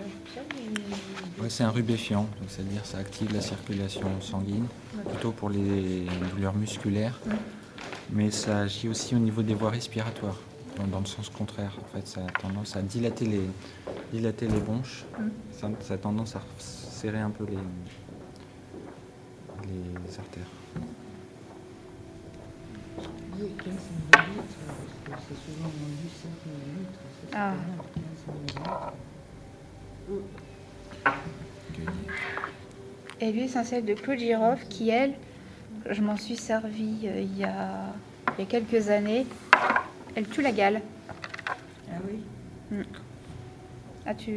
Ouais, 1.39 1.49
c'est 1.49 1.63
un 1.63 1.69
rubéfiant, 1.69 2.21
donc 2.39 2.49
c'est-à-dire 2.49 2.85
ça 2.85 2.99
active 2.99 3.33
la 3.33 3.41
circulation 3.41 4.21
sanguine, 4.21 4.67
plutôt 5.09 5.31
pour 5.31 5.49
les 5.49 6.05
douleurs 6.33 6.55
musculaires, 6.55 7.19
mais 8.11 8.31
ça 8.31 8.59
agit 8.59 8.87
aussi 8.87 9.15
au 9.15 9.19
niveau 9.19 9.41
des 9.41 9.53
voies 9.53 9.71
respiratoires, 9.71 10.39
dans, 10.77 10.87
dans 10.87 10.99
le 10.99 11.05
sens 11.05 11.29
contraire. 11.29 11.77
En 11.81 11.97
fait, 11.97 12.07
ça 12.07 12.21
a 12.21 12.39
tendance 12.41 12.75
à 12.75 12.81
dilater 12.81 13.25
les, 13.25 13.41
dilater 14.13 14.47
les 14.47 14.59
bronches, 14.59 15.03
ça, 15.51 15.69
ça 15.81 15.95
a 15.95 15.97
tendance 15.97 16.35
à 16.35 16.41
serrer 16.57 17.19
un 17.19 17.31
peu 17.31 17.45
les, 17.45 17.57
les 19.67 20.19
artères. 20.19 20.60
Oui, 23.41 23.49
15 23.57 23.65
millilitres, 23.65 24.57
parce 25.09 25.21
que 25.25 25.29
c'est 25.29 25.51
souvent 25.51 25.69
moins 25.79 25.89
du 25.89 26.09
5 26.09 26.29
millilitres. 26.45 26.99
ça, 27.01 27.07
c'est 27.31 27.35
Ah. 27.35 27.53
15. 31.73 31.85
Et 33.21 33.31
l'huile 33.31 33.43
essentielle 33.43 33.85
de 33.85 33.93
Claude 33.93 34.19
Giroffe, 34.19 34.67
qui 34.69 34.89
elle, 34.89 35.13
je 35.89 36.01
m'en 36.01 36.17
suis 36.17 36.35
servie 36.35 37.01
euh, 37.07 37.19
il, 37.21 37.37
y 37.37 37.43
a, 37.43 37.93
il 38.37 38.41
y 38.41 38.43
a 38.43 38.45
quelques 38.45 38.89
années, 38.89 39.25
elle 40.15 40.27
tue 40.27 40.41
la 40.41 40.51
gale. 40.51 40.81
Ah 41.89 41.97
oui 42.07 42.83
Ah, 44.05 44.13
tu... 44.15 44.31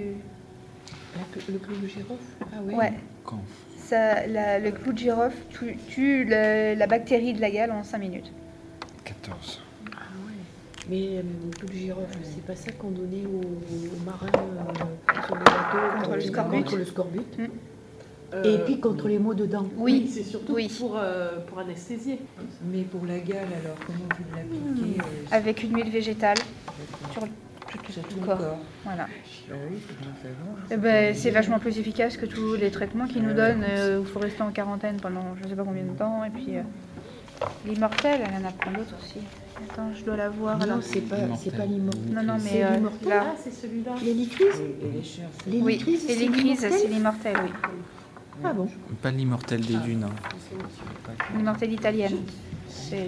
La- 1.16 1.52
le 1.52 1.58
clou 1.58 1.76
de 1.76 1.86
girofle? 1.86 2.14
Ah 2.42 2.56
oui. 2.62 2.74
Ouais. 2.74 2.92
Quand? 3.24 3.40
Ça, 3.78 4.26
la- 4.26 4.58
le 4.58 4.70
clou 4.72 4.92
de 4.92 4.98
girofle 4.98 5.36
tue, 5.50 5.76
tue 5.88 6.24
le- 6.24 6.74
la 6.74 6.86
bactérie 6.86 7.32
de 7.34 7.40
la 7.40 7.50
gale 7.50 7.70
en 7.72 7.82
5 7.84 7.98
minutes. 7.98 8.30
14. 9.24 9.60
Ah 9.92 9.98
ouais. 10.26 10.32
Mais 10.90 11.18
euh, 11.18 11.22
le 11.62 11.72
girofle, 11.78 12.18
c'est 12.22 12.44
pas 12.44 12.56
ça 12.56 12.72
qu'on 12.72 12.90
donnait 12.90 13.24
aux, 13.26 13.40
aux 13.40 14.04
marins 14.04 14.26
euh, 14.36 15.22
sur 15.26 15.34
les 15.36 15.44
bateaux 15.44 15.96
Contre 15.98 16.10
le 16.10 16.16
euh, 16.16 16.20
scorbut. 16.20 16.56
Contre 16.58 16.76
le 16.76 16.84
scorbut. 16.84 17.20
Euh, 18.34 18.42
Et 18.42 18.64
puis 18.64 18.80
contre 18.80 19.08
les 19.08 19.18
maux 19.18 19.34
de 19.34 19.46
dents. 19.46 19.66
Oui, 19.76 20.10
c'est 20.12 20.24
surtout 20.24 20.54
oui. 20.54 20.68
pour, 20.78 20.96
euh, 20.96 21.38
pour 21.46 21.58
anesthésier. 21.60 22.18
Mais 22.70 22.82
pour 22.82 23.06
la 23.06 23.18
gale, 23.20 23.46
alors, 23.62 23.76
comment 23.86 24.08
vous 24.18 24.36
l'appliquez 24.36 25.00
euh, 25.00 25.04
Avec 25.36 25.62
une 25.62 25.76
huile 25.76 25.90
végétale 25.90 26.38
sur 27.12 27.22
sur, 27.22 27.82
tout, 27.82 27.92
sur 27.92 28.02
tout 28.02 28.08
tout 28.08 28.14
le 28.16 28.20
le 28.22 28.26
corps. 28.26 28.38
corps 28.38 28.58
Voilà. 28.84 29.06
Ah 29.50 29.54
oui, 29.70 29.78
c'est 29.88 29.98
bien 30.00 30.14
savoir. 30.20 30.56
Eh 30.70 30.76
ben, 30.76 31.14
c'est 31.14 31.30
vachement 31.30 31.58
plus 31.60 31.78
efficace 31.78 32.16
que 32.16 32.26
tous 32.26 32.54
les 32.54 32.70
traitements 32.70 33.06
qu'ils 33.06 33.22
nous 33.22 33.34
donnent. 33.34 33.64
euh, 33.68 33.98
où 34.00 34.02
il 34.02 34.08
faut 34.08 34.18
rester 34.20 34.42
en 34.42 34.50
quarantaine 34.50 34.96
pendant 35.00 35.34
je 35.42 35.48
sais 35.48 35.54
pas 35.54 35.64
combien 35.64 35.84
de 35.84 35.96
temps. 35.96 36.24
Et 36.24 36.30
puis, 36.30 36.56
euh, 36.56 36.62
l'immortel, 37.66 38.20
elle 38.24 38.44
en 38.44 38.48
apprend 38.48 38.70
d'autres 38.72 38.94
aussi. 39.02 39.20
Attends, 39.70 39.90
je 39.94 40.04
dois 40.04 40.16
la 40.16 40.28
voir. 40.30 40.58
Non, 40.58 40.80
c'est 40.80 41.00
pas, 41.02 41.16
c'est 41.40 41.56
pas 41.56 41.64
l'immortel. 41.64 42.02
Non, 42.12 42.22
non, 42.22 42.36
C'est 42.38 42.54
mais 42.54 42.64
euh, 42.64 43.08
là. 43.08 43.24
Ah, 43.28 43.34
c'est 43.42 43.52
celui-là. 43.52 43.92
L'hélicrise 44.02 44.60
Oui, 45.46 45.60
L'hélicrise, 45.62 46.04
et 46.04 46.08
c'est 46.08 46.14
les 46.16 46.26
crises, 46.28 46.42
l'immortel 46.62 46.72
c'est 46.80 46.88
l'immortel, 46.88 47.36
oui. 47.44 47.50
Ah 48.42 48.52
bon 48.52 48.68
Pas 49.00 49.10
l'immortel 49.12 49.60
des 49.60 49.76
dunes. 49.76 50.04
hein. 50.04 51.36
L'immortel 51.36 51.72
italienne. 51.72 52.16
C'est 52.68 53.06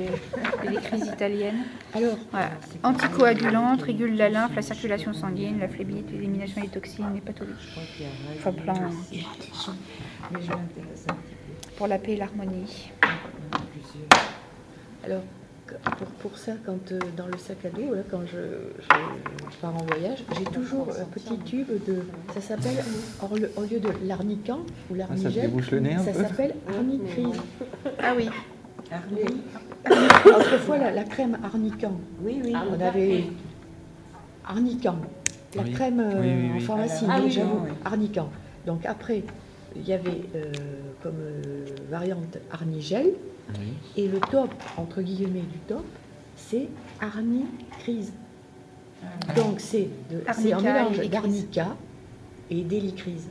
les 0.70 0.76
crises 0.76 1.06
italiennes. 1.12 1.64
Alors, 1.92 2.16
Voilà. 2.30 2.50
Anticoagulante, 2.84 3.82
régule 3.82 4.14
la 4.16 4.28
lymphe, 4.28 4.54
la 4.54 4.62
circulation 4.62 5.12
sanguine, 5.12 5.58
la 5.58 5.66
phlébite, 5.68 6.10
l'élimination 6.12 6.60
des 6.62 6.68
toxines, 6.68 7.06
les 7.14 7.20
pathologies. 7.20 7.74
A 7.76 8.38
Enfin, 8.38 8.52
plein. 8.52 8.90
Pour 11.76 11.88
la 11.88 11.98
paix 11.98 12.12
et 12.12 12.16
l'harmonie. 12.16 12.90
Alors 15.04 15.22
pour, 15.98 16.06
pour 16.30 16.38
ça, 16.38 16.52
quand 16.64 16.92
euh, 16.92 16.98
dans 17.16 17.26
le 17.26 17.36
sac 17.38 17.64
à 17.64 17.70
dos, 17.70 17.92
là, 17.92 18.02
quand 18.08 18.20
je, 18.24 18.38
je 18.80 19.56
pars 19.60 19.74
en 19.74 19.84
voyage, 19.84 20.22
j'ai 20.38 20.44
toujours 20.44 20.88
un 20.90 21.04
petit 21.06 21.36
tube 21.38 21.68
de. 21.86 22.02
Ça 22.34 22.40
s'appelle, 22.40 22.84
au 23.56 23.62
lieu 23.62 23.80
de 23.80 23.88
l'arnican 24.06 24.58
ou 24.90 24.94
Ah, 24.94 24.98
ça 24.98 25.06
l'arnigel, 25.08 25.46
débouche 25.50 25.70
le 25.72 25.80
nez 25.80 25.94
un 25.94 25.98
ça 26.04 26.12
peu 26.12 26.22
s'appelle 26.22 26.54
arnicrise. 26.68 27.40
Ah 28.00 28.14
oui. 28.16 28.28
Autrefois, 30.24 30.78
la, 30.78 30.92
la 30.92 31.02
crème 31.04 31.38
arnican, 31.42 31.92
Oui, 32.22 32.40
oui. 32.44 32.52
on 32.70 32.80
avait 32.80 33.24
arnican. 34.46 34.96
La 35.56 35.62
Oui. 35.62 35.72
crème 35.72 36.00
euh, 36.00 36.20
Oui, 36.20 36.28
oui, 36.28 36.50
oui. 36.54 36.56
en 36.56 36.60
pharmacie, 36.60 37.04
Ah, 37.08 37.20
j'avoue, 37.28 37.60
oui. 37.64 37.70
arnican. 37.84 38.28
Donc 38.66 38.84
après, 38.86 39.24
il 39.74 39.86
y 39.88 39.92
avait 39.92 40.22
euh, 40.36 40.52
comme 41.02 41.16
euh, 41.20 41.64
variante 41.90 42.38
arnigel. 42.52 43.06
Oui. 43.50 43.74
Et 43.96 44.08
le 44.08 44.18
top, 44.18 44.50
entre 44.76 45.02
guillemets, 45.02 45.40
du 45.40 45.58
top, 45.66 45.84
c'est 46.36 46.68
arnicrise. 47.00 48.12
Donc 49.34 49.60
c'est 49.60 49.88
un 50.26 50.60
mélange 50.60 51.08
d'arnica 51.08 51.76
et 52.50 52.62
d'hélicrise. 52.62 53.28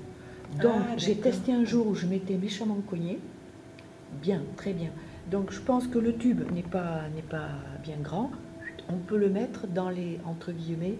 Donc 0.61 0.73
Ah, 0.75 0.93
j'ai 0.97 1.15
testé 1.15 1.51
un 1.53 1.65
jour 1.65 1.87
où 1.87 1.95
je 1.95 2.05
m'étais 2.05 2.35
méchamment 2.35 2.77
cogné. 2.87 3.19
Bien, 4.21 4.41
très 4.55 4.73
bien. 4.73 4.89
Donc 5.29 5.51
je 5.51 5.59
pense 5.59 5.87
que 5.87 5.97
le 5.97 6.15
tube 6.15 6.41
n'est 6.53 6.61
pas, 6.61 7.01
bien 7.83 7.97
grand. 8.01 8.31
On 8.89 8.97
peut 8.97 9.17
le 9.17 9.29
mettre 9.29 9.67
dans 9.67 9.89
les, 9.89 10.19
entre 10.25 10.51
guillemets, 10.51 10.97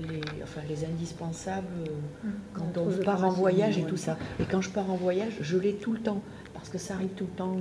les, 0.00 0.20
enfin, 0.42 0.60
les 0.68 0.84
indispensables 0.84 1.66
euh, 1.86 2.28
quand 2.52 2.80
Entre 2.80 2.98
on 3.00 3.04
part 3.04 3.24
en 3.24 3.30
voyage 3.30 3.78
et 3.78 3.84
tout 3.84 3.96
ça. 3.96 4.18
Et 4.40 4.44
quand 4.44 4.60
je 4.60 4.70
pars 4.70 4.90
en 4.90 4.96
voyage, 4.96 5.34
je 5.40 5.56
l'ai 5.56 5.74
tout 5.74 5.92
le 5.92 6.00
temps. 6.00 6.20
Parce 6.64 6.72
que 6.72 6.78
ça 6.78 6.94
arrive 6.94 7.10
tout 7.10 7.26
le 7.30 7.36
temps 7.36 7.56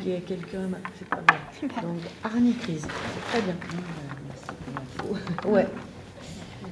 qu'il 0.00 0.08
y 0.08 0.14
ait 0.16 0.20
quelqu'un, 0.20 0.68
c'est 0.98 1.06
pas 1.06 1.20
bien. 1.20 1.68
Donc 1.82 2.00
arnicrise, 2.24 2.82
c'est 2.82 3.30
très 3.30 3.40
bien. 3.40 3.54
Ah, 3.62 3.66
bah, 3.70 4.16
Merci 4.26 4.46
pour 4.98 5.14
l'info. 5.14 5.48
Ouais. 5.48 5.66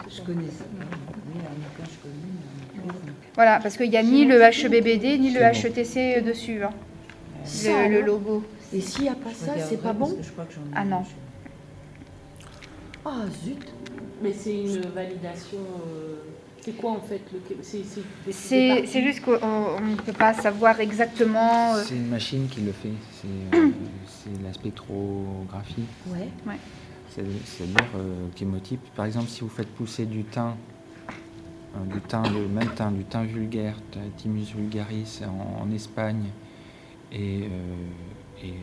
Je. 0.08 0.20
Oui, 0.20 0.26
connais. 0.26 0.42
non. 2.84 2.94
Voilà, 3.36 3.60
parce 3.60 3.76
qu'il 3.76 3.88
n'y 3.88 3.96
a 3.96 4.02
ni 4.02 4.24
le 4.24 4.40
HBBD 4.40 5.18
ni 5.18 5.30
le 5.30 5.38
bon. 5.38 5.46
HETC 5.46 6.24
dessus, 6.24 6.64
hein, 6.64 6.70
Ça, 7.44 7.86
le, 7.86 8.00
logo. 8.00 8.42
Et 8.72 8.80
s'il 8.80 9.02
n'y 9.04 9.08
a 9.08 9.14
pas 9.14 9.30
ça, 9.32 9.52
c'est 9.60 9.80
pas 9.80 9.92
bon 9.92 10.12
que 10.12 10.24
je 10.24 10.30
crois 10.32 10.46
que 10.46 10.54
j'en 10.54 10.62
ai 10.62 10.74
Ah 10.74 10.84
non. 10.84 11.04
Ah 13.04 13.26
zut 13.44 13.64
Mais 14.20 14.32
c'est 14.32 14.60
une 14.60 14.86
validation. 14.86 15.58
euh, 15.58 16.16
C'est 16.62 16.72
quoi 16.76 16.92
en 16.92 17.00
fait 17.00 17.20
le... 17.32 17.40
C'est 17.62 18.84
c'est 18.86 19.02
juste 19.02 19.22
qu'on 19.22 19.32
ne 19.80 19.96
peut 19.96 20.12
pas 20.12 20.34
savoir 20.34 20.78
exactement. 20.80 21.74
euh, 21.74 21.82
C'est 21.84 21.96
une 21.96 22.08
machine 22.08 22.48
qui 22.48 22.60
le 22.60 22.72
fait. 22.72 22.92
C'est 23.12 23.56
euh, 23.58 23.68
c'est 24.06 24.42
la 24.42 24.52
spectrographie. 24.52 25.84
Ouais. 26.08 26.28
C'est- 27.08 27.24
C'est-à-dire 27.44 27.84
euh, 27.96 28.26
chémotype. 28.36 28.80
Par 28.94 29.06
exemple, 29.06 29.28
si 29.28 29.40
vous 29.40 29.48
faites 29.48 29.68
pousser 29.68 30.04
du 30.06 30.24
thym, 30.24 30.54
euh, 31.76 31.92
du 31.92 32.00
thym, 32.02 32.22
le 32.34 32.46
même 32.48 32.68
thym, 32.74 32.92
du 32.94 33.04
thym 33.04 33.24
vulgaire, 33.24 33.76
Thymus 34.18 34.52
vulgaris 34.54 35.20
en, 35.26 35.62
en 35.62 35.70
Espagne 35.72 36.26
et, 37.12 37.42
euh, 37.44 38.44
et 38.44 38.54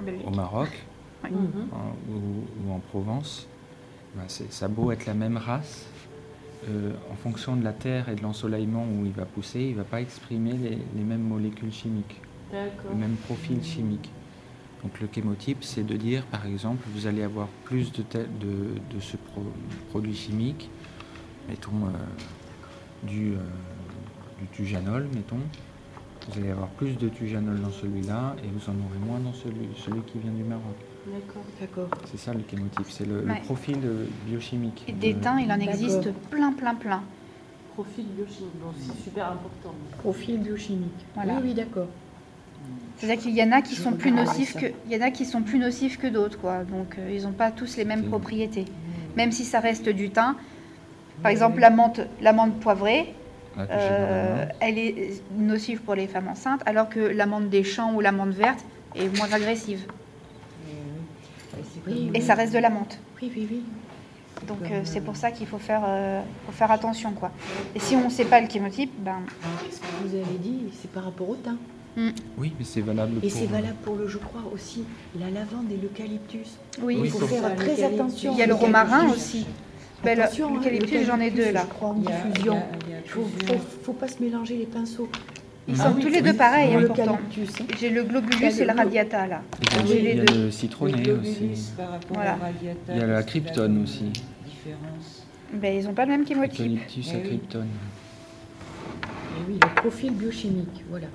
en 0.00 0.02
Belgique. 0.02 0.26
au 0.26 0.30
Maroc 0.30 0.68
Ouais. 1.24 1.30
Mhm. 1.30 1.68
hein, 1.72 1.76
ou, 2.10 2.68
ou 2.68 2.72
en 2.74 2.78
Provence, 2.78 3.46
ben, 4.14 4.24
c'est- 4.28 4.52
ça 4.52 4.66
a 4.66 4.68
beau 4.68 4.90
être 4.92 5.06
la 5.06 5.14
même 5.14 5.36
race, 5.38 5.86
euh, 6.68 6.92
en 7.12 7.14
fonction 7.16 7.56
de 7.56 7.64
la 7.64 7.72
terre 7.72 8.08
et 8.08 8.14
de 8.14 8.22
l'ensoleillement 8.22 8.84
où 8.86 9.04
il 9.06 9.12
va 9.12 9.24
pousser, 9.24 9.60
il 9.60 9.72
ne 9.72 9.76
va 9.78 9.84
pas 9.84 10.00
exprimer 10.00 10.52
les, 10.52 10.70
les 10.96 11.04
mêmes 11.04 11.22
molécules 11.22 11.72
chimiques, 11.72 12.20
le 12.90 12.96
même 12.96 13.16
profil 13.16 13.62
chimique. 13.62 14.10
Donc 14.82 15.00
le 15.00 15.08
chémotype, 15.12 15.64
c'est 15.64 15.84
de 15.84 15.96
dire, 15.96 16.22
par 16.26 16.46
exemple, 16.46 16.84
vous 16.94 17.06
allez 17.06 17.22
avoir 17.22 17.48
plus 17.64 17.92
de, 17.92 18.02
tel- 18.02 18.28
de, 18.38 18.94
de 18.94 19.00
ce 19.00 19.16
pro- 19.16 19.42
produit 19.90 20.14
chimique, 20.14 20.70
mettons 21.48 21.86
euh, 21.86 23.06
du, 23.06 23.32
euh, 23.32 23.38
du 24.40 24.46
tujanol, 24.52 25.08
mettons. 25.14 25.38
Vous 26.28 26.38
allez 26.40 26.50
avoir 26.50 26.68
plus 26.68 26.96
de 26.98 27.08
tujanol 27.08 27.60
dans 27.60 27.70
celui-là 27.70 28.36
et 28.44 28.48
vous 28.48 28.68
en 28.70 28.74
aurez 28.74 28.98
moins 29.06 29.20
dans 29.20 29.32
celui, 29.32 29.68
celui 29.84 30.00
qui 30.02 30.18
vient 30.18 30.32
du 30.32 30.42
Maroc. 30.44 30.76
D'accord. 31.06 31.42
D'accord. 31.60 31.88
C'est 32.10 32.18
ça 32.18 32.32
le 32.34 32.40
chémotype, 32.50 32.86
c'est 32.88 33.06
le, 33.06 33.24
profil 33.44 33.78
euh, 33.84 34.06
biochimique. 34.26 34.84
Et 34.88 34.92
des 34.92 35.14
de- 35.14 35.20
teints, 35.20 35.38
il 35.38 35.50
en 35.52 35.60
existe 35.60 36.10
plein, 36.30 36.52
plein, 36.52 36.74
plein. 36.74 37.02
Profil 37.74 38.06
biochimique, 38.06 38.60
donc 38.60 38.72
c'est 38.80 39.04
super 39.04 39.26
important. 39.26 39.74
Profil 39.98 40.38
biochimique. 40.38 41.06
Voilà. 41.14 41.34
Oui, 41.34 41.40
oui, 41.44 41.54
d'accord. 41.54 41.88
C'est-à-dire 42.96 43.22
qu'il 43.22 43.34
y 43.34 43.42
en 43.42 43.52
a 43.52 43.60
qui 43.60 43.76
sont 43.76 43.92
plus 43.92 44.10
nocifs 44.10 44.56
que, 44.56 44.66
il 44.86 44.92
y 44.92 44.96
en 44.96 45.06
a 45.06 45.10
qui 45.10 45.26
sont 45.26 45.42
plus 45.42 45.58
nocifs 45.58 45.98
que 45.98 46.06
d'autres, 46.06 46.38
quoi. 46.40 46.64
Donc 46.64 46.96
euh, 46.98 47.12
ils 47.12 47.22
n'ont 47.24 47.32
pas 47.32 47.50
tous 47.50 47.76
les 47.76 47.84
mêmes 47.84 48.04
propriétés. 48.04 48.64
Même 49.16 49.32
si 49.32 49.44
ça 49.44 49.60
reste 49.60 49.88
du 49.88 50.10
thym. 50.10 50.34
Par 51.22 51.30
exemple, 51.30 51.60
la 51.60 51.70
menthe, 51.70 52.00
la 52.20 52.32
menthe 52.32 52.58
poivrée, 52.60 53.14
la 53.56 53.66
euh, 53.70 54.46
elle 54.60 54.78
est 54.78 55.22
nocive 55.36 55.80
pour 55.80 55.94
les 55.94 56.06
femmes 56.06 56.28
enceintes, 56.28 56.60
alors 56.66 56.88
que 56.88 57.00
l'amande 57.00 57.48
des 57.48 57.64
champs 57.64 57.94
ou 57.94 58.00
l'amande 58.00 58.32
verte 58.32 58.64
est 58.94 59.08
moins 59.16 59.32
agressive. 59.32 59.86
Et 61.88 61.92
oui. 61.92 62.10
Oui, 62.14 62.22
ça 62.22 62.34
reste 62.34 62.52
de 62.52 62.58
la 62.58 62.70
menthe. 62.70 62.98
Oui, 63.22 63.30
oui, 63.36 63.46
oui. 63.50 63.62
Donc 64.46 64.58
euh, 64.70 64.80
c'est 64.84 64.98
euh, 64.98 65.02
pour 65.02 65.16
ça 65.16 65.30
qu'il 65.30 65.46
faut 65.46 65.58
faire, 65.58 65.82
euh, 65.86 66.20
faut 66.46 66.52
faire 66.52 66.70
attention. 66.70 67.12
quoi. 67.12 67.30
Et 67.74 67.80
si 67.80 67.96
on 67.96 68.04
ne 68.04 68.10
sait 68.10 68.26
pas 68.26 68.40
le 68.40 68.48
chémotype, 68.50 68.92
ben, 68.98 69.20
Ce 69.70 69.78
que 69.78 69.84
vous 70.08 70.14
avez 70.14 70.38
dit, 70.38 70.64
c'est 70.80 70.90
par 70.90 71.04
rapport 71.04 71.30
au 71.30 71.36
teint. 71.36 71.56
Oui, 72.36 72.52
mais 72.58 72.64
c'est 72.66 72.82
valable 72.82 73.16
Et 73.22 73.28
pour. 73.30 73.38
c'est 73.38 73.46
valable 73.46 73.76
pour 73.82 73.96
le, 73.96 74.06
je 74.06 74.18
crois, 74.18 74.42
aussi 74.52 74.84
la 75.18 75.30
lavande 75.30 75.72
et 75.72 75.78
l'eucalyptus. 75.80 76.58
oui, 76.82 76.98
Il 77.02 77.10
faut 77.10 77.20
faut- 77.20 77.26
faire 77.26 77.42
Ça, 77.44 77.50
très 77.52 77.82
attention. 77.82 78.32
il 78.34 78.38
y 78.38 78.42
a 78.42 78.46
le 78.46 78.52
romarin 78.54 79.08
aussi. 79.08 79.46
Ben, 80.04 80.20
hein, 80.20 80.26
l'eucalyptus, 80.52 81.06
j'en 81.06 81.18
ai 81.20 81.30
deux, 81.30 81.52
là. 81.52 81.62
Je 81.62 81.74
crois 81.74 81.88
en 81.88 81.96
Il 81.96 82.04
y 82.04 82.12
a- 82.12 82.20
diffusion. 82.20 82.52
il 82.52 82.56
y 82.56 82.58
a- 82.58 82.86
il 82.88 82.90
y 82.90 82.94
a 82.94 82.98
Il 83.02 83.08
faut, 83.10 83.22
plusieurs. 83.22 83.58
faut, 83.62 83.66
faut 83.84 83.92
pas 83.94 84.08
se 84.08 84.22
mélanger 84.22 84.58
les 84.58 84.66
pinceaux. 84.66 85.08
Ils 85.68 85.74
Ah 85.80 85.84
sont 85.84 85.94
tous 85.94 86.08
les 86.08 86.22
deux 86.22 86.34
pareils, 86.34 86.74
hein, 86.74 86.82
pourtant. 86.86 87.18
L'eucalyptus. 87.28 87.60
hein. 87.60 87.64
J'ai 87.78 87.90
le 87.90 88.04
globulus 88.04 88.60
et 88.60 88.64
le 88.64 88.72
radiata 88.72 89.26
là. 89.26 89.42
Il 89.60 90.04
y 90.04 90.20
a, 90.20 90.22
Ah 90.28 90.32
le 90.32 90.50
citronné 90.52 91.10
aussi. 91.12 91.50
Il 92.90 92.96
y 92.96 93.00
a 93.00 93.06
la 93.06 93.22
kryptone 93.24 93.82
aussi. 93.82 94.12
Ben, 95.52 95.76
ils 95.80 95.84
n'ont 95.86 95.94
pas 95.94 96.04
le 96.04 96.12
même 96.12 96.26
chémotype. 96.26 96.60
Eucalyptus 96.60 97.08
Eh 97.10 97.14
à 97.14 97.18
oui. 97.18 97.24
kryptone. 97.24 97.66
Et 99.38 99.50
oui, 99.50 99.58
le 99.60 99.74
profil 99.80 100.12
biochimique, 100.12 100.84
voilà. 100.88 101.06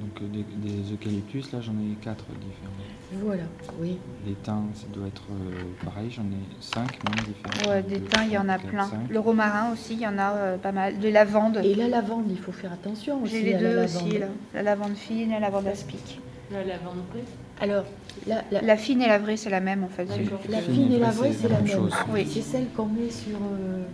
Donc 0.00 0.20
euh, 0.22 0.26
des, 0.28 0.44
des 0.68 0.92
eucalyptus, 0.92 1.52
là 1.52 1.60
j'en 1.60 1.72
ai 1.72 1.94
quatre 2.02 2.24
différents. 2.26 3.22
Voilà, 3.24 3.42
oui. 3.80 3.98
Les 4.26 4.34
teints, 4.34 4.64
ça 4.74 4.86
doit 4.92 5.06
être 5.06 5.22
euh, 5.30 5.62
pareil, 5.84 6.10
j'en 6.10 6.22
ai 6.24 6.44
cinq 6.60 6.98
même 7.04 7.24
différents. 7.24 7.70
Ouais, 7.72 7.82
des 7.82 8.00
thym, 8.00 8.22
il 8.26 8.32
y 8.32 8.38
en 8.38 8.48
a 8.48 8.58
plein. 8.58 8.88
Le 9.08 9.18
romarin 9.20 9.72
aussi, 9.72 9.94
il 9.94 10.00
y 10.00 10.06
en 10.06 10.18
a 10.18 10.32
euh, 10.32 10.56
pas 10.56 10.72
mal. 10.72 10.98
De 10.98 11.08
lavande. 11.08 11.60
Et 11.64 11.74
la 11.74 11.88
lavande, 11.88 12.24
il 12.30 12.38
faut 12.38 12.52
faire 12.52 12.72
attention 12.72 13.22
aussi 13.22 13.32
J'ai 13.32 13.42
les 13.42 13.52
la 13.52 13.58
deux 13.58 13.84
aussi, 13.84 14.18
là. 14.18 14.26
La 14.54 14.62
lavande 14.62 14.96
fine 14.96 15.30
et 15.30 15.34
la 15.34 15.40
lavande 15.40 15.68
aspic. 15.68 16.20
La 16.52 16.64
lavande 16.64 16.98
vraie. 17.10 17.24
Alors, 17.60 17.84
la, 18.26 18.42
la, 18.50 18.60
La 18.62 18.76
fine 18.76 19.02
et 19.02 19.08
la 19.08 19.18
vraie, 19.18 19.36
c'est 19.36 19.50
la 19.50 19.60
même 19.60 19.82
en 19.84 19.88
fait. 19.88 20.04
La 20.50 20.60
fine 20.60 20.92
et 20.92 20.98
la 20.98 21.10
vraie, 21.10 21.30
vraie, 21.30 21.32
c'est 21.40 21.48
la 21.48 21.58
même. 21.60 21.66
chose. 21.68 21.92
Oui. 22.12 22.26
C'est 22.28 22.42
celle 22.42 22.68
qu'on 22.76 22.86
met 22.86 23.10
sur 23.10 23.36
euh, 23.36 23.84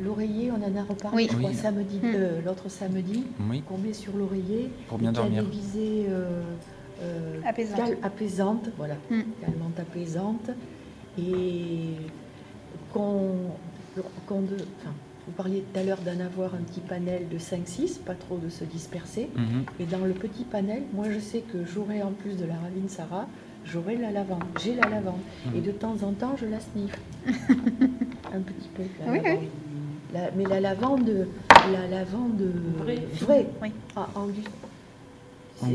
l'oreiller, 0.00 0.50
on 0.50 0.56
en 0.62 0.76
a 0.80 0.82
reparlé, 0.84 1.16
Oui. 1.16 1.28
je 1.30 1.36
crois, 1.36 1.50
Oui. 1.50 1.56
samedi, 1.56 1.96
Mm. 2.02 2.12
euh, 2.14 2.40
l'autre 2.44 2.68
samedi, 2.70 3.24
Oui, 3.50 3.62
qu'on 3.62 3.78
met 3.78 3.92
sur 3.92 4.16
l'oreiller. 4.16 4.70
pour 4.88 4.98
bien 4.98 5.10
et 5.10 5.14
qui 5.14 5.18
a 5.18 5.22
dormir. 5.22 5.44
des 5.44 5.50
visées 5.50 6.06
euh, 6.08 6.42
euh, 7.02 7.40
Apaisante. 7.46 7.76
cal- 7.78 7.98
apaisantes, 8.02 8.68
voilà, 8.76 8.94
Mm. 9.10 9.20
calmante 9.40 9.80
apaisante, 9.80 10.50
et 11.18 11.96
qu'on, 12.92 13.30
qu'on 14.26 14.40
de, 14.42 14.54
enfin, 14.80 14.92
vous 15.26 15.32
parliez 15.36 15.64
tout 15.72 15.78
à 15.78 15.82
l'heure 15.82 15.98
d'en 16.04 16.24
avoir 16.24 16.54
un 16.54 16.58
petit 16.62 16.80
panel 16.80 17.28
de 17.30 17.38
5-6, 17.38 17.98
pas 17.98 18.14
trop 18.14 18.38
de 18.38 18.48
se 18.48 18.64
disperser. 18.64 19.30
Mhm. 19.36 19.64
Et 19.80 19.84
dans 19.84 20.04
le 20.04 20.12
petit 20.12 20.44
panel, 20.44 20.82
moi 20.92 21.06
je 21.10 21.18
sais 21.20 21.40
que 21.40 21.64
j'aurai 21.64 22.02
en 22.02 22.10
plus 22.12 22.36
de 22.36 22.44
la 22.44 22.54
ravine 22.54 22.88
Sarah, 22.88 23.28
j'aurai 23.64 23.96
la 23.96 24.10
lavande. 24.10 24.42
J'ai 24.62 24.74
la 24.74 24.88
lavande. 24.88 25.20
Mhm. 25.46 25.56
Et 25.56 25.60
de 25.60 25.70
temps 25.70 25.96
en 26.02 26.12
temps, 26.12 26.34
je 26.40 26.46
la 26.46 26.58
sniffe. 26.60 26.98
un 28.32 28.40
petit 28.40 28.68
peu. 28.74 28.82
la 29.04 29.12
Oui, 29.12 29.20
lavande. 29.22 29.42
oui. 29.42 29.48
La- 30.12 30.30
mais 30.36 30.44
la 30.44 30.60
lavande, 30.60 31.26
la 31.72 31.86
lavande 31.88 32.42
Vraie. 32.78 33.06
vraie, 33.20 33.46
Oui. 33.62 33.72
ah, 33.96 34.08
angu- 34.14 34.42
c'est 35.58 35.66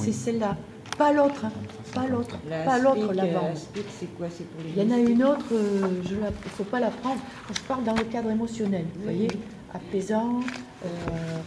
Oui. 0.00 0.12
celle-là. 0.12 0.56
Pas 0.98 1.12
l'autre, 1.12 1.44
hein. 1.44 1.52
pas 1.94 2.06
l'autre, 2.06 2.36
La 2.48 2.64
pas 2.64 2.78
l'autre 2.78 3.10
euh, 3.10 3.14
lavande. 3.14 3.50
aspic, 3.52 3.84
c'est 3.98 4.06
quoi? 4.16 4.28
C'est 4.30 4.44
pour 4.48 4.62
les 4.62 4.70
Il 4.70 4.88
y 4.90 4.92
en 4.92 4.96
a 4.96 4.98
une 4.98 5.24
autre, 5.24 5.44
euh, 5.52 6.00
je 6.08 6.14
ne 6.14 6.30
faut 6.56 6.64
pas 6.64 6.80
la 6.80 6.88
prendre. 6.90 7.20
Je 7.52 7.60
parle 7.62 7.84
dans 7.84 7.94
le 7.94 8.04
cadre 8.04 8.30
émotionnel, 8.30 8.84
vous 8.94 9.02
voyez, 9.02 9.28
apaisant, 9.74 10.40
euh, 10.84 10.88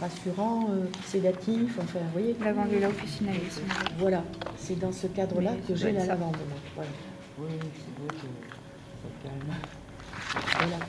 rassurant, 0.00 0.68
euh, 0.70 0.84
sédatif, 1.04 1.76
enfin, 1.80 1.98
vous 2.00 2.12
voyez. 2.12 2.36
Lavandula 2.44 2.88
officinalis. 2.88 3.60
Voilà, 3.98 4.22
c'est 4.56 4.78
dans 4.78 4.92
ce 4.92 5.06
cadre-là 5.08 5.52
que 5.66 5.74
j'ai 5.74 5.92
la 5.92 6.06
lavande. 6.06 6.36
Voilà. 6.76 6.90
Oui, 7.38 7.48
c'est 7.58 8.02
vrai 8.04 8.14
que 8.14 8.26
ça 9.02 9.30
calme. 9.30 9.54
voilà. 10.58 10.84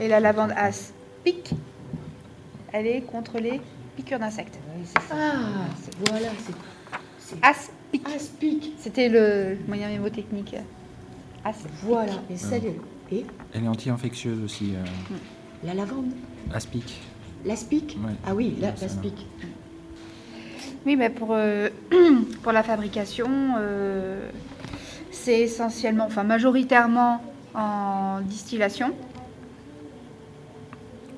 Et 0.00 0.08
la 0.08 0.20
lavande 0.20 0.52
aspic, 0.56 1.50
elle 2.72 2.86
est 2.86 3.00
contre 3.02 3.38
les 3.38 3.60
piqûres 3.96 4.18
d'insectes. 4.18 4.58
Oui. 4.76 4.84
Ah, 5.10 5.32
C'est- 5.80 6.10
voilà, 6.10 6.28
c'est 7.18 7.36
Aspic. 7.42 8.06
aspic. 8.14 8.72
C'était 8.78 9.08
le 9.08 9.56
moyen 9.66 9.88
mémotechnique. 9.88 10.56
Aspic. 11.44 11.70
Voilà, 11.82 12.12
et 12.30 12.36
celle 12.36 12.64
et 13.12 13.24
Elle 13.52 13.64
est 13.64 13.68
anti-infectieuse 13.68 14.42
aussi, 14.42 14.72
euh, 14.74 14.84
la 15.64 15.74
lavande, 15.74 16.10
aspic. 16.52 17.00
l'aspic. 17.44 17.96
Ouais. 18.04 18.12
Ah 18.26 18.34
oui, 18.34 18.56
la- 18.60 18.70
l'aspic. 18.80 19.26
Oui, 20.86 20.96
mais 20.96 21.10
pour, 21.10 21.28
euh, 21.32 21.68
pour 22.42 22.52
la 22.52 22.62
fabrication, 22.62 23.28
euh, 23.58 24.28
c'est 25.12 25.40
essentiellement, 25.40 26.04
enfin 26.06 26.24
majoritairement 26.24 27.22
en 27.54 28.20
distillation. 28.22 28.88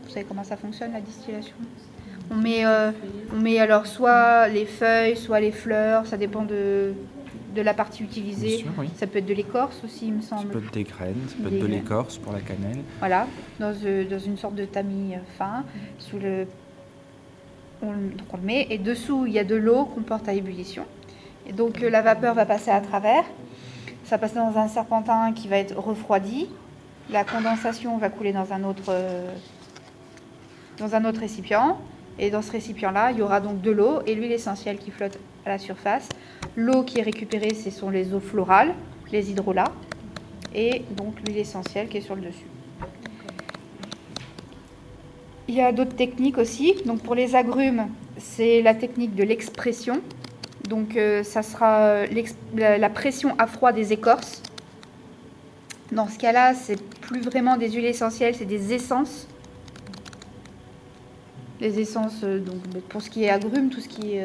Vous 0.04 0.10
savez 0.10 0.24
comment 0.28 0.44
ça 0.44 0.56
fonctionne 0.56 0.92
la 0.92 1.00
distillation? 1.00 1.54
On 2.30 2.34
met, 2.36 2.64
euh, 2.64 2.90
on 3.32 3.36
met 3.40 3.58
alors 3.58 3.86
soit 3.86 4.48
les 4.48 4.66
feuilles, 4.66 5.16
soit 5.16 5.40
les 5.40 5.52
fleurs, 5.52 6.06
ça 6.06 6.16
dépend 6.16 6.42
de, 6.42 6.92
de 7.54 7.62
la 7.62 7.72
partie 7.72 8.02
utilisée. 8.02 8.58
sûr, 8.58 8.72
oui. 8.78 8.88
Ça 8.96 9.06
peut 9.06 9.18
être 9.18 9.26
de 9.26 9.34
l'écorce 9.34 9.80
aussi, 9.84 10.08
il 10.08 10.14
me 10.14 10.20
Ça 10.22 10.36
semble. 10.36 10.48
peut 10.50 10.58
être 10.64 10.72
des 10.72 10.82
graines, 10.84 11.14
ça 11.28 11.36
peut 11.42 11.50
Des 11.50 11.56
être 11.56 11.62
de 11.62 11.66
l'écorce 11.68 12.18
pour 12.18 12.32
la 12.32 12.40
cannelle. 12.40 12.80
Voilà, 12.98 13.26
dans, 13.60 13.72
euh, 13.84 14.04
dans 14.08 14.18
une 14.18 14.36
sorte 14.36 14.56
de 14.56 14.64
tamis 14.64 15.14
fin, 15.38 15.64
sous 15.98 16.18
le, 16.18 16.46
on, 17.80 17.92
le- 17.92 18.08
donc 18.10 18.26
on 18.32 18.36
le 18.38 18.42
met, 18.42 18.66
et 18.70 18.78
dessous 18.78 19.26
il 19.26 19.32
y 19.32 19.38
a 19.38 19.44
de 19.44 19.54
l'eau 19.54 19.84
qu'on 19.84 20.02
porte 20.02 20.28
à 20.28 20.32
ébullition. 20.32 20.84
Et 21.48 21.52
donc 21.52 21.80
euh, 21.82 21.90
la 21.90 22.02
vapeur 22.02 22.34
va 22.34 22.44
passer 22.44 22.70
à 22.72 22.80
travers, 22.80 23.22
ça 24.06 24.18
passe 24.18 24.34
dans 24.34 24.56
un 24.56 24.68
serpentin 24.68 25.32
qui 25.32 25.48
va 25.48 25.58
être 25.58 25.76
refroidi, 25.76 26.48
la 27.10 27.24
condensation 27.24 27.98
va 27.98 28.08
couler 28.08 28.32
dans 28.32 28.52
un 28.52 28.62
autre, 28.62 28.90
euh, 28.90 29.32
dans 30.78 30.94
un 30.94 31.04
autre 31.04 31.20
récipient, 31.20 31.78
et 32.18 32.30
dans 32.30 32.40
ce 32.40 32.52
récipient-là, 32.52 33.10
il 33.10 33.18
y 33.18 33.22
aura 33.22 33.40
donc 33.40 33.60
de 33.60 33.70
l'eau 33.70 34.00
et 34.06 34.14
l'huile 34.14 34.32
essentielle 34.32 34.78
qui 34.78 34.90
flotte 34.90 35.18
à 35.44 35.50
la 35.50 35.58
surface. 35.58 36.08
L'eau 36.54 36.82
qui 36.84 37.00
est 37.00 37.02
récupérée, 37.02 37.52
ce 37.52 37.70
sont 37.70 37.90
les 37.90 38.14
eaux 38.14 38.20
florales, 38.20 38.74
les 39.12 39.30
hydrolats, 39.30 39.72
et 40.54 40.84
donc 40.96 41.14
l'huile 41.26 41.38
essentielle 41.38 41.88
qui 41.88 41.98
est 41.98 42.00
sur 42.00 42.14
le 42.14 42.22
dessus. 42.22 42.46
Il 45.48 45.54
y 45.54 45.60
a 45.60 45.72
d'autres 45.72 45.94
techniques 45.94 46.38
aussi. 46.38 46.74
Donc 46.86 47.02
pour 47.02 47.14
les 47.14 47.36
agrumes, 47.36 47.88
c'est 48.18 48.62
la 48.62 48.74
technique 48.74 49.14
de 49.14 49.22
l'expression. 49.22 50.00
Donc 50.68 50.96
euh, 50.96 51.22
ça 51.22 51.42
sera 51.42 51.80
euh, 51.80 52.06
la, 52.54 52.90
pression 52.90 53.34
à 53.38 53.46
froid 53.46 53.72
des 53.72 53.92
écorces. 53.92 54.42
Dans 55.92 56.08
ce 56.08 56.18
cas-là, 56.18 56.54
c'est 56.54 56.80
plus 57.00 57.20
vraiment 57.20 57.56
des 57.56 57.70
huiles 57.70 57.84
essentielles, 57.84 58.34
c'est 58.34 58.44
des 58.44 58.72
essences. 58.72 59.28
Les 61.60 61.78
essences, 61.78 62.22
euh, 62.24 62.40
donc 62.40 62.62
pour 62.88 63.00
ce 63.00 63.10
qui 63.10 63.24
est 63.24 63.30
agrumes, 63.30 63.70
tout 63.70 63.80
ce 63.80 63.88
qui 63.88 64.16
est 64.16 64.24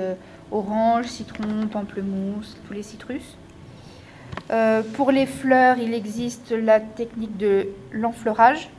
orange, 0.52 1.06
citron, 1.06 1.68
pamplemousse, 1.72 2.58
tous 2.68 2.74
les 2.74 2.84
citrus. 2.84 3.38
Pour 4.96 5.12
les 5.12 5.26
fleurs, 5.26 5.78
il 5.78 5.94
existe 5.94 6.52
la 6.52 6.82
technique 6.82 7.38
de 7.38 7.70
l'enfleurage. 7.94 8.70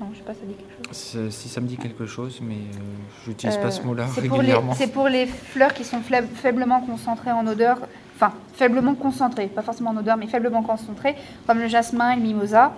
Non, 0.00 0.06
je 0.12 0.18
sais 0.18 0.24
pas, 0.24 0.32
ça 0.32 0.40
dit 0.46 0.54
quelque 0.54 0.86
chose. 0.88 1.30
Si 1.30 1.48
ça 1.48 1.60
me 1.60 1.66
dit 1.66 1.76
quelque 1.76 2.06
chose, 2.06 2.40
mais 2.42 2.54
euh, 2.54 2.78
je 3.24 3.30
n'utilise 3.30 3.56
pas 3.58 3.70
ce 3.70 3.80
Euh, 3.80 3.84
mot-là 3.84 4.06
c'est 4.14 4.22
pour 4.22 4.22
les- 4.22 4.38
régulièrement. 4.38 4.74
C'est 4.74 4.86
pour 4.92 5.08
les 5.08 5.26
fleurs 5.26 5.74
qui 5.74 5.84
sont 5.84 6.00
faiblement 6.00 6.80
concentrées 6.80 7.32
en 7.32 7.46
odeur, 7.46 7.80
enfin 8.16 8.32
faiblement 8.54 8.94
concentrées, 8.94 9.48
pas 9.48 9.60
forcément 9.62 9.90
en 9.90 9.96
odeur, 9.98 10.16
mais 10.16 10.26
faiblement 10.26 10.62
concentrées, 10.62 11.16
comme 11.46 11.58
le 11.58 11.68
jasmin 11.68 12.12
et 12.12 12.16
le 12.16 12.22
mimosa. 12.22 12.72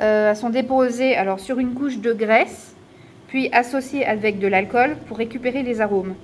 Euh, 0.00 0.30
elles 0.30 0.36
sont 0.36 0.50
déposées 0.50 1.16
alors 1.16 1.38
sur 1.38 1.58
une 1.60 1.72
couche 1.72 1.98
de 1.98 2.12
graisse, 2.12 2.74
puis 3.28 3.48
associées 3.52 4.04
avec 4.04 4.38
de 4.40 4.48
l'alcool 4.48 4.96
pour 5.06 5.18
récupérer 5.18 5.62
les 5.62 5.80
arômes. 5.80 6.14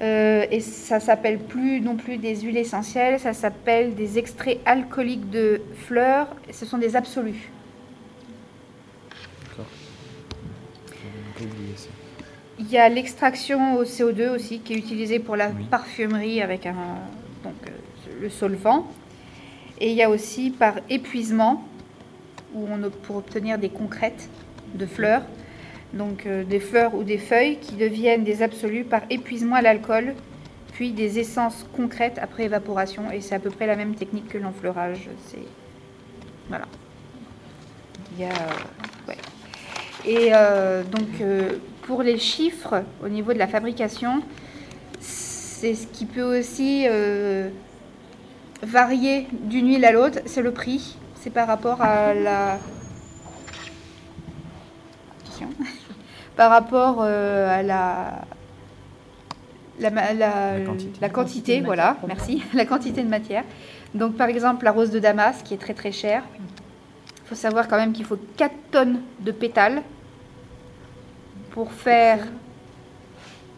Et 0.00 0.60
ça 0.60 1.00
s'appelle 1.00 1.38
plus 1.38 1.80
non 1.80 1.96
plus 1.96 2.18
des 2.18 2.36
huiles 2.36 2.56
essentielles, 2.56 3.18
ça 3.18 3.32
s'appelle 3.32 3.94
des 3.96 4.16
extraits 4.16 4.60
alcooliques 4.64 5.28
de 5.28 5.60
fleurs. 5.86 6.28
Ce 6.52 6.64
sont 6.64 6.78
des 6.78 6.94
absolus. 6.94 7.50
D'accord. 9.50 9.66
Ça. 11.76 11.88
Il 12.58 12.70
y 12.70 12.78
a 12.78 12.88
l'extraction 12.88 13.76
au 13.76 13.84
CO2 13.84 14.30
aussi 14.30 14.58
qui 14.60 14.74
est 14.74 14.76
utilisée 14.78 15.18
pour 15.20 15.36
la 15.36 15.48
Oui. 15.48 15.64
parfumerie 15.70 16.42
avec 16.42 16.66
un, 16.66 16.74
donc, 17.44 17.54
euh, 17.66 17.70
le 18.20 18.28
solvant. 18.30 18.86
Et 19.80 19.90
il 19.90 19.96
y 19.96 20.02
a 20.02 20.10
aussi 20.10 20.50
par 20.50 20.74
épuisement, 20.90 21.64
où 22.54 22.66
on, 22.68 22.90
pour 22.90 23.16
obtenir 23.16 23.58
des 23.58 23.68
concrètes 23.68 24.28
de 24.74 24.86
fleurs, 24.86 25.22
donc 25.92 26.26
euh, 26.26 26.42
des 26.42 26.58
fleurs 26.60 26.94
ou 26.94 27.04
des 27.04 27.18
feuilles 27.18 27.58
qui 27.58 27.76
deviennent 27.76 28.24
des 28.24 28.42
absolus 28.42 28.84
par 28.84 29.02
épuisement 29.08 29.54
à 29.54 29.62
l'alcool, 29.62 30.14
puis 30.72 30.90
des 30.92 31.18
essences 31.20 31.64
concrètes 31.76 32.18
après 32.20 32.44
évaporation. 32.44 33.10
Et 33.12 33.20
c'est 33.20 33.36
à 33.36 33.38
peu 33.38 33.50
près 33.50 33.66
la 33.66 33.76
même 33.76 33.94
technique 33.94 34.28
que 34.28 34.38
l'enfleurage. 34.38 35.08
C'est 35.26 35.38
voilà. 36.48 36.66
il 38.16 38.22
y 38.22 38.24
a, 38.24 38.28
ouais. 38.30 38.87
Et 40.08 40.30
euh, 40.32 40.82
donc, 40.84 41.20
euh, 41.20 41.50
pour 41.82 42.02
les 42.02 42.16
chiffres, 42.16 42.82
au 43.04 43.08
niveau 43.10 43.34
de 43.34 43.38
la 43.38 43.46
fabrication, 43.46 44.22
c'est 45.00 45.74
ce 45.74 45.86
qui 45.86 46.06
peut 46.06 46.38
aussi 46.38 46.86
euh, 46.88 47.50
varier 48.62 49.26
d'une 49.32 49.68
huile 49.68 49.84
à 49.84 49.92
l'autre, 49.92 50.20
c'est 50.24 50.40
le 50.40 50.52
prix. 50.52 50.96
C'est 51.20 51.28
par 51.30 51.46
rapport 51.46 51.82
à 51.82 52.14
la. 52.14 52.58
Attention. 55.24 55.48
Par 56.36 56.50
rapport 56.50 56.98
euh, 57.02 57.58
à 57.58 57.62
la. 57.64 58.22
La- 59.80 59.90
La 60.14 60.60
quantité. 60.64 60.98
la 61.00 61.08
quantité, 61.08 61.60
voilà, 61.60 61.96
merci, 62.06 62.42
la 62.54 62.64
quantité 62.64 63.02
de 63.02 63.08
matière. 63.08 63.44
Donc, 63.94 64.16
par 64.16 64.28
exemple, 64.28 64.64
la 64.64 64.70
rose 64.72 64.90
de 64.90 64.98
Damas, 65.00 65.42
qui 65.42 65.54
est 65.54 65.58
très 65.58 65.74
très 65.74 65.92
chère. 65.92 66.22
Il 66.38 67.28
faut 67.28 67.34
savoir 67.34 67.68
quand 67.68 67.76
même 67.76 67.92
qu'il 67.92 68.04
faut 68.04 68.18
4 68.36 68.52
tonnes 68.70 69.00
de 69.20 69.32
pétales 69.32 69.82
pour 71.50 71.72
faire 71.72 72.26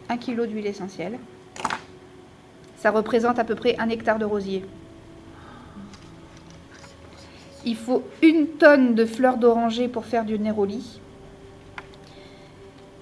1 0.09 0.17
kg 0.17 0.45
d'huile 0.47 0.67
essentielle. 0.67 1.19
Ça 2.77 2.91
représente 2.91 3.39
à 3.39 3.43
peu 3.43 3.55
près 3.55 3.75
un 3.79 3.89
hectare 3.89 4.19
de 4.19 4.25
rosier. 4.25 4.65
Il 7.63 7.75
faut 7.75 8.03
une 8.23 8.47
tonne 8.47 8.95
de 8.95 9.05
fleurs 9.05 9.37
d'oranger 9.37 9.87
pour 9.87 10.05
faire 10.05 10.25
du 10.25 10.39
néroli. 10.39 10.99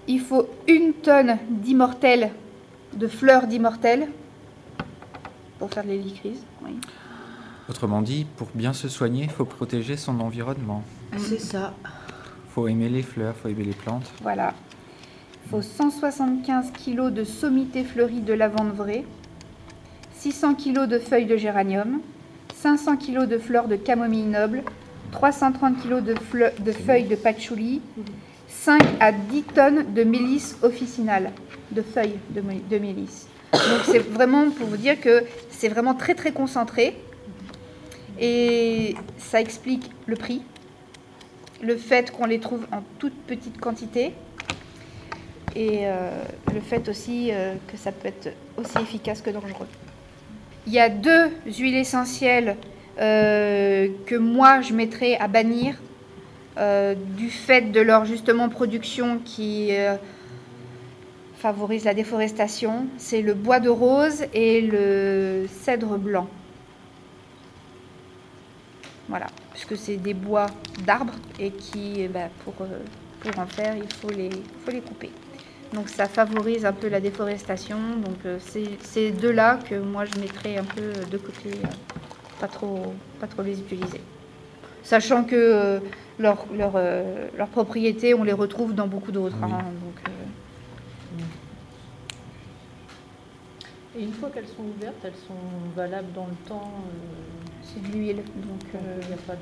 Il 0.07 0.19
faut 0.19 0.49
une 0.67 0.93
tonne 0.93 1.37
d'immortelles, 1.49 2.31
de 2.93 3.07
fleurs 3.07 3.47
d'immortelles, 3.47 4.09
pour 5.59 5.69
faire 5.71 5.83
de 5.83 5.89
l'hélicryse. 5.89 6.43
Oui. 6.63 6.77
Autrement 7.69 8.01
dit, 8.01 8.25
pour 8.35 8.49
bien 8.53 8.73
se 8.73 8.89
soigner, 8.89 9.23
il 9.23 9.29
faut 9.29 9.45
protéger 9.45 9.95
son 9.95 10.19
environnement. 10.19 10.83
C'est 11.17 11.39
ça. 11.39 11.73
Il 11.85 12.51
faut 12.51 12.67
aimer 12.67 12.89
les 12.89 13.03
fleurs, 13.03 13.35
il 13.37 13.41
faut 13.41 13.47
aimer 13.49 13.63
les 13.63 13.73
plantes. 13.73 14.11
Voilà. 14.21 14.55
Il 15.49 15.55
faut 15.55 15.61
175 15.63 16.73
kg 16.73 17.11
de 17.11 17.23
sommité 17.23 17.83
fleurie 17.83 18.21
de 18.21 18.33
lavande 18.33 18.71
vraie, 18.71 19.03
600 20.13 20.53
kg 20.53 20.85
de 20.85 20.99
feuilles 20.99 21.25
de 21.25 21.37
géranium, 21.37 22.01
500 22.53 22.97
kg 22.97 23.25
de 23.25 23.39
fleurs 23.39 23.67
de 23.67 23.75
camomille 23.75 24.27
noble, 24.27 24.61
330 25.11 25.81
kg 25.81 26.03
de, 26.03 26.71
feuilles 26.71 27.07
de 27.07 27.15
patchouli, 27.15 27.81
5 28.47 28.79
à 28.99 29.11
10 29.11 29.43
tonnes 29.55 29.93
de 29.95 30.03
mélisse 30.03 30.55
officinale, 30.61 31.31
de 31.71 31.81
feuilles 31.81 32.19
de, 32.29 32.41
de 32.41 32.77
mélisse. 32.77 33.27
Donc 33.51 33.81
c'est 33.85 33.97
vraiment 33.97 34.51
pour 34.51 34.67
vous 34.67 34.77
dire 34.77 35.01
que 35.01 35.23
c'est 35.49 35.69
vraiment 35.69 35.95
très 35.95 36.13
très 36.13 36.31
concentré 36.31 36.95
et 38.19 38.95
ça 39.17 39.41
explique 39.41 39.89
le 40.05 40.15
prix, 40.15 40.43
le 41.63 41.75
fait 41.75 42.11
qu'on 42.11 42.27
les 42.27 42.39
trouve 42.39 42.67
en 42.71 42.83
toute 42.99 43.15
petite 43.25 43.59
quantité 43.59 44.13
et 45.59 45.81
euh, 45.83 46.09
le 46.53 46.61
fait 46.61 46.87
aussi 46.87 47.31
euh, 47.31 47.53
que 47.67 47.75
ça 47.75 47.91
peut 47.91 48.07
être 48.07 48.33
aussi 48.55 48.77
efficace 48.81 49.21
que 49.21 49.29
dangereux. 49.29 49.67
Il 50.65 50.71
y 50.71 50.79
a 50.79 50.87
deux 50.87 51.31
huiles 51.45 51.75
essentielles 51.75 52.55
euh, 52.97 53.89
que 54.05 54.15
moi 54.15 54.61
je 54.61 54.73
mettrais 54.73 55.17
à 55.17 55.27
bannir 55.27 55.75
du 57.15 57.29
fait 57.29 57.71
de 57.71 57.79
leur 57.79 58.03
justement 58.03 58.49
production 58.49 59.19
qui 59.23 59.71
favorise 61.37 61.85
la 61.85 61.93
déforestation. 61.93 62.87
C'est 62.97 63.21
le 63.21 63.33
bois 63.33 63.61
de 63.61 63.69
rose 63.69 64.25
et 64.33 64.59
le 64.59 65.45
cèdre 65.47 65.97
blanc. 65.97 66.27
Voilà, 69.07 69.27
puisque 69.53 69.77
c'est 69.77 69.95
des 69.95 70.13
bois 70.13 70.47
d'arbres 70.85 71.15
et 71.39 71.51
qui, 71.51 71.93
eh 71.99 72.09
ben, 72.09 72.29
pour, 72.43 72.55
en 72.61 73.47
faire, 73.47 73.77
il 73.77 73.93
faut 73.93 74.09
les 74.09 74.81
couper. 74.81 75.11
Donc 75.73 75.87
ça 75.89 76.07
favorise 76.07 76.65
un 76.65 76.73
peu 76.73 76.89
la 76.89 76.99
déforestation. 76.99 77.77
Donc 78.03 78.17
euh, 78.25 78.37
c'est 78.39 78.67
ces 78.81 79.11
deux-là 79.11 79.59
que 79.69 79.75
moi 79.75 80.05
je 80.05 80.19
mettrais 80.19 80.57
un 80.57 80.63
peu 80.63 80.93
de 81.09 81.17
côté, 81.17 81.49
euh, 81.63 81.67
pas 82.39 82.47
trop, 82.47 82.93
pas 83.19 83.27
trop 83.27 83.43
les 83.43 83.59
utiliser. 83.59 84.01
Sachant 84.83 85.23
que 85.23 85.35
euh, 85.35 85.79
leurs 86.17 86.45
leur, 86.53 86.71
euh, 86.75 87.27
leurs 87.37 87.49
propriétés, 87.49 88.13
on 88.15 88.23
les 88.23 88.33
retrouve 88.33 88.73
dans 88.73 88.87
beaucoup 88.87 89.11
d'autres. 89.11 89.35
Oui. 89.43 89.51
hein. 89.51 89.57
donc, 89.83 89.99
euh, 90.07 91.19
Et 93.97 94.03
une 94.03 94.13
fois 94.13 94.29
qu'elles 94.29 94.47
sont 94.47 94.63
ouvertes, 94.77 94.95
elles 95.03 95.11
sont 95.27 95.33
valables 95.75 96.11
dans 96.13 96.27
le 96.27 96.35
temps. 96.47 96.71
c'est 97.63 97.81
de 97.81 97.87
l'huile. 97.95 98.17
Donc 98.17 98.61
Il 98.73 99.07
n'y 99.07 99.13
a 99.13 99.17
pas 99.17 99.33
de. 99.33 99.39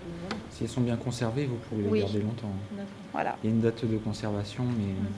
Si 0.49 0.63
elles 0.63 0.69
sont 0.69 0.81
bien 0.81 0.95
conservées, 0.97 1.45
vous 1.45 1.57
pouvez 1.69 1.83
les 1.83 1.89
Oui. 1.89 1.99
garder 2.01 2.19
longtemps. 2.19 2.51
D'accord. 2.71 2.87
voilà. 3.13 3.35
Il 3.43 3.49
y 3.49 3.53
a 3.53 3.55
une 3.55 3.61
date 3.61 3.85
de 3.85 3.97
conservation, 3.97 4.63
mais. 4.65 4.83
mais- 4.87 5.09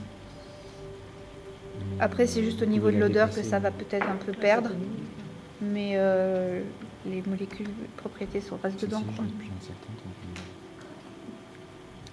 Après, 1.98 2.26
c'est 2.26 2.42
juste 2.42 2.62
au 2.62 2.66
niveau 2.66 2.90
de 2.90 2.96
l'odeur 2.98 3.28
que 3.30 3.42
ça 3.42 3.58
va 3.58 3.70
peut-être 3.70 4.08
un 4.08 4.16
peu 4.16 4.32
perdre. 4.32 4.70
Mais 5.62 5.92
euh, 5.96 6.62
les 7.06 7.22
molécules, 7.26 7.66
les 7.66 7.88
propriétés 7.96 8.40
sont 8.40 8.58
restent 8.62 8.80
dedans. 8.82 9.02
quoi. 9.16 9.24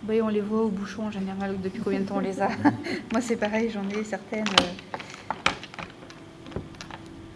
Oui, 0.07 0.21
on 0.21 0.27
les 0.27 0.41
voit 0.41 0.63
au 0.63 0.69
bouchon 0.69 1.07
en 1.07 1.11
général. 1.11 1.59
Depuis 1.61 1.81
combien 1.81 1.99
de 2.01 2.05
temps 2.05 2.17
on 2.17 2.19
les 2.19 2.41
a? 2.41 2.49
Moi, 3.11 3.21
c'est 3.21 3.37
pareil, 3.37 3.69
j'en 3.69 3.87
ai 3.89 4.03
certaines. 4.03 4.45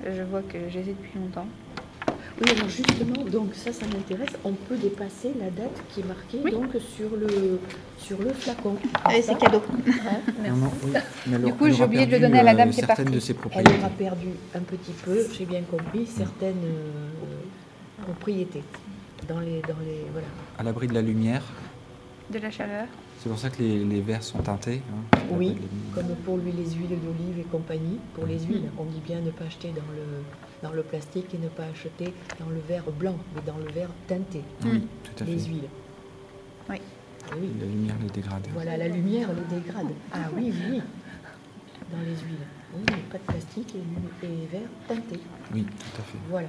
euh, 0.06 0.16
Je 0.18 0.22
vois 0.24 0.42
que 0.42 0.58
je 0.70 0.80
les 0.80 0.90
ai 0.90 0.94
depuis 0.94 1.18
longtemps. 1.20 1.48
Oui, 2.40 2.50
alors 2.56 2.70
justement, 2.70 3.24
donc 3.30 3.54
ça, 3.54 3.72
ça 3.74 3.86
m'intéresse. 3.86 4.30
On 4.44 4.54
peut 4.54 4.78
dépasser 4.78 5.32
la 5.40 5.50
date 5.50 5.76
qui 5.90 6.00
est 6.02 6.06
marquée 6.06 6.40
Oui. 6.44 6.52
donc 6.52 6.72
sur 6.96 7.16
le 7.16 7.60
sur 8.00 8.20
le 8.20 8.34
flacon. 8.34 8.76
Allez, 9.06 9.22
c'est 9.22 9.38
cadeau. 9.38 9.62
Non, 10.48 10.56
non, 10.56 10.72
oui. 10.84 10.92
Mais 11.28 11.36
elle 11.36 11.44
Du 11.44 11.54
coup, 11.54 11.70
j'ai 11.70 11.84
oublié 11.84 12.06
de 12.06 12.12
le 12.12 12.20
perdu, 12.20 12.26
donner 12.28 12.40
à 12.40 12.44
la 12.44 12.52
euh, 12.54 12.56
dame 12.56 12.70
qui 12.72 12.80
est 12.82 12.88
partie. 12.88 13.04
de 13.04 13.20
ses 13.20 13.36
Elle 13.54 13.68
aura 13.80 13.90
perdu 13.90 14.30
un 14.56 14.60
petit 14.60 14.94
peu, 15.04 15.26
j'ai 15.38 15.46
bien 15.46 15.62
compris, 15.62 16.08
certaines 16.08 16.64
euh, 16.66 18.04
propriétés 18.04 18.64
dans 19.28 19.40
les 19.40 19.62
dans 19.62 19.80
les 19.86 20.06
voilà. 20.12 20.28
À 20.58 20.64
l'abri 20.64 20.88
de 20.88 20.94
la 20.94 21.02
lumière. 21.02 21.44
De 22.32 22.40
la 22.40 22.50
chaleur. 22.50 22.88
C'est 23.20 23.28
pour 23.30 23.38
ça 23.38 23.50
que 23.50 23.62
les, 23.62 23.84
les 23.84 24.00
verres 24.02 24.24
sont 24.24 24.40
teintés. 24.40 24.82
hein, 24.90 25.20
Oui, 25.32 25.58
comme 25.94 26.08
pour 26.24 26.38
lui 26.38 26.52
les 26.54 26.64
huiles 26.72 26.88
d'olive 26.90 27.40
et 27.40 27.44
compagnie. 27.44 28.00
Pour 28.14 28.26
les 28.26 28.40
huiles, 28.40 28.70
on 28.80 28.86
dit 28.86 29.02
bien 29.06 29.20
ne 29.20 29.32
pas 29.32 29.46
acheter 29.46 29.70
dans 29.70 29.82
le 29.94 30.24
dans 30.64 30.72
le 30.72 30.84
plastique 30.84 31.34
et 31.34 31.38
ne 31.40 31.50
pas 31.50 31.64
acheter 31.66 32.14
dans 32.40 32.48
le 32.50 32.62
verre 32.68 32.90
blanc, 32.92 33.18
mais 33.36 33.42
dans 33.46 33.58
le 33.58 33.70
verre 33.74 33.90
teinté. 34.08 34.42
Oui, 34.64 34.88
tout 35.04 35.24
à 35.24 35.26
fait. 35.26 35.32
Les 35.32 35.44
huiles. 35.44 35.68
Oui. 36.70 36.78
Ah 37.30 37.36
oui. 37.40 37.50
La 37.60 37.66
lumière 37.68 37.96
les 38.02 38.10
dégrade. 38.10 38.48
Voilà, 38.54 38.78
la 38.78 38.88
lumière 38.88 39.30
le 39.34 39.56
dégrade. 39.56 39.88
Ah 40.14 40.30
oui, 40.36 40.54
oui, 40.54 40.64
oui. 40.72 40.82
Dans 41.92 42.00
les 42.00 42.16
huiles. 42.16 42.48
Oui, 42.76 42.84
mais 42.92 42.98
pas 43.12 43.18
de 43.18 43.24
plastique 43.24 43.76
et, 43.76 44.26
et 44.26 44.48
verre 44.52 44.70
teinté. 44.88 45.20
Oui, 45.54 45.64
tout 45.64 46.02
à 46.02 46.04
fait. 46.04 46.18
Voilà. 46.30 46.48